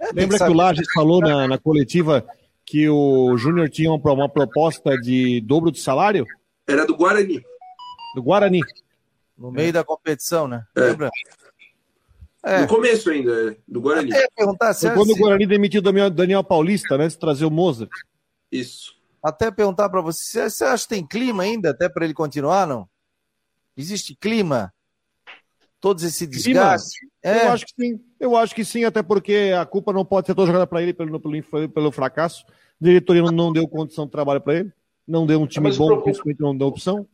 É, 0.02 0.08
Lembra 0.08 0.40
que, 0.40 0.44
que 0.44 0.50
o 0.50 0.56
Lages 0.56 0.88
falou 0.92 1.22
na, 1.22 1.48
na 1.48 1.60
coletiva 1.60 2.26
que 2.66 2.90
o 2.90 3.38
Júnior 3.38 3.70
tinha 3.70 3.92
uma, 3.92 4.14
uma 4.14 4.30
proposta 4.30 4.98
de 4.98 5.42
dobro 5.42 5.72
de 5.72 5.80
salário? 5.80 6.26
Era 6.68 6.88
do 6.88 6.96
Guarani. 6.96 7.40
Do 8.16 8.24
Guarani. 8.24 8.62
No 9.40 9.52
meio 9.52 9.72
da 9.72 9.86
competição, 9.86 10.48
né? 10.48 10.66
É. 10.76 10.82
Lembra? 10.82 11.10
É. 12.44 12.62
No 12.62 12.68
começo 12.68 13.10
ainda, 13.10 13.58
do 13.66 13.80
Guarani. 13.82 14.12
Até 14.12 14.28
perguntar 14.36 14.74
se 14.74 14.92
quando 14.94 15.12
o 15.12 15.16
Guarani 15.16 15.46
demitiu 15.46 15.82
o 15.82 16.10
Daniel 16.10 16.44
Paulista, 16.44 16.98
né? 16.98 17.10
Se 17.10 17.18
trazer 17.18 17.46
o 17.46 17.52
Mozart. 17.52 17.90
Isso. 18.52 18.94
Até 19.24 19.50
perguntar 19.50 19.90
para 19.90 20.02
você, 20.02 20.50
você 20.50 20.64
acha 20.64 20.84
que 20.84 20.90
tem 20.90 21.08
clima 21.08 21.44
ainda 21.44 21.72
até 21.72 21.90
para 21.90 22.06
ele 22.06 22.14
continuar, 22.14 22.68
não? 22.68 22.88
Existe 23.76 24.16
clima? 24.16 24.74
Todos 25.80 26.04
esse 26.04 26.28
desgaste? 26.28 27.08
É. 27.24 27.46
Eu 27.46 27.52
acho 27.52 27.66
que 27.66 27.74
sim. 27.78 28.00
Eu 28.20 28.36
acho 28.36 28.56
que 28.56 28.66
sim, 28.66 28.84
até 28.84 29.02
porque 29.02 29.54
a 29.58 29.66
culpa 29.66 29.94
não 29.94 30.04
pode 30.04 30.28
ser 30.28 30.36
toda 30.36 30.48
jogada 30.48 30.68
para 30.68 30.82
ele 30.82 30.94
pelo, 30.94 31.20
pelo, 31.20 31.70
pelo 31.70 31.92
fracasso. 31.92 32.46
A 32.50 32.86
diretoria 32.86 33.22
não, 33.22 33.32
não 33.32 33.54
deu 33.54 33.68
condição 33.68 34.06
de 34.06 34.12
trabalho 34.12 34.42
para 34.42 34.56
ele. 34.56 34.74
Não 35.08 35.26
deu 35.26 35.42
um 35.42 35.48
time 35.48 35.72
bom, 35.76 35.88
pro... 35.88 36.04
principalmente 36.04 36.40
não 36.40 36.58
deu 36.58 36.68
opção. 36.68 37.08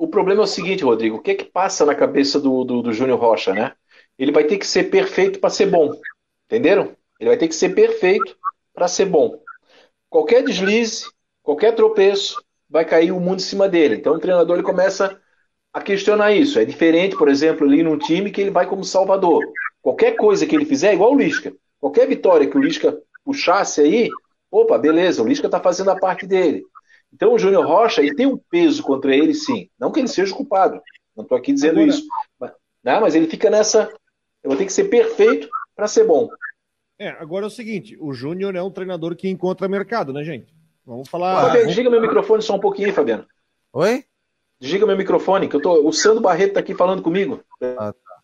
O 0.00 0.08
problema 0.08 0.40
é 0.40 0.44
o 0.44 0.46
seguinte, 0.46 0.82
Rodrigo. 0.82 1.18
O 1.18 1.20
que 1.20 1.32
é 1.32 1.34
que 1.34 1.44
passa 1.44 1.84
na 1.84 1.94
cabeça 1.94 2.40
do, 2.40 2.64
do, 2.64 2.80
do 2.80 2.90
Júnior 2.90 3.20
Rocha, 3.20 3.52
né? 3.52 3.74
ele 4.18 4.32
vai 4.32 4.44
ter 4.44 4.56
que 4.56 4.66
ser 4.66 4.84
perfeito 4.84 5.38
para 5.38 5.50
ser 5.50 5.66
bom. 5.66 5.92
Entenderam? 6.46 6.96
Ele 7.18 7.28
vai 7.28 7.36
ter 7.36 7.48
que 7.48 7.54
ser 7.54 7.74
perfeito 7.74 8.34
para 8.72 8.88
ser 8.88 9.04
bom. 9.04 9.38
Qualquer 10.08 10.42
deslize, 10.42 11.04
qualquer 11.42 11.74
tropeço, 11.74 12.42
vai 12.68 12.82
cair 12.82 13.12
o 13.12 13.20
mundo 13.20 13.40
em 13.40 13.42
cima 13.42 13.68
dele. 13.68 13.96
Então 13.96 14.14
o 14.14 14.18
treinador 14.18 14.56
ele 14.56 14.62
começa 14.62 15.20
a 15.70 15.82
questionar 15.82 16.32
isso. 16.32 16.58
É 16.58 16.64
diferente, 16.64 17.14
por 17.14 17.28
exemplo, 17.28 17.66
ali 17.66 17.82
num 17.82 17.98
time 17.98 18.30
que 18.30 18.40
ele 18.40 18.50
vai 18.50 18.66
como 18.66 18.82
salvador. 18.82 19.42
Qualquer 19.82 20.16
coisa 20.16 20.46
que 20.46 20.56
ele 20.56 20.64
fizer, 20.64 20.92
é 20.92 20.94
igual 20.94 21.12
o 21.12 21.18
Lisca. 21.18 21.54
Qualquer 21.78 22.08
vitória 22.08 22.46
que 22.46 22.56
o 22.56 22.62
Lisca 22.62 22.98
puxasse 23.22 23.82
aí, 23.82 24.08
opa, 24.50 24.78
beleza, 24.78 25.22
o 25.22 25.26
Lisca 25.26 25.46
está 25.46 25.60
fazendo 25.60 25.90
a 25.90 25.98
parte 25.98 26.26
dele. 26.26 26.62
Então 27.12 27.32
o 27.32 27.38
Júnior 27.38 27.66
Rocha 27.66 28.00
ele 28.00 28.14
tem 28.14 28.26
um 28.26 28.36
peso 28.36 28.82
contra 28.82 29.14
ele, 29.14 29.34
sim. 29.34 29.68
Não 29.78 29.90
que 29.90 30.00
ele 30.00 30.08
seja 30.08 30.34
culpado. 30.34 30.80
Não 31.16 31.22
estou 31.22 31.36
aqui 31.36 31.52
dizendo 31.52 31.80
Agora, 31.80 31.88
isso. 31.88 32.06
Mas, 32.38 32.52
né, 32.82 33.00
mas 33.00 33.14
ele 33.14 33.26
fica 33.26 33.50
nessa. 33.50 33.92
Eu 34.42 34.50
vou 34.50 34.56
ter 34.56 34.64
que 34.64 34.72
ser 34.72 34.84
perfeito 34.84 35.48
para 35.74 35.88
ser 35.88 36.04
bom. 36.04 36.28
É, 36.98 37.08
agora 37.08 37.46
é 37.46 37.48
o 37.48 37.50
seguinte: 37.50 37.96
o 38.00 38.12
Júnior 38.12 38.54
é 38.54 38.62
um 38.62 38.70
treinador 38.70 39.16
que 39.16 39.28
encontra 39.28 39.68
mercado, 39.68 40.12
né, 40.12 40.22
gente? 40.22 40.54
Vamos 40.84 41.08
falar. 41.08 41.46
Fabiano, 41.46 41.66
desliga 41.66 41.90
meu 41.90 42.00
microfone 42.00 42.42
só 42.42 42.54
um 42.54 42.60
pouquinho, 42.60 42.92
Fabiano. 42.92 43.26
Oi? 43.72 44.04
Desliga 44.58 44.86
meu 44.86 44.96
microfone, 44.96 45.48
que 45.48 45.56
eu 45.56 45.62
tô. 45.62 45.86
O 45.86 45.92
Sandro 45.92 46.20
Barreto 46.20 46.54
tá 46.54 46.60
aqui 46.60 46.74
falando 46.74 47.02
comigo. 47.02 47.42
Ah, 47.62 47.92
tá. 47.92 48.20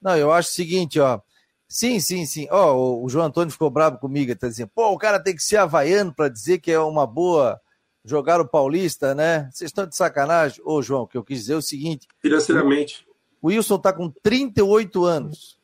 Não, 0.00 0.16
eu 0.16 0.32
acho 0.32 0.50
o 0.50 0.52
seguinte, 0.52 1.00
ó. 1.00 1.20
Sim, 1.66 2.00
sim, 2.00 2.24
sim. 2.24 2.46
Ó, 2.50 2.72
oh, 2.72 3.04
o 3.04 3.08
João 3.08 3.26
Antônio 3.26 3.50
ficou 3.50 3.70
bravo 3.70 3.98
comigo, 3.98 4.34
tá 4.34 4.48
dizendo, 4.48 4.70
pô, 4.74 4.90
o 4.90 4.98
cara 4.98 5.22
tem 5.22 5.34
que 5.34 5.42
ser 5.42 5.58
havaiano 5.58 6.14
para 6.14 6.28
dizer 6.28 6.58
que 6.58 6.72
é 6.72 6.80
uma 6.80 7.06
boa 7.06 7.60
jogar 8.08 8.40
o 8.40 8.48
Paulista, 8.48 9.14
né? 9.14 9.48
Vocês 9.52 9.68
estão 9.68 9.86
de 9.86 9.96
sacanagem? 9.96 10.60
Ô, 10.64 10.82
João, 10.82 11.02
o 11.02 11.06
que 11.06 11.16
eu 11.16 11.24
quis 11.24 11.40
dizer 11.40 11.54
é 11.54 11.56
o 11.56 11.62
seguinte. 11.62 12.06
Financeiramente. 12.20 13.06
O 13.40 13.48
Wilson 13.48 13.78
tá 13.78 13.92
com 13.92 14.10
38 14.10 15.04
anos 15.04 15.58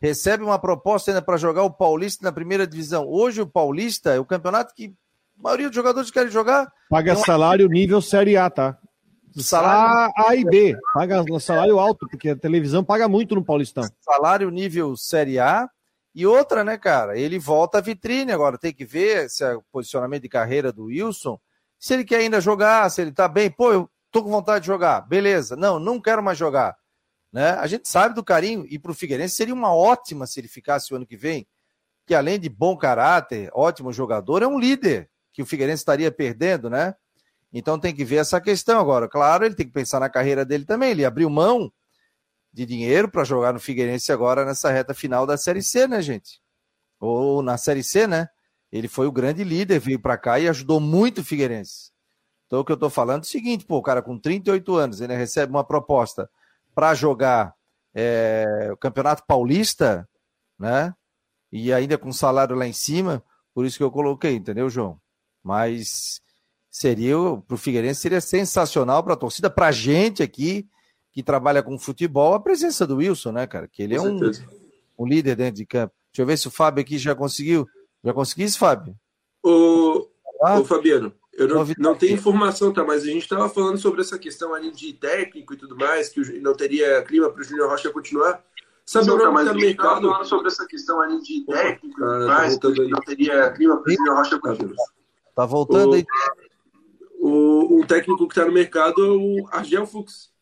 recebe 0.00 0.44
uma 0.44 0.58
proposta 0.58 1.10
ainda 1.10 1.22
para 1.22 1.36
jogar 1.36 1.64
o 1.64 1.70
Paulista 1.70 2.24
na 2.24 2.32
primeira 2.32 2.66
divisão. 2.66 3.06
Hoje 3.06 3.40
o 3.40 3.46
Paulista 3.46 4.10
é 4.10 4.18
o 4.18 4.24
campeonato 4.24 4.74
que 4.74 4.94
a 5.38 5.42
maioria 5.42 5.68
dos 5.68 5.76
jogadores 5.76 6.10
querem 6.10 6.30
jogar. 6.30 6.72
Paga 6.88 7.12
então, 7.12 7.24
salário 7.24 7.68
nível 7.68 8.00
Série 8.00 8.36
A, 8.36 8.48
tá? 8.48 8.78
Salário 9.36 10.12
A, 10.16 10.28
a 10.28 10.36
e 10.36 10.44
B. 10.44 10.76
Paga 10.94 11.22
salário 11.38 11.78
alto, 11.78 12.08
porque 12.08 12.30
a 12.30 12.36
televisão 12.36 12.82
paga 12.82 13.08
muito 13.08 13.34
no 13.34 13.44
Paulistão. 13.44 13.84
Salário 14.00 14.50
nível 14.50 14.96
Série 14.96 15.38
A. 15.38 15.68
E 16.14 16.26
outra, 16.26 16.64
né, 16.64 16.76
cara? 16.76 17.16
Ele 17.16 17.38
volta 17.38 17.78
à 17.78 17.80
vitrine 17.80 18.32
agora. 18.32 18.58
Tem 18.58 18.72
que 18.72 18.84
ver 18.84 19.28
se 19.28 19.44
é 19.44 19.54
o 19.54 19.62
posicionamento 19.70 20.22
de 20.22 20.28
carreira 20.28 20.72
do 20.72 20.84
Wilson. 20.86 21.38
Se 21.78 21.94
ele 21.94 22.04
quer 22.04 22.20
ainda 22.20 22.40
jogar, 22.40 22.90
se 22.90 23.00
ele 23.00 23.12
tá 23.12 23.28
bem. 23.28 23.50
Pô, 23.50 23.72
eu 23.72 23.90
tô 24.10 24.22
com 24.22 24.30
vontade 24.30 24.62
de 24.62 24.66
jogar. 24.66 25.02
Beleza. 25.02 25.56
Não, 25.56 25.78
não 25.78 26.00
quero 26.00 26.22
mais 26.22 26.36
jogar. 26.36 26.76
Né? 27.32 27.50
A 27.50 27.66
gente 27.66 27.88
sabe 27.88 28.14
do 28.14 28.24
carinho, 28.24 28.64
e 28.68 28.78
para 28.78 28.90
o 28.90 28.94
Figueirense 28.94 29.34
seria 29.34 29.54
uma 29.54 29.74
ótima 29.74 30.26
se 30.26 30.40
ele 30.40 30.48
ficasse 30.48 30.92
o 30.92 30.96
ano 30.96 31.06
que 31.06 31.16
vem, 31.16 31.46
que 32.06 32.14
além 32.14 32.40
de 32.40 32.48
bom 32.48 32.76
caráter, 32.76 33.50
ótimo 33.52 33.92
jogador, 33.92 34.42
é 34.42 34.46
um 34.46 34.58
líder 34.58 35.10
que 35.32 35.42
o 35.42 35.46
Figueirense 35.46 35.82
estaria 35.82 36.10
perdendo, 36.10 36.70
né? 36.70 36.94
Então 37.52 37.78
tem 37.78 37.94
que 37.94 38.04
ver 38.04 38.16
essa 38.16 38.40
questão 38.40 38.80
agora. 38.80 39.08
Claro, 39.08 39.44
ele 39.44 39.54
tem 39.54 39.66
que 39.66 39.72
pensar 39.72 40.00
na 40.00 40.08
carreira 40.08 40.44
dele 40.44 40.64
também. 40.64 40.90
Ele 40.90 41.04
abriu 41.04 41.28
mão 41.30 41.72
de 42.52 42.66
dinheiro 42.66 43.10
para 43.10 43.24
jogar 43.24 43.52
no 43.52 43.60
Figueirense 43.60 44.10
agora 44.10 44.44
nessa 44.44 44.70
reta 44.70 44.94
final 44.94 45.26
da 45.26 45.36
Série 45.36 45.62
C, 45.62 45.86
né, 45.86 46.02
gente? 46.02 46.40
Ou 46.98 47.42
na 47.42 47.56
Série 47.56 47.82
C, 47.82 48.06
né? 48.06 48.28
Ele 48.70 48.88
foi 48.88 49.06
o 49.06 49.12
grande 49.12 49.44
líder, 49.44 49.78
veio 49.78 49.98
para 49.98 50.18
cá 50.18 50.38
e 50.38 50.48
ajudou 50.48 50.80
muito 50.80 51.20
o 51.20 51.24
Figueirense. 51.24 51.90
Então 52.46 52.60
o 52.60 52.64
que 52.64 52.72
eu 52.72 52.76
tô 52.76 52.90
falando 52.90 53.22
é 53.22 53.26
o 53.26 53.28
seguinte, 53.28 53.64
pô, 53.64 53.76
o 53.76 53.82
cara 53.82 54.02
com 54.02 54.18
38 54.18 54.74
anos, 54.76 55.00
ele 55.00 55.14
recebe 55.14 55.50
uma 55.50 55.64
proposta 55.64 56.28
para 56.74 56.94
jogar 56.94 57.54
é, 57.94 58.70
o 58.72 58.76
Campeonato 58.76 59.24
Paulista, 59.26 60.08
né? 60.58 60.94
E 61.50 61.72
ainda 61.72 61.96
com 61.96 62.12
salário 62.12 62.56
lá 62.56 62.66
em 62.66 62.72
cima, 62.72 63.22
por 63.54 63.64
isso 63.64 63.78
que 63.78 63.82
eu 63.82 63.90
coloquei, 63.90 64.34
entendeu, 64.34 64.68
João? 64.68 65.00
Mas 65.42 66.20
seria, 66.70 67.16
para 67.46 67.54
o 67.54 67.58
Figueirense, 67.58 68.00
seria 68.00 68.20
sensacional 68.20 69.02
para 69.02 69.14
a 69.14 69.16
torcida, 69.16 69.50
para 69.50 69.68
a 69.68 69.72
gente 69.72 70.22
aqui 70.22 70.68
que 71.10 71.22
trabalha 71.22 71.62
com 71.62 71.78
futebol, 71.78 72.34
a 72.34 72.40
presença 72.40 72.86
do 72.86 72.96
Wilson, 72.96 73.32
né, 73.32 73.46
cara? 73.46 73.66
Que 73.66 73.82
ele 73.82 73.94
é 73.96 74.00
um, 74.00 74.20
um 74.98 75.06
líder 75.06 75.34
dentro 75.36 75.56
de 75.56 75.66
campo. 75.66 75.94
Deixa 76.12 76.22
eu 76.22 76.26
ver 76.26 76.36
se 76.38 76.48
o 76.48 76.50
Fábio 76.50 76.82
aqui 76.82 76.98
já 76.98 77.14
conseguiu. 77.14 77.66
Já 78.04 78.12
conseguiu 78.12 78.46
isso, 78.46 78.58
Fábio? 78.58 78.94
Ô, 79.42 80.08
ah? 80.42 80.60
ô 80.60 80.64
Fabiano, 80.64 81.12
eu 81.32 81.46
não, 81.46 81.66
não 81.78 81.94
tenho 81.94 82.14
informação, 82.14 82.72
tá? 82.72 82.84
Mas 82.84 83.04
a 83.04 83.06
gente 83.06 83.22
estava 83.22 83.48
falando 83.48 83.78
sobre 83.78 84.00
essa 84.00 84.18
questão 84.18 84.54
ali 84.54 84.72
de 84.72 84.92
técnico 84.92 85.54
e 85.54 85.56
tudo 85.56 85.76
mais, 85.76 86.08
que 86.08 86.20
não 86.40 86.54
teria 86.54 87.00
clima 87.02 87.30
para 87.30 87.40
o 87.40 87.44
Júnior 87.44 87.70
Rocha 87.70 87.90
continuar. 87.90 88.42
Sabe 88.84 89.10
o 89.10 89.16
nome 89.16 89.44
tá 89.44 89.52
no 89.52 89.60
mercado? 89.60 90.08
falando 90.08 90.24
sobre 90.24 90.48
essa 90.48 90.66
questão 90.66 91.00
ali 91.00 91.22
de 91.22 91.44
técnico 91.44 92.00
e 92.00 92.04
tudo 92.04 92.26
mais, 92.26 92.56
tá 92.56 92.72
que 92.72 92.88
não 92.88 93.00
teria 93.00 93.50
clima 93.52 93.76
para 93.80 93.90
o 93.90 93.94
Júnior 93.94 94.16
Rocha 94.16 94.38
continuar. 94.38 94.86
Tá 95.34 95.46
voltando 95.46 95.94
aí. 95.94 96.04
O, 97.20 97.80
o 97.80 97.86
técnico 97.86 98.26
que 98.26 98.32
está 98.32 98.44
no 98.44 98.52
mercado 98.52 99.04
é 99.04 99.08
o 99.08 99.46
Argel 99.52 99.86
Fux. 99.86 100.32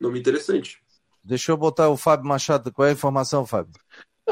Nome 0.00 0.18
interessante. 0.18 0.82
Deixa 1.24 1.52
eu 1.52 1.56
botar 1.56 1.88
o 1.88 1.96
Fábio 1.96 2.26
Machado. 2.26 2.72
Qual 2.72 2.84
é 2.84 2.90
a 2.90 2.94
informação, 2.94 3.46
Fábio? 3.46 3.72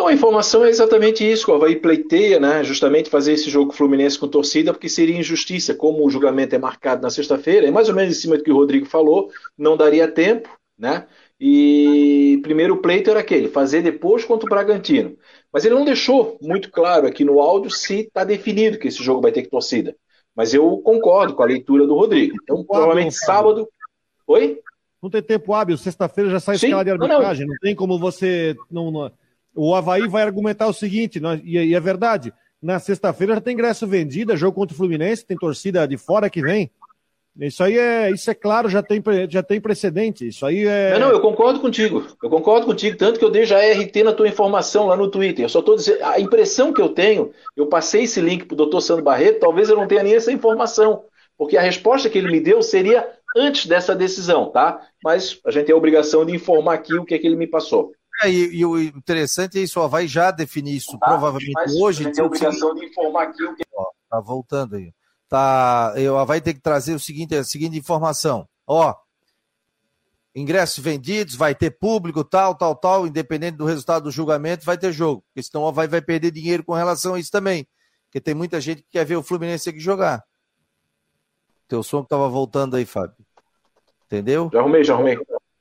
Não, 0.01 0.07
a 0.07 0.15
informação 0.15 0.65
é 0.65 0.71
exatamente 0.71 1.31
isso. 1.31 1.51
O 1.51 1.55
Havaí 1.55 1.77
pleiteia, 1.77 2.41
né, 2.41 2.65
justamente 2.65 3.11
fazer 3.11 3.35
esse 3.35 3.51
jogo 3.51 3.71
Fluminense 3.71 4.19
com 4.19 4.27
torcida, 4.27 4.73
porque 4.73 4.89
seria 4.89 5.19
injustiça. 5.19 5.75
Como 5.75 6.03
o 6.03 6.09
julgamento 6.09 6.55
é 6.55 6.59
marcado 6.59 7.03
na 7.03 7.11
sexta-feira, 7.11 7.67
é 7.67 7.71
mais 7.71 7.91
ou 7.91 7.95
menos 7.95 8.17
em 8.17 8.19
cima 8.19 8.39
do 8.39 8.43
que 8.43 8.51
o 8.51 8.57
Rodrigo 8.57 8.87
falou, 8.87 9.31
não 9.59 9.77
daria 9.77 10.11
tempo, 10.11 10.49
né? 10.79 11.07
E 11.39 12.41
primeiro 12.43 12.77
o 12.77 12.77
pleito 12.79 13.11
era 13.11 13.21
aquele, 13.21 13.49
fazer 13.49 13.83
depois 13.83 14.25
contra 14.25 14.47
o 14.47 14.49
Bragantino. 14.49 15.19
Mas 15.53 15.67
ele 15.67 15.75
não 15.75 15.85
deixou 15.85 16.39
muito 16.41 16.71
claro 16.71 17.07
aqui 17.07 17.23
no 17.23 17.39
áudio 17.39 17.71
se 17.71 18.01
está 18.01 18.25
definido 18.25 18.79
que 18.79 18.89
esse 18.89 19.05
jogo 19.05 19.21
vai 19.21 19.33
ter 19.33 19.43
que 19.43 19.51
torcida. 19.51 19.95
Mas 20.35 20.55
eu 20.55 20.79
concordo 20.79 21.35
com 21.35 21.43
a 21.43 21.47
leitura 21.47 21.87
do 21.87 21.95
Rodrigo. 21.95 22.39
Então, 22.43 22.65
provavelmente 22.65 23.17
sábado. 23.17 23.69
Oi? 24.27 24.61
Não 25.03 25.11
tem 25.11 25.23
tempo 25.23 25.53
hábil, 25.53 25.77
sexta-feira 25.77 26.31
já 26.31 26.41
sai 26.41 26.57
Sim? 26.57 26.69
escala 26.69 26.85
de 26.85 26.91
arbitragem. 26.91 27.45
Não, 27.45 27.49
não. 27.49 27.55
não 27.55 27.61
tem 27.61 27.75
como 27.75 27.99
você. 27.99 28.57
Não, 28.71 29.13
o 29.63 29.75
Havaí 29.75 30.09
vai 30.09 30.23
argumentar 30.23 30.67
o 30.69 30.73
seguinte, 30.73 31.21
e 31.45 31.75
é 31.75 31.81
verdade, 31.81 32.33
na 32.63 32.79
sexta-feira 32.79 33.35
já 33.35 33.41
tem 33.43 33.53
ingresso 33.53 33.87
vendido, 33.87 34.33
é 34.33 34.37
jogo 34.37 34.55
contra 34.55 34.73
o 34.75 34.77
Fluminense, 34.77 35.27
tem 35.27 35.37
torcida 35.37 35.87
de 35.87 35.99
fora 35.99 36.31
que 36.31 36.41
vem. 36.41 36.71
Isso 37.39 37.63
aí 37.63 37.79
é, 37.79 38.11
isso 38.11 38.31
é 38.31 38.35
claro, 38.35 38.69
já 38.69 38.83
tem, 38.83 39.03
já 39.29 39.43
tem 39.43 39.61
precedente. 39.61 40.27
Isso 40.27 40.45
aí 40.45 40.67
é. 40.67 40.93
Não, 40.93 41.01
não, 41.01 41.11
eu 41.11 41.21
concordo 41.21 41.61
contigo. 41.61 42.05
Eu 42.23 42.31
concordo 42.31 42.67
contigo, 42.67 42.97
tanto 42.97 43.19
que 43.19 43.25
eu 43.25 43.31
dei 43.31 43.45
já 43.45 43.59
RT 43.59 44.03
na 44.03 44.13
tua 44.13 44.29
informação 44.29 44.87
lá 44.87 44.97
no 44.97 45.11
Twitter. 45.11 45.45
Eu 45.45 45.49
só 45.49 45.61
estou 45.61 45.77
dizendo, 45.77 46.03
a 46.05 46.19
impressão 46.19 46.73
que 46.73 46.81
eu 46.81 46.89
tenho, 46.89 47.31
eu 47.57 47.67
passei 47.67 48.05
esse 48.05 48.21
link 48.21 48.47
para 48.47 48.55
o 48.55 48.59
doutor 48.59 48.81
Sandro 48.81 49.05
Barreto, 49.05 49.41
talvez 49.41 49.69
eu 49.69 49.77
não 49.77 49.87
tenha 49.87 50.03
nem 50.03 50.15
essa 50.15 50.33
informação, 50.33 51.05
porque 51.39 51.57
a 51.57 51.63
resposta 51.63 52.09
que 52.09 52.19
ele 52.19 52.33
me 52.33 52.41
deu 52.41 52.63
seria 52.63 53.07
antes 53.37 53.67
dessa 53.67 53.95
decisão, 53.95 54.51
tá? 54.51 54.81
Mas 55.05 55.39
a 55.45 55.51
gente 55.51 55.67
tem 55.67 55.75
a 55.75 55.79
obrigação 55.79 56.25
de 56.25 56.35
informar 56.35 56.75
aqui 56.75 56.95
o 56.95 57.05
que 57.05 57.15
é 57.15 57.19
que 57.19 57.27
ele 57.27 57.37
me 57.37 57.47
passou. 57.47 57.93
É, 58.23 58.31
e, 58.31 58.57
e, 58.57 58.67
o 58.67 58.81
interessante 58.81 59.59
é 59.59 59.63
isso, 59.63 59.87
vai 59.89 60.07
já 60.07 60.31
definir 60.31 60.77
isso 60.77 60.97
ah, 61.01 61.07
provavelmente 61.07 61.81
hoje. 61.81 62.11
Tem 62.13 62.23
a 62.23 62.27
obrigação 62.27 62.75
de 62.75 62.85
informar 62.85 63.25
aqui 63.25 63.43
o 63.43 63.55
que. 63.55 63.63
Ó, 63.75 63.87
tá 64.09 64.21
voltando 64.21 64.77
aí. 64.77 64.93
Tá, 65.29 65.95
eu 65.97 66.25
vai 66.27 66.41
ter 66.41 66.55
que 66.55 66.61
trazer 66.61 66.95
o 66.95 66.99
seguinte, 66.99 67.35
a 67.35 67.45
seguinte 67.45 67.79
informação. 67.79 68.49
Ó, 68.67 68.95
ingressos 70.35 70.83
vendidos, 70.83 71.35
vai 71.35 71.55
ter 71.55 71.71
público, 71.71 72.25
tal, 72.25 72.55
tal, 72.55 72.75
tal, 72.75 73.07
independente 73.07 73.57
do 73.57 73.65
resultado 73.65 74.05
do 74.05 74.11
julgamento, 74.11 74.65
vai 74.65 74.77
ter 74.77 74.93
jogo. 74.93 75.25
Porque 75.29 75.43
senão 75.43 75.65
o 75.65 75.73
vai 75.73 75.89
vai 75.89 76.03
perder 76.03 76.31
dinheiro 76.31 76.65
com 76.65 76.73
relação 76.73 77.15
a 77.15 77.21
isso 77.21 77.31
também. 77.31 77.67
Porque 78.07 78.21
tem 78.21 78.35
muita 78.35 78.61
gente 78.61 78.83
que 78.83 78.91
quer 78.91 79.05
ver 79.05 79.17
o 79.17 79.23
Fluminense 79.23 79.71
aqui 79.71 79.79
jogar. 79.79 80.23
Teu 81.69 81.83
som 81.83 82.03
que 82.03 82.09
tava 82.09 82.29
voltando 82.29 82.75
aí, 82.75 82.85
Fábio. 82.85 83.15
Entendeu? 84.07 84.51
Já 84.53 84.59
arrumei, 84.59 84.83
já 84.83 84.95
arrumei. 84.95 85.17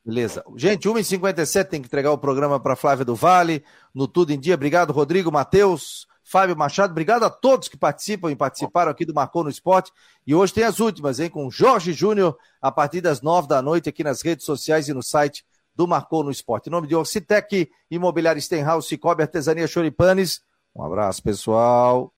Beleza. 0.06 0.44
Gente, 0.56 0.88
1h57 0.88 1.66
tem 1.66 1.82
que 1.82 1.88
entregar 1.88 2.12
o 2.12 2.18
programa 2.18 2.60
para 2.60 2.76
Flávia 2.76 3.06
do 3.06 3.16
Vale, 3.16 3.64
no 3.94 4.08
Tudo 4.08 4.32
em 4.32 4.40
Dia. 4.40 4.56
Obrigado, 4.56 4.92
Rodrigo, 4.92 5.32
Matheus, 5.32 6.08
Fábio 6.24 6.56
Machado. 6.56 6.92
Obrigado 6.92 7.24
a 7.24 7.30
todos 7.30 7.68
que 7.68 7.78
participam 7.78 8.32
e 8.32 8.36
participaram 8.36 8.92
aqui 8.92 9.04
do 9.04 9.14
Marcou 9.14 9.44
no 9.44 9.50
Esporte. 9.50 9.92
E 10.26 10.34
hoje 10.36 10.54
tem 10.54 10.64
as 10.64 10.80
últimas, 10.80 11.20
hein? 11.20 11.30
Com 11.30 11.50
Jorge 11.50 11.92
Júnior, 11.92 12.38
a 12.62 12.72
partir 12.72 13.02
das 13.02 13.22
nove 13.22 13.48
da 13.48 13.62
noite, 13.62 13.90
aqui 13.90 14.04
nas 14.04 14.22
redes 14.22 14.46
sociais 14.46 14.88
e 14.88 14.94
no 14.94 15.04
site 15.04 15.44
do 15.76 15.88
Marcou 15.88 16.24
no 16.24 16.30
Esporte. 16.30 16.68
Em 16.68 16.72
nome 16.72 16.88
de 16.88 16.96
Orcitec, 16.96 17.70
Imobiliário 17.90 18.42
Stenhouse, 18.42 18.88
Cicobi 18.88 19.24
Artesania 19.24 19.68
Choripanes. 19.68 20.42
Um 20.76 20.84
abraço, 20.84 21.24
pessoal. 21.24 22.08